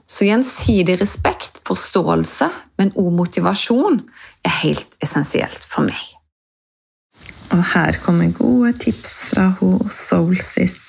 Så 0.08 0.24
gjensidig 0.30 0.96
respekt, 1.02 1.60
forståelse, 1.68 2.48
men 2.80 2.94
òg 2.96 3.10
motivasjon 3.18 4.00
er 4.48 4.60
helt 4.62 4.96
essensielt 5.04 5.66
for 5.68 5.90
meg. 5.90 6.00
Og 7.52 7.64
her 7.74 8.00
kommer 8.04 8.32
gode 8.32 8.72
tips 8.80 9.18
fra 9.34 9.50
Soulsis 9.92 10.87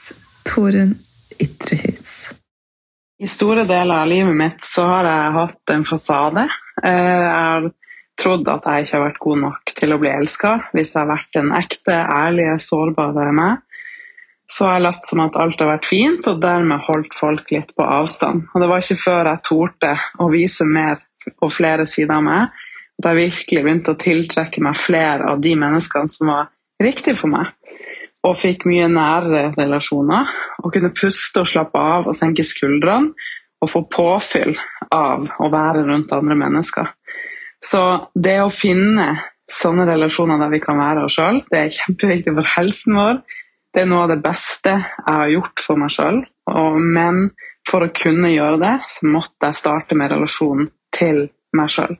Torunn 0.48 0.94
Ytrehus. 1.38 2.32
I 3.18 3.28
store 3.28 3.64
deler 3.66 4.02
av 4.02 4.08
livet 4.08 4.36
mitt 4.36 4.64
så 4.64 4.86
har 4.86 5.06
jeg 5.08 5.34
hatt 5.34 5.72
en 5.74 5.84
fasade. 5.86 6.44
Eh, 6.84 6.92
jeg 6.94 7.32
har 7.34 7.68
trodd 8.18 8.50
at 8.50 8.66
jeg 8.66 8.86
ikke 8.86 8.96
har 8.96 9.04
vært 9.04 9.22
god 9.24 9.40
nok 9.44 9.72
til 9.78 9.94
å 9.94 9.98
bli 10.02 10.10
elska 10.10 10.52
hvis 10.72 10.94
jeg 10.94 11.00
har 11.02 11.10
vært 11.10 11.34
den 11.36 11.50
ekte, 11.58 11.96
ærlige, 11.98 12.58
sårbare 12.62 13.32
meg. 13.34 13.64
så 14.48 14.64
har 14.64 14.78
jeg 14.78 14.84
latt 14.86 15.04
som 15.04 15.20
at 15.20 15.36
alt 15.36 15.60
har 15.60 15.68
vært 15.74 15.84
fint, 15.84 16.26
og 16.30 16.38
dermed 16.40 16.80
holdt 16.86 17.12
folk 17.12 17.50
litt 17.52 17.74
på 17.76 17.84
avstand. 17.84 18.46
Og 18.54 18.62
det 18.62 18.68
var 18.70 18.80
ikke 18.80 19.02
før 19.02 19.28
jeg 19.28 19.44
torde 19.44 19.90
å 20.24 20.30
vise 20.32 20.64
mer 20.64 21.02
og 21.44 21.52
flere 21.52 21.84
sider 21.86 22.14
av 22.16 22.24
meg, 22.24 22.62
at 22.98 23.10
jeg 23.10 23.18
virkelig 23.18 23.64
begynte 23.66 23.92
å 23.92 24.00
tiltrekke 24.00 24.62
meg 24.64 24.80
flere 24.80 25.28
av 25.28 25.42
de 25.44 25.52
menneskene 25.52 26.08
som 26.08 26.32
var 26.32 26.48
riktige 26.80 27.18
for 27.20 27.28
meg. 27.34 27.52
Og 28.28 28.36
fikk 28.36 28.66
mye 28.68 28.88
nære 28.92 29.48
relasjoner. 29.56 30.28
Og 30.62 30.72
kunne 30.74 30.92
puste 30.94 31.42
og 31.42 31.48
slappe 31.48 31.80
av 31.80 32.10
og 32.10 32.16
senke 32.16 32.44
skuldrene. 32.46 33.14
Og 33.58 33.72
få 33.72 33.82
påfyll 33.90 34.52
av 34.94 35.24
å 35.42 35.48
være 35.50 35.82
rundt 35.88 36.12
andre 36.14 36.36
mennesker. 36.38 36.92
Så 37.64 37.82
det 38.14 38.36
å 38.44 38.52
finne 38.54 39.08
sånne 39.50 39.86
relasjoner 39.88 40.38
der 40.38 40.52
vi 40.52 40.60
kan 40.62 40.78
være 40.78 41.06
oss 41.08 41.16
sjøl, 41.18 41.40
det 41.50 41.58
er 41.58 41.74
kjempeviktig 41.74 42.34
for 42.36 42.50
helsen 42.54 42.98
vår. 43.00 43.22
Det 43.74 43.82
er 43.82 43.88
noe 43.90 44.04
av 44.06 44.12
det 44.12 44.20
beste 44.24 44.74
jeg 44.76 45.06
har 45.08 45.32
gjort 45.32 45.64
for 45.64 45.80
meg 45.80 45.90
sjøl. 45.94 46.20
Men 46.94 47.30
for 47.68 47.84
å 47.84 47.92
kunne 47.92 48.30
gjøre 48.32 48.60
det, 48.62 48.74
så 48.92 49.08
måtte 49.10 49.50
jeg 49.50 49.58
starte 49.58 49.98
med 49.98 50.12
relasjonen 50.14 50.70
til 50.94 51.26
meg 51.56 51.72
sjøl. 51.72 51.98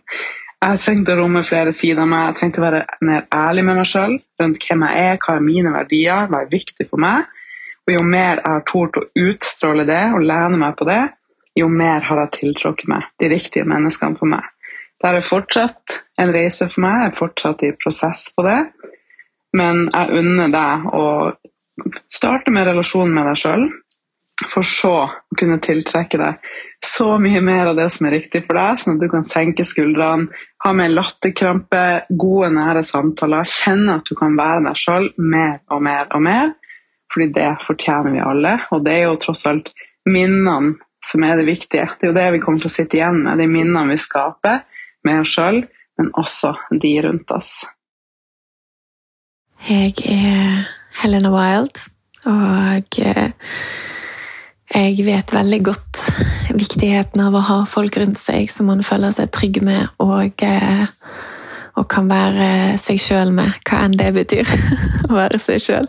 Jeg 0.59 0.81
trengte 0.83 1.15
å 1.15 1.21
romme 1.21 1.45
flere 1.47 1.71
sider 1.71 2.03
av 2.03 2.09
meg, 2.11 2.25
jeg 2.33 2.37
trengte 2.41 2.59
å 2.59 2.65
være 2.65 2.81
mer 3.07 3.27
ærlig 3.31 3.63
med 3.69 3.77
meg 3.79 3.87
sjøl 3.87 4.17
rundt 4.41 4.65
hvem 4.65 4.81
jeg 4.89 5.05
er, 5.05 5.19
hva 5.23 5.37
er 5.37 5.45
mine 5.45 5.71
verdier, 5.71 6.27
hva 6.27 6.41
er 6.43 6.51
viktig 6.51 6.87
for 6.89 7.03
meg. 7.05 7.29
Og 7.87 7.95
jo 7.95 8.01
mer 8.03 8.41
jeg 8.41 8.45
har 8.49 8.65
tort 8.67 8.99
å 8.99 9.05
utstråle 9.23 9.87
det 9.87 10.03
og 10.17 10.27
lene 10.27 10.59
meg 10.59 10.75
på 10.81 10.89
det, 10.89 11.01
jo 11.59 11.69
mer 11.71 12.03
har 12.09 12.23
jeg 12.25 12.35
tiltrukket 12.41 12.91
meg 12.91 13.07
de 13.23 13.31
riktige 13.31 13.71
menneskene 13.71 14.19
for 14.19 14.31
meg. 14.31 14.51
Det 14.99 15.13
er 15.15 15.23
fortsatt 15.23 16.01
en 16.19 16.35
reise 16.35 16.67
for 16.67 16.83
meg, 16.83 17.05
jeg 17.05 17.13
er 17.13 17.19
fortsatt 17.21 17.63
i 17.63 17.75
prosess 17.79 18.27
på 18.35 18.43
det. 18.49 18.59
Men 19.55 19.87
jeg 19.87 20.23
unner 20.25 20.51
deg 20.53 20.89
å 20.99 21.05
starte 22.11 22.51
med 22.51 22.67
relasjonen 22.67 23.15
med 23.15 23.31
deg 23.31 23.39
sjøl, 23.45 23.69
for 24.47 24.62
så 24.66 24.95
å 25.03 25.36
kunne 25.39 25.59
tiltrekke 25.62 26.18
deg 26.20 26.51
så 26.84 27.16
mye 27.18 27.41
mer 27.43 27.72
av 27.72 27.78
det 27.78 27.89
som 27.91 28.07
er 28.07 28.14
riktig 28.18 28.45
for 28.47 28.59
deg, 28.59 28.78
sånn 28.78 28.97
at 28.97 29.03
du 29.03 29.09
kan 29.11 29.26
senke 29.26 29.66
skuldrene, 29.66 30.28
ha 30.62 30.72
mer 30.74 30.93
latterkrampe, 30.93 31.82
gode, 32.11 32.53
nære 32.55 32.84
samtaler, 32.86 33.49
kjenne 33.51 33.99
at 33.99 34.07
du 34.07 34.14
kan 34.18 34.36
være 34.39 34.64
deg 34.68 34.78
sjøl 34.78 35.09
mer 35.18 35.59
og 35.74 35.82
mer 35.86 36.07
og 36.14 36.22
mer. 36.22 36.53
Fordi 37.11 37.30
det 37.34 37.49
fortjener 37.64 38.14
vi 38.14 38.22
alle, 38.22 38.55
og 38.74 38.84
det 38.84 38.95
er 38.95 39.07
jo 39.07 39.16
tross 39.22 39.47
alt 39.49 39.72
minnene 40.07 40.76
som 41.09 41.24
er 41.24 41.41
det 41.41 41.49
viktige. 41.49 41.89
Det 41.99 42.07
er 42.07 42.12
jo 42.12 42.18
det 42.18 42.28
vi 42.34 42.43
kommer 42.43 42.62
til 42.62 42.70
å 42.70 42.74
sitte 42.74 42.99
igjen 42.99 43.22
med, 43.24 43.41
de 43.41 43.49
minnene 43.51 43.86
vi 43.91 43.99
skaper 44.03 44.62
med 45.07 45.22
oss 45.22 45.34
sjøl, 45.34 45.62
men 45.99 46.12
også 46.20 46.53
de 46.82 46.95
rundt 47.07 47.34
oss. 47.34 47.53
Jeg 49.66 49.97
er 50.07 50.68
Helena 51.01 51.32
Wild, 51.34 51.80
og 52.28 52.99
eh, 53.03 53.32
jeg 54.69 55.05
vet 55.07 55.33
veldig 55.33 55.59
godt 55.64 56.03
viktigheten 56.53 57.23
av 57.25 57.37
å 57.37 57.45
ha 57.45 57.59
folk 57.69 57.97
rundt 58.01 58.19
seg 58.21 58.51
som 58.53 58.69
man 58.69 58.85
føler 58.85 59.14
seg 59.16 59.31
trygg 59.33 59.62
med, 59.64 59.89
og, 60.03 60.43
eh, 60.45 60.85
og 61.79 61.89
kan 61.89 62.09
være 62.11 62.77
seg 62.81 63.01
sjøl 63.01 63.33
med, 63.37 63.55
hva 63.69 63.85
enn 63.87 63.97
det 63.99 64.11
betyr 64.16 64.51
å 65.09 65.14
være 65.21 65.41
seg 65.43 65.62
sjøl. 65.64 65.89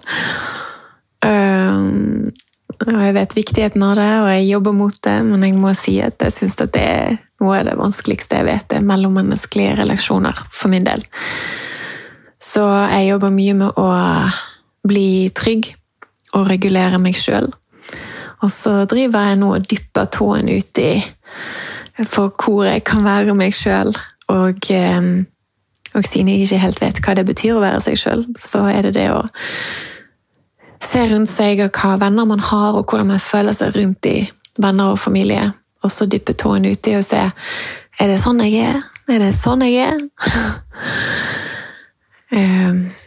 Um, 1.26 2.30
og 2.88 3.00
jeg 3.04 3.16
vet 3.18 3.36
viktigheten 3.36 3.84
av 3.84 3.98
det, 4.00 4.12
og 4.22 4.30
jeg 4.32 4.48
jobber 4.48 4.76
mot 4.78 5.00
det, 5.04 5.18
men 5.28 5.44
jeg 5.44 5.58
må 5.60 5.74
si 5.76 5.98
at 6.04 6.22
jeg 6.24 6.36
syns 6.36 6.56
det 6.62 6.70
er 6.80 7.18
noe 7.44 7.58
av 7.58 7.68
det 7.68 7.76
vanskeligste 7.80 8.40
jeg 8.40 8.48
vet, 8.48 8.68
det 8.72 8.80
er 8.80 8.88
mellommenneskelige 8.88 9.76
relasjoner, 9.82 10.46
for 10.52 10.72
min 10.72 10.88
del. 10.88 11.04
Så 12.40 12.64
jeg 12.94 13.10
jobber 13.10 13.36
mye 13.36 13.58
med 13.66 13.80
å 13.80 13.90
bli 14.88 15.28
trygg 15.36 15.74
og 16.38 16.48
regulere 16.48 17.02
meg 17.02 17.18
sjøl. 17.20 17.50
Og 18.42 18.52
så 18.52 18.86
driver 18.90 19.30
jeg 19.30 19.40
nå 19.42 19.52
og 19.56 19.68
dypper 19.70 20.08
tåen 20.14 20.50
uti 20.50 20.94
for 22.08 22.32
hvor 22.40 22.64
jeg 22.64 22.86
kan 22.88 23.04
være 23.04 23.36
meg 23.36 23.54
sjøl. 23.56 23.92
Og, 24.32 24.72
eh, 24.72 25.10
og 25.96 26.06
siden 26.06 26.32
jeg 26.32 26.46
ikke 26.46 26.64
helt 26.64 26.82
vet 26.82 27.02
hva 27.04 27.16
det 27.18 27.26
betyr 27.28 27.58
å 27.58 27.64
være 27.64 27.82
seg 27.84 28.00
sjøl, 28.00 28.26
så 28.40 28.68
er 28.72 28.88
det 28.88 28.96
det 29.00 29.10
å 29.12 29.24
se 30.80 31.02
rundt 31.10 31.30
seg 31.30 31.60
og 31.66 31.76
hva 31.76 31.98
venner 32.00 32.28
man 32.30 32.40
har, 32.40 32.78
og 32.78 32.86
hvordan 32.86 33.12
man 33.12 33.20
føler 33.20 33.58
seg 33.58 33.76
rundt 33.76 34.06
i 34.08 34.30
venner 34.62 34.94
og 34.94 35.02
familie. 35.02 35.50
Og 35.84 35.92
så 35.92 36.08
dyppe 36.08 36.36
tåen 36.40 36.68
uti 36.68 36.96
og 36.98 37.06
se 37.08 37.20
er 38.00 38.08
det 38.08 38.20
sånn 38.24 38.40
jeg 38.46 38.64
er. 38.64 38.80
Er 39.12 39.20
det 39.20 39.34
sånn 39.36 39.66
jeg 39.66 39.90
er? 39.90 40.00
um, 42.32 42.86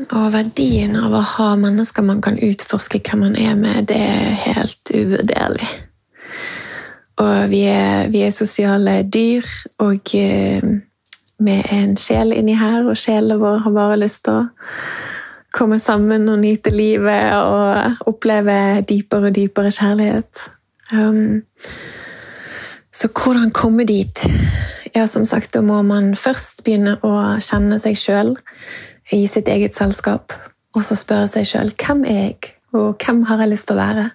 og 0.00 0.32
verdien 0.32 0.96
av 0.96 1.12
å 1.12 1.22
ha 1.34 1.48
mennesker 1.60 2.04
man 2.06 2.22
kan 2.24 2.38
utforske 2.40 3.02
hvem 3.04 3.26
man 3.26 3.36
er 3.36 3.56
med, 3.58 3.88
det 3.90 3.98
er 4.00 4.38
helt 4.46 4.92
uvurderlig. 4.94 5.68
Og 7.20 7.50
vi 7.52 7.60
er, 7.68 8.08
vi 8.08 8.22
er 8.24 8.32
sosiale 8.32 9.02
dyr, 9.04 9.46
og 9.84 10.14
med 10.14 10.80
vi 11.42 11.56
er 11.58 11.82
en 11.82 11.96
sjel 11.98 12.32
inni 12.32 12.54
her, 12.56 12.86
og 12.86 12.96
sjelen 12.96 13.40
vår 13.42 13.64
har 13.66 13.74
bare 13.74 13.98
lyst 14.00 14.24
til 14.24 14.38
å 14.40 14.46
komme 15.52 15.78
sammen 15.82 16.28
og 16.32 16.40
nyte 16.40 16.72
livet 16.72 17.34
og 17.36 18.08
oppleve 18.08 18.80
dypere 18.88 19.28
og 19.28 19.36
dypere 19.36 19.72
kjærlighet. 19.74 20.46
Um, 20.92 21.42
så 22.92 23.10
hvordan 23.12 23.52
komme 23.52 23.84
dit? 23.84 24.24
Ja, 24.94 25.06
som 25.06 25.26
sagt, 25.28 25.52
da 25.54 25.60
må 25.64 25.82
man 25.84 26.14
først 26.16 26.64
begynne 26.64 26.96
å 27.04 27.12
kjenne 27.40 27.78
seg 27.80 27.96
sjøl 27.96 28.34
i 29.12 29.26
sitt 29.30 29.48
eget 29.48 29.76
selskap. 29.78 30.34
Og 30.72 30.84
så 30.86 30.96
spørre 30.96 31.28
seg 31.30 31.48
sjøl 31.48 31.72
hvem 31.76 32.04
er 32.08 32.20
jeg, 32.20 32.54
og 32.72 32.96
hvem 33.02 33.22
har 33.28 33.42
jeg 33.42 33.52
lyst 33.52 33.68
til 33.68 33.76
å 33.76 33.82
være? 33.82 34.06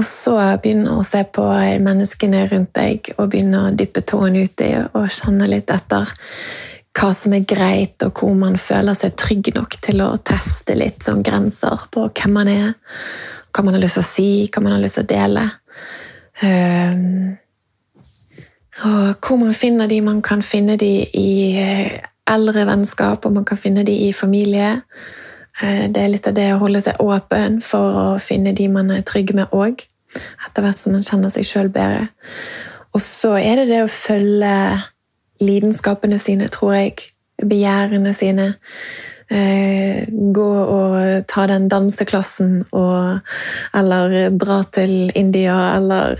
Og 0.00 0.06
så 0.08 0.34
begynne 0.62 0.94
å 0.96 1.04
se 1.04 1.20
på 1.28 1.44
menneskene 1.84 2.46
rundt 2.48 2.72
deg 2.78 3.10
og 3.18 3.26
begynne 3.32 3.66
å 3.66 3.72
dyppe 3.76 4.00
tåen 4.06 4.38
ut 4.38 4.62
i 4.64 4.70
og 4.86 5.10
kjenne 5.12 5.48
litt 5.50 5.72
etter 5.74 6.14
hva 6.96 7.10
som 7.14 7.34
er 7.36 7.44
greit, 7.46 8.02
og 8.02 8.18
hvor 8.18 8.32
man 8.34 8.56
føler 8.58 8.96
seg 8.98 9.14
trygg 9.18 9.52
nok 9.54 9.76
til 9.84 10.02
å 10.02 10.14
teste 10.26 10.74
litt 10.78 11.04
sånn 11.06 11.22
grenser 11.24 11.86
på 11.92 12.08
hvem 12.08 12.34
man 12.34 12.50
er, 12.50 12.72
hva 13.52 13.64
man 13.64 13.76
har 13.76 13.84
lyst 13.84 14.00
til 14.00 14.04
å 14.04 14.08
si, 14.08 14.30
hva 14.50 14.64
man 14.64 14.74
har 14.74 14.82
lyst 14.82 14.98
til 14.98 15.06
å 15.06 15.10
dele. 15.12 15.44
Um, 16.40 17.38
og 18.80 19.26
hvor 19.26 19.38
man 19.40 19.52
finner 19.52 19.90
de. 19.90 20.00
Man 20.00 20.22
kan 20.24 20.42
finne 20.42 20.76
de 20.80 20.92
i 21.04 21.30
eh, 21.60 22.00
eldre 22.30 22.66
vennskap, 22.68 23.26
og 23.26 23.36
man 23.36 23.46
kan 23.48 23.60
finne 23.60 23.84
de 23.86 23.94
i 24.08 24.12
familie. 24.16 24.78
Uh, 25.60 25.86
det 25.92 26.02
er 26.02 26.12
litt 26.14 26.28
av 26.30 26.36
det 26.38 26.48
å 26.54 26.60
holde 26.62 26.82
seg 26.84 27.02
åpen 27.02 27.60
for 27.64 28.00
å 28.04 28.08
finne 28.22 28.54
de 28.56 28.68
man 28.72 28.92
er 28.94 29.06
trygg 29.06 29.34
med 29.36 29.52
òg, 29.56 29.84
etter 30.46 30.64
hvert 30.64 30.80
som 30.80 30.96
man 30.96 31.06
kjenner 31.06 31.32
seg 31.32 31.46
sjøl 31.46 31.70
bedre. 31.72 32.08
Og 32.94 33.02
så 33.04 33.36
er 33.38 33.60
det 33.60 33.70
det 33.70 33.84
å 33.84 33.92
følge 33.92 34.54
lidenskapene 35.40 36.18
sine, 36.20 36.48
tror 36.52 36.74
jeg. 36.76 37.10
Begjærene 37.40 38.12
sine. 38.16 38.52
Eh, 39.30 40.02
gå 40.10 40.48
og 40.74 41.26
ta 41.30 41.44
den 41.46 41.68
danseklassen 41.70 42.64
og 42.74 43.20
Eller 43.78 44.30
dra 44.34 44.56
til 44.74 45.12
India, 45.14 45.76
eller 45.76 46.18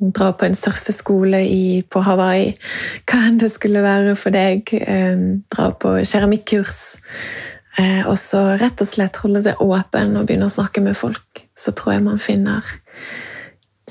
dra 0.00 0.32
på 0.32 0.48
en 0.48 0.56
surfeskole 0.56 1.42
i, 1.44 1.82
på 1.82 2.02
Hawaii. 2.04 2.50
Hva 3.04 3.22
enn 3.28 3.38
det 3.40 3.52
skulle 3.52 3.84
være 3.84 4.16
for 4.18 4.34
deg. 4.34 4.72
Eh, 4.80 5.24
dra 5.52 5.70
på 5.76 5.98
keramikkurs. 6.00 6.82
Eh, 7.78 8.06
og 8.08 8.16
så 8.18 8.42
rett 8.60 8.80
og 8.82 8.88
slett 8.88 9.20
holde 9.22 9.44
seg 9.44 9.60
åpen 9.62 10.16
og 10.18 10.26
begynne 10.26 10.48
å 10.48 10.52
snakke 10.52 10.82
med 10.84 10.98
folk. 10.98 11.44
Så 11.56 11.74
tror 11.76 11.96
jeg 11.96 12.06
man 12.06 12.22
finner 12.22 12.66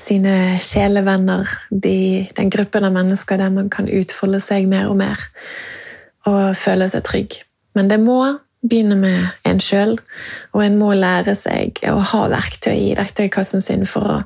sine 0.00 0.56
sjelevenner, 0.64 1.48
de, 1.70 2.26
den 2.36 2.52
gruppen 2.52 2.86
av 2.88 2.94
mennesker 2.94 3.40
der 3.40 3.52
man 3.52 3.68
kan 3.72 3.88
utfolde 3.88 4.40
seg 4.40 4.68
mer 4.70 4.88
og 4.88 4.96
mer 5.00 5.20
og 6.28 6.56
føle 6.56 6.88
seg 6.90 7.04
trygg. 7.04 7.36
Men 7.76 7.90
det 7.92 8.00
må 8.02 8.22
begynne 8.60 8.96
med 9.00 9.30
en 9.48 9.60
sjøl, 9.62 9.96
og 10.52 10.64
en 10.64 10.76
må 10.80 10.92
lære 10.96 11.34
seg 11.38 11.80
å 11.88 11.96
ha 12.12 12.26
verktøy 12.32 12.76
i 12.76 12.96
verktøykassen 12.98 13.64
sin 13.64 13.86
for 13.88 14.16
å 14.16 14.18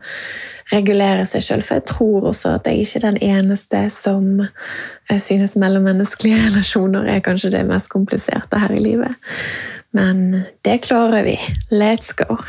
regulere 0.73 1.27
seg 1.29 1.45
sjøl. 1.45 1.63
For 1.63 1.79
jeg 1.79 1.87
tror 1.93 2.29
også 2.33 2.57
at 2.59 2.67
jeg 2.69 2.83
ikke 2.83 3.01
er 3.01 3.07
den 3.11 3.23
eneste 3.23 3.85
som 3.95 4.43
synes 5.13 5.57
mellommenneskelige 5.61 6.43
relasjoner 6.49 7.09
er 7.15 7.25
kanskje 7.25 7.55
det 7.55 7.65
mest 7.71 7.93
kompliserte 7.95 8.63
her 8.63 8.75
i 8.75 8.83
livet. 8.83 9.33
Men 9.95 10.45
det 10.67 10.81
klarer 10.89 11.23
vi. 11.29 11.39
Let's 11.71 12.15
go! 12.19 12.41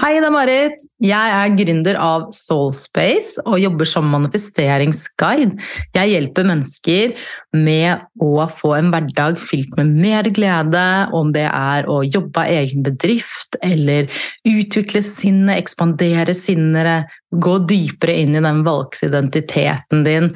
Hei, 0.00 0.14
det 0.16 0.24
er 0.24 0.32
Marit. 0.32 0.84
Jeg 1.04 1.32
er 1.36 1.50
gründer 1.52 1.98
av 2.00 2.22
Soulspace 2.32 3.42
og 3.44 3.58
jobber 3.60 3.84
som 3.84 4.06
manifesteringsguide. 4.08 5.58
Jeg 5.92 6.08
hjelper 6.14 6.46
mennesker 6.48 7.10
med 7.52 8.00
å 8.16 8.46
få 8.48 8.70
en 8.78 8.88
hverdag 8.94 9.36
fylt 9.36 9.74
med 9.76 9.90
mer 9.92 10.30
glede, 10.32 10.84
om 11.12 11.34
det 11.36 11.44
er 11.44 11.90
å 11.92 11.98
jobbe 12.06 12.40
av 12.40 12.54
egen 12.54 12.86
bedrift 12.86 13.58
eller 13.60 14.08
utvikle 14.48 15.02
sinnet, 15.04 15.60
ekspandere 15.60 16.32
sinnet, 16.40 17.12
gå 17.28 17.58
dypere 17.68 18.14
inn 18.22 18.38
i 18.38 18.42
den 18.46 18.62
valgte 18.64 19.10
identiteten 19.10 20.06
din, 20.08 20.30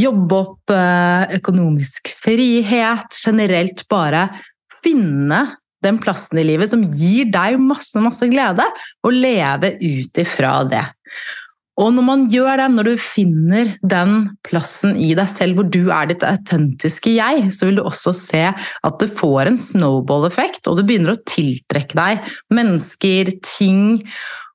jobbe 0.00 0.40
opp 0.40 0.72
eh, 0.72 1.36
økonomisk 1.42 2.08
frihet, 2.24 3.20
generelt 3.20 3.84
bare 3.92 4.30
finne 4.80 5.42
den 5.84 6.00
plassen 6.02 6.40
i 6.40 6.46
livet 6.46 6.72
som 6.72 6.84
gir 6.96 7.30
deg 7.32 7.58
masse, 7.62 8.00
masse 8.02 8.28
glede, 8.32 8.66
og 9.04 9.16
leve 9.16 9.76
ut 9.80 10.22
ifra 10.24 10.58
det. 10.68 10.84
Og 11.80 11.90
når 11.90 12.04
man 12.06 12.20
gjør 12.30 12.60
det, 12.60 12.66
når 12.70 12.86
du 12.86 13.02
finner 13.02 13.72
den 13.82 14.12
plassen 14.46 14.94
i 14.94 15.10
deg 15.18 15.26
selv 15.30 15.58
hvor 15.58 15.66
du 15.66 15.90
er 15.90 16.06
ditt 16.10 16.22
autentiske 16.26 17.16
jeg, 17.16 17.48
så 17.54 17.66
vil 17.66 17.80
du 17.80 17.82
også 17.82 18.14
se 18.14 18.44
at 18.54 19.00
det 19.02 19.10
får 19.18 19.50
en 19.50 19.58
snowball-effekt, 19.58 20.68
og 20.70 20.78
du 20.78 20.84
begynner 20.86 21.16
å 21.16 21.22
tiltrekke 21.26 21.98
deg 21.98 22.30
mennesker, 22.54 23.32
ting 23.42 24.04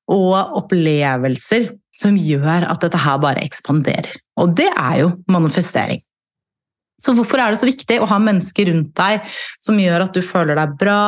og 0.09 0.55
opplevelser 0.63 1.73
som 1.99 2.15
gjør 2.15 2.69
at 2.69 2.85
dette 2.85 3.03
her 3.03 3.19
bare 3.21 3.43
ekspanderer. 3.43 4.15
Og 4.39 4.55
det 4.55 4.69
er 4.71 5.01
jo 5.03 5.11
manifestering. 5.31 5.99
Så 6.99 7.15
hvorfor 7.17 7.41
er 7.41 7.53
det 7.53 7.61
så 7.61 7.69
viktig 7.69 7.99
å 8.01 8.09
ha 8.09 8.19
mennesker 8.21 8.69
rundt 8.71 8.91
deg 8.99 9.37
som 9.63 9.79
gjør 9.79 10.07
at 10.07 10.17
du 10.17 10.23
føler 10.25 10.59
deg 10.59 10.75
bra, 10.81 11.01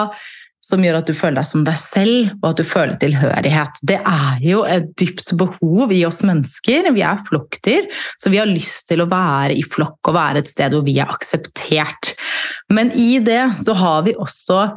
som 0.61 0.83
gjør 0.85 0.99
at 0.99 1.09
du 1.09 1.15
føler 1.17 1.39
deg 1.39 1.49
som 1.49 1.63
deg 1.65 1.77
selv, 1.81 2.33
og 2.39 2.47
at 2.51 2.59
du 2.61 2.65
føler 2.69 2.97
tilhørighet. 3.01 3.81
Det 3.81 3.97
er 3.97 4.43
jo 4.45 4.61
et 4.69 4.91
dypt 4.99 5.33
behov 5.39 5.93
i 5.95 6.03
oss 6.05 6.21
mennesker. 6.27 6.91
Vi 6.93 7.03
er 7.05 7.23
flokkdyr, 7.27 7.89
så 8.21 8.31
vi 8.33 8.39
har 8.41 8.49
lyst 8.49 8.85
til 8.91 9.01
å 9.01 9.09
være 9.09 9.57
i 9.57 9.65
flokk 9.65 10.11
og 10.11 10.17
være 10.19 10.43
et 10.43 10.51
sted 10.51 10.75
hvor 10.75 10.85
vi 10.85 10.99
er 11.01 11.09
akseptert. 11.09 12.13
Men 12.69 12.93
i 12.93 13.15
det 13.25 13.43
så 13.57 13.75
har 13.81 14.05
vi 14.05 14.13
også 14.13 14.67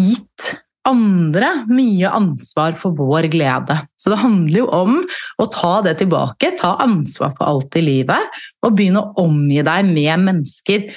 gitt 0.00 0.54
andre 0.88 1.50
mye 1.70 2.10
ansvar 2.12 2.76
for 2.80 2.96
vår 2.98 3.28
glede. 3.32 3.76
Så 4.00 4.12
det 4.12 4.20
handler 4.20 4.60
jo 4.60 4.68
om 4.74 4.96
å 5.40 5.48
ta 5.52 5.78
det 5.86 5.96
tilbake, 6.02 6.54
ta 6.60 6.74
ansvar 6.84 7.34
for 7.38 7.48
alt 7.48 7.76
i 7.80 7.84
livet, 7.84 8.40
og 8.64 8.76
begynne 8.76 9.02
å 9.02 9.24
omgi 9.24 9.62
deg 9.64 9.90
med 9.90 10.26
mennesker 10.28 10.88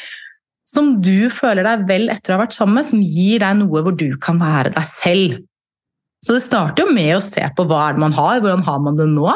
som 0.67 0.97
du 0.99 1.29
føler 1.31 1.63
deg 1.63 1.85
vel 1.87 2.09
etter 2.11 2.33
å 2.33 2.37
ha 2.37 2.43
vært 2.43 2.57
sammen 2.57 2.81
med, 2.81 2.89
som 2.89 3.03
gir 3.03 3.39
deg 3.43 3.61
noe 3.61 3.83
hvor 3.85 3.95
du 3.95 4.09
kan 4.23 4.39
være 4.41 4.73
deg 4.75 4.89
selv. 4.89 5.37
Så 6.23 6.35
det 6.35 6.43
starter 6.43 6.83
jo 6.83 6.95
med 6.95 7.13
å 7.15 7.23
se 7.23 7.43
på 7.55 7.65
hva 7.69 7.87
er 7.87 7.95
det 7.95 8.03
man 8.03 8.15
har, 8.17 8.41
hvordan 8.41 8.65
har 8.67 8.81
man 8.83 8.97
det 8.99 9.07
nå? 9.13 9.29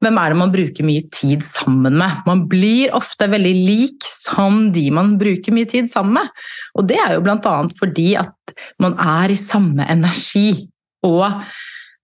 Hvem 0.00 0.16
er 0.16 0.32
det 0.32 0.38
man 0.40 0.52
bruker 0.52 0.86
mye 0.88 1.04
tid 1.12 1.42
sammen 1.44 1.98
med? 2.00 2.22
Man 2.24 2.46
blir 2.48 2.94
ofte 2.96 3.28
veldig 3.28 3.52
lik 3.52 4.06
som 4.08 4.70
de 4.72 4.86
man 4.96 5.16
bruker 5.20 5.52
mye 5.52 5.68
tid 5.68 5.90
sammen 5.92 6.16
med. 6.16 6.30
Og 6.78 6.88
det 6.88 6.96
er 7.02 7.16
jo 7.16 7.24
bl.a. 7.26 7.56
fordi 7.76 8.14
at 8.20 8.54
man 8.80 8.96
er 8.96 9.32
i 9.34 9.40
samme 9.40 9.84
energi. 9.92 10.70
Og 11.04 11.28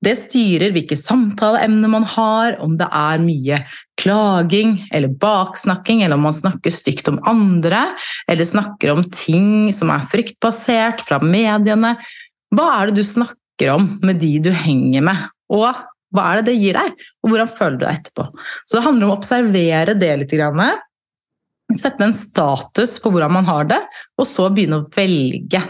det 0.04 0.12
styrer 0.20 0.74
hvilke 0.74 0.96
samtaleemner 0.98 1.88
man 1.90 2.04
har, 2.12 2.58
om 2.60 2.76
det 2.76 2.86
er 2.92 3.22
mye 3.22 3.62
klaging 3.96 4.76
eller 4.92 5.16
baksnakking, 5.16 6.04
eller 6.04 6.20
om 6.20 6.28
man 6.28 6.36
snakker 6.36 6.74
stygt 6.74 7.08
om 7.08 7.22
andre, 7.26 7.80
eller 8.28 8.48
snakker 8.48 8.92
om 8.92 9.02
ting 9.08 9.72
som 9.74 9.90
er 9.94 10.04
fryktbasert 10.12 11.00
fra 11.08 11.18
mediene. 11.24 11.96
Hva 12.52 12.68
er 12.76 12.90
det 12.90 13.00
du 13.00 13.08
snakker 13.08 13.72
om 13.72 13.94
med 14.04 14.20
de 14.20 14.36
du 14.44 14.52
henger 14.52 15.08
med? 15.08 15.28
Og 15.48 15.72
hva 16.16 16.26
er 16.32 16.40
det 16.40 16.50
det 16.50 16.58
gir 16.58 16.78
deg, 16.78 17.06
og 17.22 17.32
hvordan 17.32 17.54
føler 17.58 17.78
du 17.78 17.84
deg 17.84 18.00
etterpå? 18.00 18.26
Så 18.64 18.78
det 18.78 18.84
handler 18.86 19.06
om 19.06 19.14
å 19.14 19.18
observere 19.18 19.96
det 19.98 20.12
litt. 20.22 20.36
Sette 21.76 22.06
en 22.06 22.14
status 22.14 22.96
på 23.02 23.10
hvordan 23.12 23.34
man 23.36 23.48
har 23.48 23.66
det, 23.70 23.80
og 24.16 24.28
så 24.28 24.48
begynne 24.54 24.80
å 24.80 24.88
velge. 24.94 25.62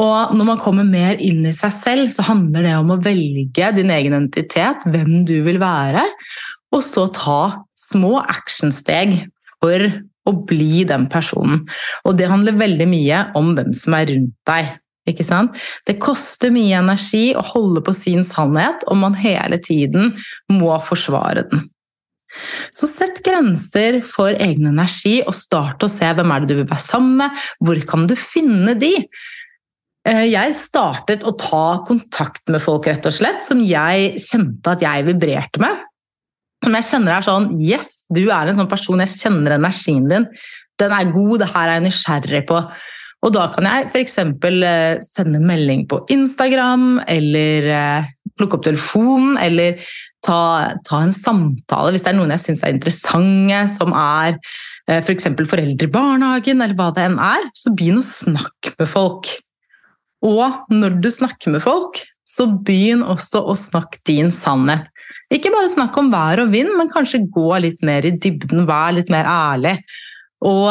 Og 0.00 0.32
når 0.32 0.48
man 0.48 0.60
kommer 0.62 0.88
mer 0.88 1.20
inn 1.20 1.44
i 1.48 1.52
seg 1.56 1.74
selv, 1.76 2.12
så 2.14 2.24
handler 2.24 2.64
det 2.64 2.76
om 2.78 2.94
å 2.94 3.00
velge 3.04 3.72
din 3.76 3.92
egen 3.92 4.16
identitet, 4.16 4.86
hvem 4.88 5.20
du 5.28 5.36
vil 5.44 5.60
være, 5.60 6.06
og 6.72 6.80
så 6.86 7.06
ta 7.12 7.42
små 7.76 8.16
actionsteg 8.22 9.18
for 9.60 9.84
å 10.28 10.32
bli 10.48 10.84
den 10.88 11.08
personen. 11.12 11.66
Og 12.06 12.16
det 12.18 12.30
handler 12.30 12.56
veldig 12.60 12.88
mye 12.88 13.24
om 13.38 13.52
hvem 13.56 13.74
som 13.76 13.98
er 13.98 14.08
rundt 14.14 14.34
deg. 14.48 14.70
Ikke 15.08 15.26
sant? 15.26 15.58
Det 15.88 15.98
koster 16.02 16.52
mye 16.54 16.78
energi 16.78 17.32
å 17.34 17.42
holde 17.42 17.82
på 17.82 17.94
sin 17.96 18.22
sannhet 18.26 18.84
om 18.92 19.02
man 19.02 19.18
hele 19.18 19.58
tiden 19.62 20.12
må 20.52 20.76
forsvare 20.86 21.46
den. 21.50 21.64
Så 22.72 22.88
sett 22.88 23.20
grenser 23.24 24.00
for 24.06 24.32
egen 24.32 24.70
energi, 24.70 25.18
og 25.26 25.36
start 25.36 25.84
å 25.84 25.90
se 25.90 26.08
hvem 26.16 26.32
er 26.32 26.42
det 26.42 26.52
du 26.52 26.58
vil 26.62 26.68
være 26.70 26.84
sammen 26.84 27.18
med, 27.20 27.42
hvor 27.60 27.80
kan 27.88 28.06
du 28.08 28.14
finne 28.16 28.76
de? 28.78 28.94
Eh, 30.08 30.24
jeg 30.32 30.56
startet 30.58 31.26
å 31.28 31.34
ta 31.38 31.82
kontakt 31.86 32.42
med 32.50 32.62
folk 32.64 32.88
rett 32.88 33.06
og 33.06 33.14
slett, 33.14 33.44
som 33.46 33.60
jeg 33.62 34.16
kjente 34.22 34.72
at 34.72 34.82
jeg 34.82 35.06
vibrerte 35.10 35.62
med. 35.62 35.84
Som 36.62 36.78
jeg 36.78 36.88
kjenner 36.88 37.16
er 37.16 37.26
sånn 37.26 37.52
Yes, 37.58 38.02
du 38.10 38.24
er 38.30 38.48
en 38.48 38.58
sånn 38.58 38.70
person, 38.70 39.02
jeg 39.02 39.18
kjenner 39.18 39.58
energien 39.58 40.08
din. 40.10 40.26
Den 40.80 40.94
er 40.94 41.12
god, 41.12 41.42
det 41.42 41.52
her 41.52 41.68
er 41.68 41.78
jeg 41.78 41.88
nysgjerrig 41.88 42.42
på. 42.48 42.58
Og 43.22 43.34
da 43.34 43.46
kan 43.54 43.68
jeg 43.68 43.90
f.eks. 43.92 44.18
Eh, 44.18 45.02
sende 45.06 45.42
melding 45.42 45.86
på 45.90 46.00
Instagram, 46.12 47.02
eller 47.10 47.68
eh, 47.70 48.10
plukke 48.38 48.58
opp 48.58 48.66
telefonen, 48.66 49.36
eller 49.38 49.78
ta, 50.26 50.40
ta 50.86 51.02
en 51.04 51.14
samtale 51.14 51.92
hvis 51.94 52.04
det 52.06 52.12
er 52.12 52.18
noen 52.18 52.34
jeg 52.34 52.46
syns 52.46 52.62
er 52.66 52.74
interessante, 52.74 53.64
som 53.76 53.94
er 53.94 54.38
f.eks. 54.90 55.28
For 55.30 55.50
foreldre 55.54 55.86
i 55.86 55.94
barnehagen, 55.94 56.62
eller 56.62 56.78
hva 56.78 56.90
det 56.94 57.06
enn 57.06 57.20
er. 57.22 57.46
Så 57.54 57.74
begynn 57.78 58.00
å 58.00 58.06
snakke 58.06 58.74
med 58.80 58.90
folk. 58.90 59.30
Og 60.26 60.72
når 60.74 60.98
du 61.02 61.10
snakker 61.10 61.54
med 61.54 61.62
folk, 61.64 62.02
så 62.28 62.46
begynn 62.66 63.02
også 63.04 63.42
å 63.50 63.54
snakke 63.58 64.00
din 64.08 64.30
sannhet. 64.34 64.88
Ikke 65.32 65.52
bare 65.52 65.70
snakk 65.72 65.96
om 66.00 66.10
vær 66.12 66.42
og 66.44 66.52
vind, 66.52 66.70
men 66.78 66.90
kanskje 66.92 67.24
gå 67.32 67.50
litt 67.62 67.82
mer 67.86 68.06
i 68.06 68.14
dybden, 68.14 68.66
vær 68.68 68.94
litt 68.96 69.10
mer 69.12 69.28
ærlig. 69.28 69.76
Og 70.44 70.68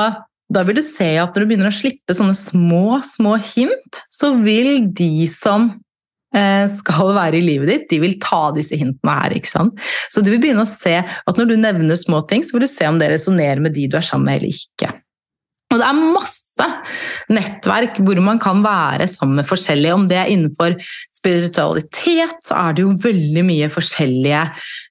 da 0.52 0.64
vil 0.68 0.78
du 0.80 0.84
se 0.86 1.14
at 1.22 1.32
når 1.32 1.43
du 1.43 1.49
begynner 1.49 1.72
å 1.72 1.76
slippe 1.76 2.16
sånne 2.18 2.36
små, 2.38 2.99
små 3.08 3.38
hint, 3.54 4.04
så 4.12 4.34
vil 4.43 4.89
de 4.97 5.28
som 5.32 5.70
eh, 6.36 6.66
skal 6.72 7.14
være 7.18 7.39
i 7.39 7.45
livet 7.45 7.72
ditt, 7.72 7.86
de 7.93 8.02
vil 8.04 8.18
ta 8.24 8.49
disse 8.56 8.78
hintene 8.80 9.16
her. 9.22 9.38
ikke 9.38 9.52
sant? 9.52 9.80
Så 10.12 10.24
du 10.24 10.34
vil 10.34 10.41
begynne 10.43 10.66
å 10.66 10.72
se 10.72 10.97
at 11.02 11.39
når 11.39 11.54
du 11.54 11.56
nevner 11.60 11.99
små 11.99 12.24
ting, 12.28 12.43
så 12.43 12.58
vil 12.58 12.68
du 12.68 12.72
se 12.72 12.89
om 12.89 12.99
det 13.02 13.14
resonnerer 13.14 13.64
med 13.64 13.76
de 13.78 13.88
du 13.88 13.97
er 13.99 14.06
sammen 14.06 14.30
med 14.30 14.41
eller 14.41 14.52
ikke. 14.52 14.91
Og 15.72 15.80
det 15.80 15.88
er 15.88 15.99
masse 16.12 16.66
nettverk 17.32 18.02
hvor 18.04 18.20
man 18.20 18.39
kan 18.43 18.60
være 18.66 19.08
sammen 19.08 19.39
med 19.39 19.47
forskjellige. 19.47 19.95
Om 19.95 20.08
det 20.12 20.18
er 20.20 20.32
innenfor 20.34 20.76
spiritualitet, 21.16 22.41
så 22.43 22.58
er 22.60 22.76
det 22.76 22.84
jo 22.84 22.95
veldig 23.06 23.43
mye 23.47 23.70
forskjellige 23.72 24.41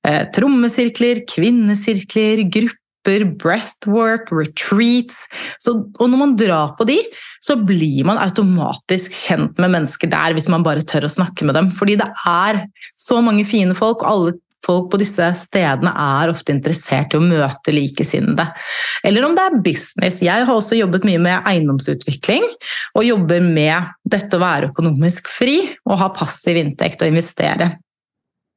eh, 0.09 0.23
trommesirkler, 0.33 1.27
kvinnesirkler, 1.29 2.47
grupper 2.49 2.80
breathwork, 3.41 4.31
retreats. 4.35 5.25
Så, 5.63 5.77
og 5.99 6.13
når 6.13 6.21
man 6.21 6.37
drar 6.39 6.75
på 6.79 6.87
de, 6.89 6.99
så 7.45 7.57
blir 7.57 8.05
man 8.09 8.21
automatisk 8.21 9.17
kjent 9.17 9.59
med 9.61 9.75
mennesker 9.77 10.11
der 10.13 10.37
hvis 10.37 10.51
man 10.53 10.67
bare 10.67 10.85
tør 10.87 11.09
å 11.09 11.13
snakke 11.13 11.49
med 11.49 11.59
dem. 11.59 11.73
Fordi 11.75 11.99
det 12.01 12.09
er 12.29 12.65
så 13.01 13.21
mange 13.25 13.47
fine 13.49 13.77
folk, 13.79 14.05
og 14.05 14.11
alle 14.11 14.39
folk 14.65 14.91
på 14.93 15.01
disse 15.01 15.25
stedene 15.41 15.93
er 15.97 16.33
ofte 16.33 16.53
interessert 16.53 17.15
i 17.15 17.19
å 17.19 17.25
møte 17.25 17.73
likesinnede. 17.75 18.45
Eller 19.07 19.25
om 19.27 19.37
det 19.37 19.47
er 19.47 19.61
business. 19.65 20.21
Jeg 20.25 20.47
har 20.47 20.55
også 20.55 20.79
jobbet 20.79 21.07
mye 21.09 21.21
med 21.23 21.49
eiendomsutvikling, 21.49 22.45
og 22.97 23.07
jobber 23.07 23.45
med 23.45 23.93
dette 24.05 24.37
å 24.37 24.43
være 24.43 24.73
økonomisk 24.73 25.31
fri 25.33 25.63
og 25.89 26.01
ha 26.03 26.11
passiv 26.17 26.61
inntekt 26.61 27.01
og 27.05 27.13
investere. 27.13 27.73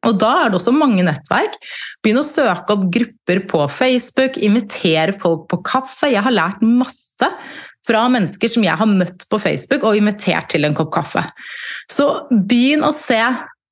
Og 0.08 0.18
da 0.22 0.32
er 0.42 0.52
det 0.52 0.60
også 0.60 0.74
mange 0.76 1.06
nettverk. 1.06 1.56
Begynn 2.04 2.22
å 2.22 2.28
søke 2.28 2.76
opp 2.76 2.90
grupper 2.94 3.44
på 3.50 3.68
Facebook, 3.72 4.40
invitere 4.42 5.16
folk 5.20 5.48
på 5.52 5.62
kaffe. 5.66 6.12
Jeg 6.12 6.26
har 6.26 6.36
lært 6.36 6.66
masse 6.66 7.32
fra 7.84 8.06
mennesker 8.12 8.52
som 8.52 8.64
jeg 8.64 8.80
har 8.80 8.88
møtt 8.88 9.26
på 9.32 9.40
Facebook 9.44 9.84
og 9.88 9.98
invitert 10.00 10.52
til 10.54 10.68
en 10.68 10.76
kopp 10.78 10.94
kaffe. 10.96 11.24
Så 11.92 12.08
begynn 12.32 12.86
å 12.88 12.94
se 12.96 13.20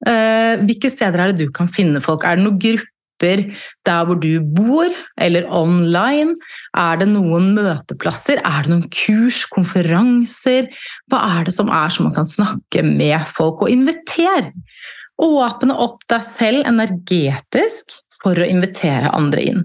Eh, 0.07 0.57
hvilke 0.65 0.89
steder 0.89 1.21
er 1.21 1.32
det 1.32 1.45
du 1.45 1.51
kan 1.53 1.69
finne 1.69 2.01
folk? 2.01 2.25
Er 2.25 2.39
det 2.39 2.45
noen 2.47 2.61
grupper 2.61 3.43
der 3.86 4.07
hvor 4.07 4.17
du 4.17 4.41
bor, 4.41 4.89
eller 5.21 5.45
online? 5.53 6.39
Er 6.77 6.97
det 7.01 7.11
noen 7.11 7.51
møteplasser? 7.57 8.41
Er 8.41 8.65
det 8.65 8.73
noen 8.73 8.88
kurs, 8.89 9.43
konferanser? 9.53 10.71
Hva 11.11 11.21
er 11.38 11.49
det 11.49 11.55
som 11.57 11.69
er 11.69 11.93
så 11.93 12.07
man 12.07 12.17
kan 12.17 12.27
snakke 12.27 12.86
med 12.88 13.19
folk? 13.36 13.61
Og 13.61 13.73
inviter! 13.73 14.49
Åpne 15.22 15.76
opp 15.76 16.05
deg 16.09 16.24
selv 16.26 16.68
energetisk 16.70 17.99
for 18.22 18.38
å 18.38 18.47
invitere 18.47 19.12
andre 19.18 19.43
inn. 19.51 19.64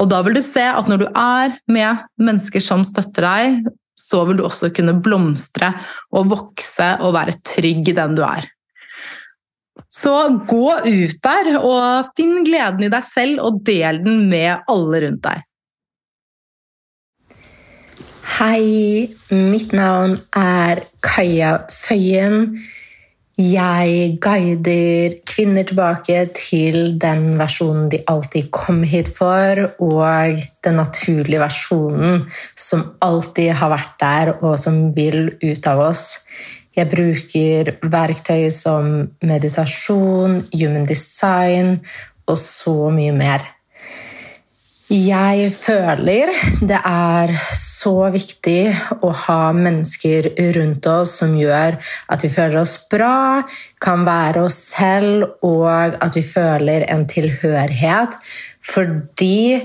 Og 0.00 0.08
da 0.10 0.22
vil 0.24 0.38
du 0.38 0.42
se 0.44 0.64
at 0.64 0.88
når 0.88 1.02
du 1.02 1.08
er 1.12 1.58
med 1.70 2.06
mennesker 2.20 2.64
som 2.64 2.84
støtter 2.88 3.26
deg, 3.26 3.68
så 3.98 4.22
vil 4.28 4.38
du 4.38 4.44
også 4.46 4.70
kunne 4.74 4.96
blomstre 5.02 5.72
og 6.14 6.30
vokse 6.32 6.92
og 7.02 7.16
være 7.16 7.36
trygg 7.46 7.90
i 7.90 7.96
den 7.98 8.14
du 8.18 8.22
er. 8.26 8.46
Så 9.88 10.14
gå 10.48 10.70
ut 10.84 11.20
der 11.24 11.54
og 11.58 12.10
finn 12.18 12.42
gleden 12.46 12.84
i 12.86 12.90
deg 12.92 13.06
selv, 13.08 13.40
og 13.46 13.62
del 13.66 14.02
den 14.04 14.26
med 14.30 14.66
alle 14.68 15.02
rundt 15.06 15.22
deg. 15.24 15.44
Hei, 18.38 19.08
mitt 19.32 19.72
navn 19.74 20.18
er 20.36 20.84
Kaja 21.02 21.54
Føyen. 21.74 22.58
Jeg 23.38 24.16
guider 24.18 25.12
kvinner 25.22 25.62
tilbake 25.62 26.24
til 26.34 26.96
den 26.98 27.36
versjonen 27.38 27.84
de 27.92 28.00
alltid 28.10 28.48
kom 28.50 28.80
hit 28.82 29.12
for, 29.14 29.60
og 29.78 30.40
den 30.66 30.74
naturlige 30.80 31.38
versjonen 31.38 32.24
som 32.58 32.82
alltid 32.98 33.52
har 33.60 33.70
vært 33.70 33.92
der, 34.02 34.32
og 34.42 34.58
som 34.58 34.88
vil 34.96 35.36
ut 35.38 35.68
av 35.70 35.84
oss. 35.84 36.02
Jeg 36.74 36.90
bruker 36.90 37.70
verktøy 37.86 38.48
som 38.50 39.06
meditasjon, 39.22 40.40
human 40.50 40.90
design 40.90 41.76
og 42.26 42.42
så 42.42 42.90
mye 42.90 43.14
mer. 43.14 43.46
Jeg 44.88 45.50
føler 45.52 46.30
det 46.64 46.78
er 46.80 47.34
så 47.52 48.06
viktig 48.08 48.70
å 49.04 49.10
ha 49.26 49.50
mennesker 49.52 50.30
rundt 50.56 50.88
oss 50.88 51.18
som 51.20 51.34
gjør 51.36 51.76
at 52.08 52.24
vi 52.24 52.30
føler 52.32 52.62
oss 52.62 52.78
bra, 52.88 53.42
kan 53.84 54.06
være 54.08 54.46
oss 54.46 54.56
selv, 54.70 55.26
og 55.44 55.68
at 56.00 56.16
vi 56.16 56.24
føler 56.24 56.88
en 56.88 57.04
tilhørighet. 57.04 58.16
Fordi 58.64 59.60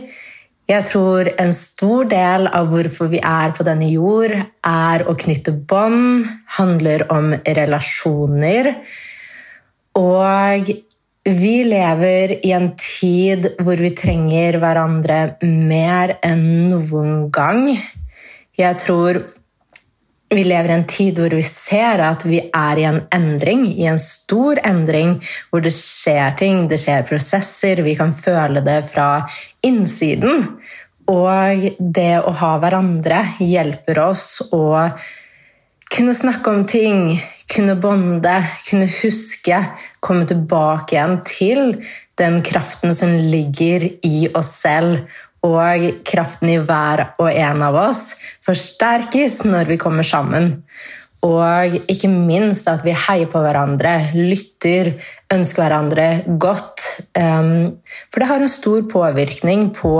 jeg 0.68 0.88
tror 0.92 1.32
en 1.40 1.56
stor 1.56 2.12
del 2.12 2.52
av 2.52 2.68
hvorfor 2.76 3.16
vi 3.16 3.24
er 3.24 3.56
på 3.56 3.64
denne 3.64 3.88
jord, 3.96 4.36
er 4.36 5.08
å 5.08 5.16
knytte 5.24 5.56
bånd, 5.56 6.28
handler 6.60 7.08
om 7.16 7.32
relasjoner. 7.48 8.74
Og 10.04 10.76
vi 11.24 11.64
lever 11.64 12.46
i 12.46 12.52
en 12.52 12.74
tid 12.76 13.54
hvor 13.64 13.80
vi 13.80 13.94
trenger 13.96 14.58
hverandre 14.60 15.20
mer 15.44 16.18
enn 16.26 16.68
noen 16.68 17.30
gang. 17.32 17.70
Jeg 18.60 18.80
tror 18.84 19.22
vi 20.34 20.44
lever 20.44 20.72
i 20.72 20.76
en 20.76 20.86
tid 20.90 21.22
hvor 21.22 21.36
vi 21.38 21.46
ser 21.46 22.04
at 22.04 22.26
vi 22.28 22.42
er 22.44 22.82
i 22.82 22.88
en 22.90 23.00
endring, 23.16 23.66
i 23.72 23.88
en 23.88 24.02
stor 24.02 24.60
endring, 24.66 25.16
hvor 25.50 25.64
det 25.64 25.72
skjer 25.78 26.36
ting, 26.40 26.66
det 26.68 26.82
skjer 26.82 27.06
prosesser, 27.08 27.84
vi 27.86 27.96
kan 27.96 28.12
føle 28.16 28.64
det 28.66 28.82
fra 28.90 29.24
innsiden. 29.64 30.50
Og 31.08 31.68
det 31.80 32.18
å 32.20 32.34
ha 32.40 32.56
hverandre 32.60 33.22
hjelper 33.40 34.00
oss 34.10 34.28
å 34.56 34.66
kunne 35.94 36.16
snakke 36.18 36.52
om 36.52 36.64
ting, 36.68 37.14
kunne 37.54 37.76
bonde, 37.80 38.38
kunne 38.68 38.88
huske, 39.01 39.60
komme 40.04 40.26
tilbake 40.30 40.95
igjen 40.95 41.20
til 41.28 41.62
den 42.20 42.41
kraften 42.45 42.95
som 42.97 43.14
ligger 43.14 43.86
i 44.06 44.28
oss 44.34 44.56
selv. 44.64 45.06
Og 45.43 45.89
kraften 46.08 46.54
i 46.54 46.60
hver 46.64 47.10
og 47.20 47.28
en 47.30 47.64
av 47.68 47.76
oss 47.76 48.14
forsterkes 48.45 49.41
når 49.43 49.74
vi 49.74 49.80
kommer 49.82 50.08
sammen. 50.08 50.54
Og 51.24 51.76
ikke 51.91 52.10
minst 52.12 52.68
at 52.68 52.84
vi 52.84 52.95
heier 52.95 53.30
på 53.32 53.39
hverandre, 53.43 54.12
lytter, 54.16 54.93
ønsker 55.32 55.64
hverandre 55.64 56.08
godt. 56.39 56.84
Ehm, 57.16 57.80
for 58.12 58.20
det 58.20 58.30
har 58.32 58.43
en 58.43 58.51
stor 58.51 58.84
påvirkning 58.91 59.70
på 59.76 59.95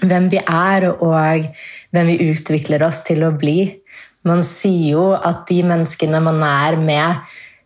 hvem 0.00 0.30
vi 0.32 0.40
er, 0.40 0.88
og 0.96 1.44
hvem 1.92 2.12
vi 2.12 2.30
utvikler 2.30 2.84
oss 2.86 3.02
til 3.04 3.24
å 3.26 3.34
bli. 3.36 3.79
Man 4.28 4.42
sier 4.44 4.96
jo 4.96 5.06
at 5.16 5.46
de 5.48 5.62
menneskene 5.64 6.20
man 6.24 6.42
er 6.44 6.76
med, 6.80 7.22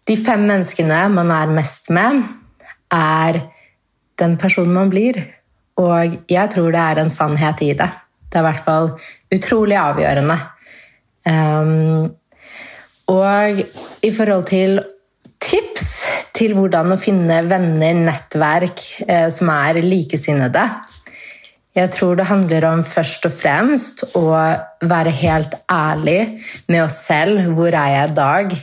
de 0.06 0.16
fem 0.20 0.44
menneskene 0.46 1.00
man 1.12 1.32
er 1.32 1.52
mest 1.54 1.90
med, 1.94 2.22
er 2.92 3.40
den 4.20 4.36
personen 4.38 4.74
man 4.76 4.92
blir. 4.92 5.18
Og 5.80 6.18
jeg 6.30 6.50
tror 6.52 6.70
det 6.74 6.82
er 6.82 7.00
en 7.02 7.10
sannhet 7.10 7.62
i 7.66 7.72
det. 7.74 7.88
Det 8.28 8.38
er 8.38 8.44
i 8.44 8.48
hvert 8.48 8.66
fall 8.66 8.90
utrolig 9.34 9.78
avgjørende. 9.80 10.36
Um, 11.24 12.12
og 13.10 13.64
i 14.04 14.10
forhold 14.14 14.46
til 14.48 14.78
tips 15.42 15.88
til 16.34 16.54
hvordan 16.56 16.94
å 16.94 17.00
finne 17.00 17.42
venner, 17.48 17.96
nettverk, 18.08 18.82
eh, 19.06 19.28
som 19.32 19.50
er 19.54 19.80
likesinnede, 19.84 20.64
jeg 21.74 21.90
tror 21.90 22.14
det 22.18 22.28
handler 22.28 22.68
om 22.68 22.84
først 22.86 23.26
og 23.26 23.34
fremst 23.34 24.04
å 24.14 24.28
være 24.86 25.12
helt 25.18 25.56
ærlig 25.70 26.20
med 26.70 26.84
oss 26.84 27.00
selv. 27.08 27.48
Hvor 27.56 27.74
er 27.74 27.90
jeg 27.96 28.12
i 28.12 28.14
dag? 28.14 28.54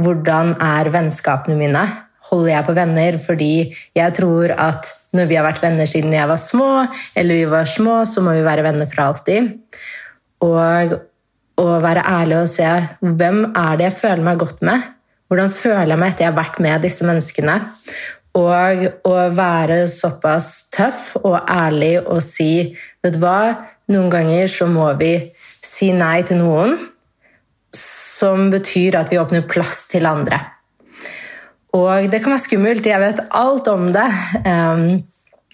Hvordan 0.00 0.54
er 0.64 0.90
vennskapene 0.94 1.58
mine? 1.58 1.82
Holder 2.30 2.54
jeg 2.54 2.66
på 2.66 2.76
venner 2.78 3.18
fordi 3.20 3.52
jeg 3.94 4.16
tror 4.16 4.54
at 4.56 4.88
når 5.14 5.28
vi 5.30 5.36
har 5.38 5.44
vært 5.46 5.60
venner 5.62 5.86
siden 5.86 6.16
jeg 6.16 6.26
var 6.26 6.40
små, 6.40 6.70
eller 7.14 7.42
vi 7.42 7.50
var 7.52 7.68
små, 7.70 8.00
så 8.08 8.24
må 8.24 8.32
vi 8.34 8.46
være 8.46 8.64
venner 8.66 8.88
for 8.90 9.04
alltid. 9.04 9.52
Og 10.42 10.96
å 11.60 11.68
være 11.84 12.02
ærlig 12.16 12.40
og 12.40 12.50
se 12.50 12.70
hvem 13.04 13.44
er 13.52 13.76
det 13.78 13.90
jeg 13.90 13.98
føler 14.00 14.24
meg 14.26 14.40
godt 14.40 14.64
med? 14.64 14.88
Hvordan 15.28 15.52
føler 15.52 15.92
jeg 15.92 16.00
meg 16.00 16.14
etter 16.14 16.26
jeg 16.26 16.32
har 16.32 16.40
vært 16.40 16.58
med 16.64 16.82
disse 16.84 17.06
menneskene? 17.06 17.60
Og 18.34 18.86
å 19.06 19.14
være 19.30 19.84
såpass 19.90 20.66
tøff 20.74 21.12
og 21.22 21.36
ærlig 21.38 22.00
og 22.02 22.18
si 22.24 22.74
Vet 23.04 23.14
du 23.14 23.20
hva, 23.22 23.54
noen 23.92 24.10
ganger 24.10 24.48
så 24.50 24.66
må 24.70 24.88
vi 24.98 25.12
si 25.36 25.90
nei 25.92 26.22
til 26.24 26.40
noen, 26.40 26.78
som 27.76 28.48
betyr 28.52 28.96
at 28.96 29.10
vi 29.12 29.18
åpner 29.20 29.44
plass 29.50 29.84
til 29.90 30.08
andre. 30.08 30.38
Og 31.74 32.06
det 32.08 32.22
kan 32.22 32.32
være 32.32 32.44
skummelt, 32.46 32.86
jeg 32.86 33.02
vet 33.02 33.20
alt 33.34 33.68
om 33.68 33.88
det. 33.92 34.06
Um, 34.46 35.02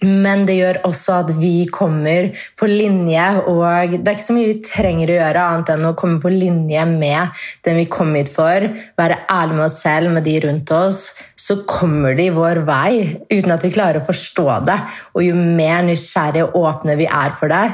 men 0.01 0.45
det 0.47 0.55
gjør 0.57 0.79
også 0.87 1.17
at 1.19 1.31
vi 1.37 1.67
kommer 1.69 2.31
på 2.57 2.69
linje, 2.69 3.25
og 3.51 3.93
det 3.93 4.01
er 4.01 4.15
ikke 4.15 4.23
så 4.23 4.35
mye 4.35 4.49
vi 4.49 4.63
trenger 4.65 5.11
å 5.11 5.17
gjøre 5.19 5.43
annet 5.45 5.71
enn 5.75 5.85
å 5.91 5.93
komme 5.99 6.17
på 6.23 6.31
linje 6.33 6.85
med 6.89 7.43
den 7.67 7.77
vi 7.77 7.85
kom 7.91 8.15
hit 8.17 8.31
for, 8.33 8.65
være 8.97 9.19
ærlig 9.29 9.59
med 9.59 9.65
oss 9.67 9.77
selv, 9.83 10.09
med 10.15 10.25
de 10.25 10.35
rundt 10.47 10.73
oss, 10.73 11.03
så 11.37 11.59
kommer 11.69 12.17
de 12.17 12.31
vår 12.33 12.63
vei 12.65 12.93
uten 13.29 13.53
at 13.53 13.65
vi 13.65 13.73
klarer 13.75 14.01
å 14.01 14.07
forstå 14.07 14.47
det. 14.71 14.79
Og 15.13 15.27
jo 15.27 15.37
mer 15.37 15.85
nysgjerrige 15.85 16.49
og 16.49 16.59
åpne 16.65 16.97
vi 16.99 17.07
er 17.07 17.37
for 17.37 17.53
det, 17.53 17.67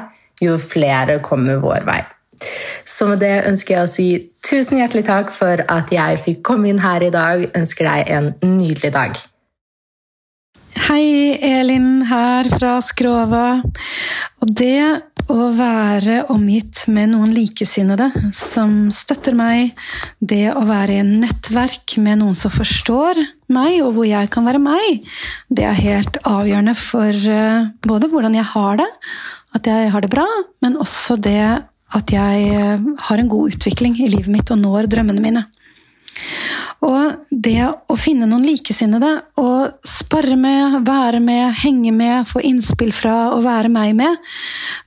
jo 0.44 0.60
flere 0.62 1.22
kommer 1.24 1.64
vår 1.64 1.88
vei. 1.88 2.02
Så 2.86 3.08
med 3.10 3.24
det 3.24 3.48
ønsker 3.50 3.78
jeg 3.78 3.88
å 3.88 3.90
si 3.90 4.10
tusen 4.46 4.82
hjertelig 4.82 5.08
takk 5.08 5.32
for 5.34 5.64
at 5.64 5.90
jeg 5.94 6.22
fikk 6.24 6.44
komme 6.46 6.70
inn 6.70 6.84
her 6.84 7.08
i 7.08 7.14
dag. 7.14 7.48
Ønsker 7.58 7.90
deg 7.90 8.14
en 8.14 8.32
nydelig 8.44 8.94
dag. 8.94 9.18
Hei, 10.78 11.34
Elin 11.42 12.04
her 12.06 12.46
fra 12.54 12.76
Skrova. 12.86 13.64
Og 14.44 14.52
det 14.60 14.84
å 15.28 15.48
være 15.58 16.20
omgitt 16.32 16.84
med 16.94 17.16
noen 17.16 17.32
likesinnede 17.34 18.12
som 18.36 18.92
støtter 18.94 19.34
meg, 19.36 19.74
det 20.22 20.52
å 20.54 20.62
være 20.68 20.94
i 20.94 21.00
en 21.02 21.16
nettverk 21.24 21.98
med 22.04 22.22
noen 22.22 22.38
som 22.38 22.54
forstår 22.54 23.24
meg, 23.50 23.80
og 23.82 23.98
hvor 23.98 24.08
jeg 24.08 24.30
kan 24.34 24.46
være 24.48 24.62
meg, 24.62 25.08
det 25.50 25.66
er 25.66 25.82
helt 25.82 26.22
avgjørende 26.22 26.78
for 26.78 27.10
eh, 27.10 27.68
både 27.88 28.12
hvordan 28.14 28.38
jeg 28.38 28.48
har 28.54 28.80
det, 28.84 28.90
at 29.58 29.72
jeg 29.74 29.92
har 29.96 30.06
det 30.06 30.14
bra, 30.14 30.28
men 30.62 30.78
også 30.84 31.18
det 31.18 31.42
at 31.98 32.14
jeg 32.14 32.50
eh, 32.54 32.90
har 33.10 33.24
en 33.24 33.34
god 33.34 33.58
utvikling 33.58 33.98
i 33.98 34.12
livet 34.14 34.30
mitt 34.30 34.54
og 34.54 34.62
når 34.62 34.92
drømmene 34.94 35.26
mine. 35.26 35.48
Og 36.86 37.28
det 37.32 37.62
å 37.66 37.98
finne 38.00 38.28
noen 38.30 38.46
likesinnede 38.46 39.10
og 39.42 39.88
spare 39.88 40.38
med, 40.40 40.82
være 40.88 41.22
med, 41.24 41.56
henge 41.64 41.94
med, 41.96 42.28
få 42.30 42.44
innspill 42.46 42.94
fra 42.96 43.16
og 43.34 43.46
være 43.48 43.72
meg 43.74 43.96
med, 43.98 44.20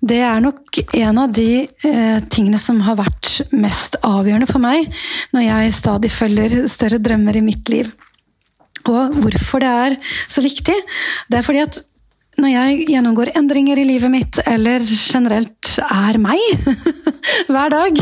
det 0.00 0.20
er 0.26 0.42
nok 0.44 0.80
en 0.96 1.22
av 1.24 1.34
de 1.34 1.64
eh, 1.66 2.20
tingene 2.30 2.60
som 2.62 2.80
har 2.86 3.00
vært 3.00 3.50
mest 3.52 3.98
avgjørende 4.06 4.50
for 4.50 4.62
meg 4.62 4.86
når 5.34 5.46
jeg 5.48 5.76
stadig 5.80 6.12
følger 6.14 6.56
større 6.70 7.02
drømmer 7.02 7.40
i 7.40 7.44
mitt 7.50 7.72
liv. 7.72 7.90
Og 8.88 9.16
hvorfor 9.20 9.60
det 9.60 9.70
er 9.84 9.96
så 10.30 10.42
viktig? 10.44 10.76
Det 11.28 11.40
er 11.40 11.44
fordi 11.46 11.64
at 11.66 11.82
når 12.40 12.52
jeg 12.52 12.86
gjennomgår 12.90 13.32
endringer 13.38 13.80
i 13.80 13.86
livet 13.88 14.12
mitt, 14.12 14.40
eller 14.48 14.84
generelt 14.84 15.74
er 15.84 16.18
meg 16.20 16.40
hver 17.52 17.72
dag, 17.72 18.00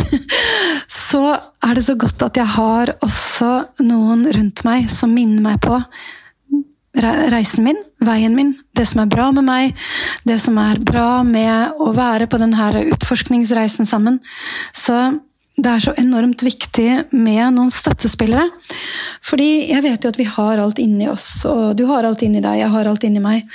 så 0.90 1.24
er 1.64 1.78
det 1.78 1.84
så 1.88 1.96
godt 1.98 2.22
at 2.28 2.38
jeg 2.40 2.48
har 2.54 2.94
også 3.04 3.52
noen 3.84 4.26
rundt 4.34 4.64
meg 4.68 4.88
som 4.92 5.12
minner 5.14 5.44
meg 5.44 5.60
på 5.64 5.80
reisen 6.98 7.66
min, 7.66 7.78
veien 8.02 8.34
min, 8.34 8.54
det 8.74 8.88
som 8.90 9.02
er 9.02 9.10
bra 9.12 9.28
med 9.34 9.46
meg, 9.46 9.76
det 10.26 10.38
som 10.42 10.58
er 10.58 10.80
bra 10.82 11.22
med 11.26 11.78
å 11.78 11.92
være 11.94 12.26
på 12.30 12.40
denne 12.40 12.70
utforskningsreisen 12.94 13.86
sammen. 13.86 14.18
Så 14.74 14.96
det 15.58 15.70
er 15.70 15.82
så 15.82 15.92
enormt 15.98 16.42
viktig 16.46 16.90
med 17.10 17.54
noen 17.56 17.70
støttespillere. 17.74 18.46
Fordi 19.26 19.48
jeg 19.72 19.82
vet 19.82 20.04
jo 20.04 20.12
at 20.12 20.18
vi 20.20 20.26
har 20.30 20.60
alt 20.62 20.78
inni 20.78 21.08
oss, 21.10 21.26
og 21.50 21.74
du 21.78 21.82
har 21.90 22.06
alt 22.06 22.22
inni 22.22 22.42
deg, 22.44 22.60
jeg 22.60 22.70
har 22.70 22.86
alt 22.86 23.06
inni 23.06 23.22
meg. 23.22 23.48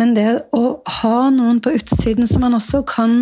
Men 0.00 0.16
det 0.16 0.26
å 0.56 0.64
ha 1.00 1.18
noen 1.34 1.60
på 1.62 1.76
utsiden 1.78 2.26
som 2.30 2.42
man 2.42 2.58
også 2.58 2.82
kan 2.90 3.20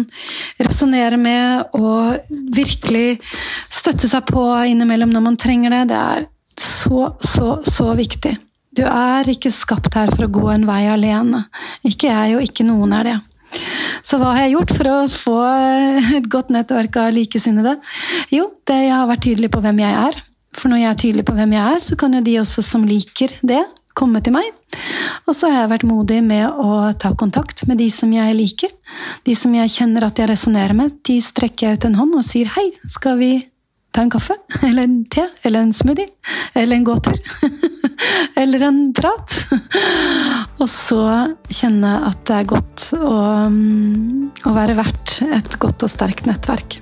resonnere 0.63 1.21
med 1.21 1.77
og 1.77 2.33
virkelig 2.57 3.19
støtte 3.73 4.09
seg 4.09 4.25
på 4.33 4.47
innimellom 4.73 5.13
når 5.13 5.27
man 5.29 5.41
trenger 5.41 5.77
det, 5.77 5.83
det 5.93 6.01
er 6.01 6.25
så, 6.57 7.13
så, 7.21 7.59
så 7.69 7.93
viktig. 7.99 8.39
Du 8.73 8.87
er 8.89 9.29
ikke 9.29 9.53
skapt 9.53 9.93
her 9.99 10.09
for 10.15 10.25
å 10.25 10.33
gå 10.33 10.47
en 10.55 10.65
vei 10.65 10.87
alene. 10.89 11.45
Ikke 11.85 12.09
jeg, 12.09 12.39
og 12.39 12.49
ikke 12.49 12.65
noen 12.65 12.97
er 12.97 13.11
det. 13.11 13.19
Så 14.07 14.19
hva 14.21 14.33
har 14.35 14.47
jeg 14.47 14.57
gjort 14.57 14.75
for 14.79 14.91
å 14.91 14.97
få 15.13 15.37
et 16.19 16.29
godt 16.33 16.53
nettverk 16.55 16.99
av 17.03 17.13
likesinnede? 17.17 17.77
Jo, 18.35 18.49
det, 18.69 18.79
jeg 18.87 18.95
har 18.97 19.11
vært 19.11 19.27
tydelig 19.27 19.53
på 19.53 19.63
hvem 19.65 19.83
jeg 19.83 19.99
er. 20.07 20.19
For 20.57 20.69
når 20.69 20.83
jeg 20.83 20.91
er 20.91 20.99
tydelig 21.01 21.29
på 21.29 21.37
hvem 21.37 21.55
jeg 21.57 21.77
er, 21.77 21.85
så 21.85 21.97
kan 22.01 22.17
jo 22.17 22.25
de 22.25 22.41
også 22.43 22.65
som 22.67 22.85
liker 22.89 23.37
det, 23.47 23.63
komme 23.97 24.23
til 24.25 24.35
meg. 24.35 24.49
Og 25.29 25.37
så 25.37 25.51
har 25.51 25.63
jeg 25.63 25.73
vært 25.75 25.89
modig 25.89 26.19
med 26.25 26.47
å 26.49 26.93
ta 27.01 27.13
kontakt 27.19 27.65
med 27.69 27.81
de 27.81 27.89
som 27.93 28.13
jeg 28.13 28.37
liker. 28.37 28.73
De 29.27 29.37
som 29.37 29.53
jeg 29.57 29.73
kjenner 29.75 30.07
at 30.09 30.21
jeg 30.21 30.31
resonnerer 30.33 30.77
med, 30.77 30.97
de 31.09 31.19
strekker 31.25 31.69
jeg 31.69 31.81
ut 31.81 31.89
en 31.89 31.99
hånd 32.01 32.17
og 32.17 32.25
sier 32.27 32.49
hei, 32.57 32.71
skal 32.91 33.21
vi 33.21 33.33
ta 33.93 34.03
en 34.03 34.13
kaffe, 34.13 34.37
eller 34.63 34.87
en 34.87 35.01
te, 35.13 35.25
eller 35.43 35.67
en 35.67 35.73
smoothie, 35.77 36.09
eller 36.55 36.77
en 36.77 36.85
gåtur. 36.85 37.19
eller 38.41 38.63
en 38.69 38.81
prat. 38.97 39.37
Og 40.59 40.69
så 40.71 41.03
kjenne 41.53 41.93
at 42.09 42.25
det 42.29 42.39
er 42.39 42.49
godt 42.55 42.89
å, 42.97 43.19
mm, 43.53 44.47
å 44.49 44.55
være 44.57 44.79
verdt 44.81 45.21
et 45.29 45.61
godt 45.63 45.85
og 45.85 45.93
sterkt 45.93 46.29
nettverk. 46.29 46.81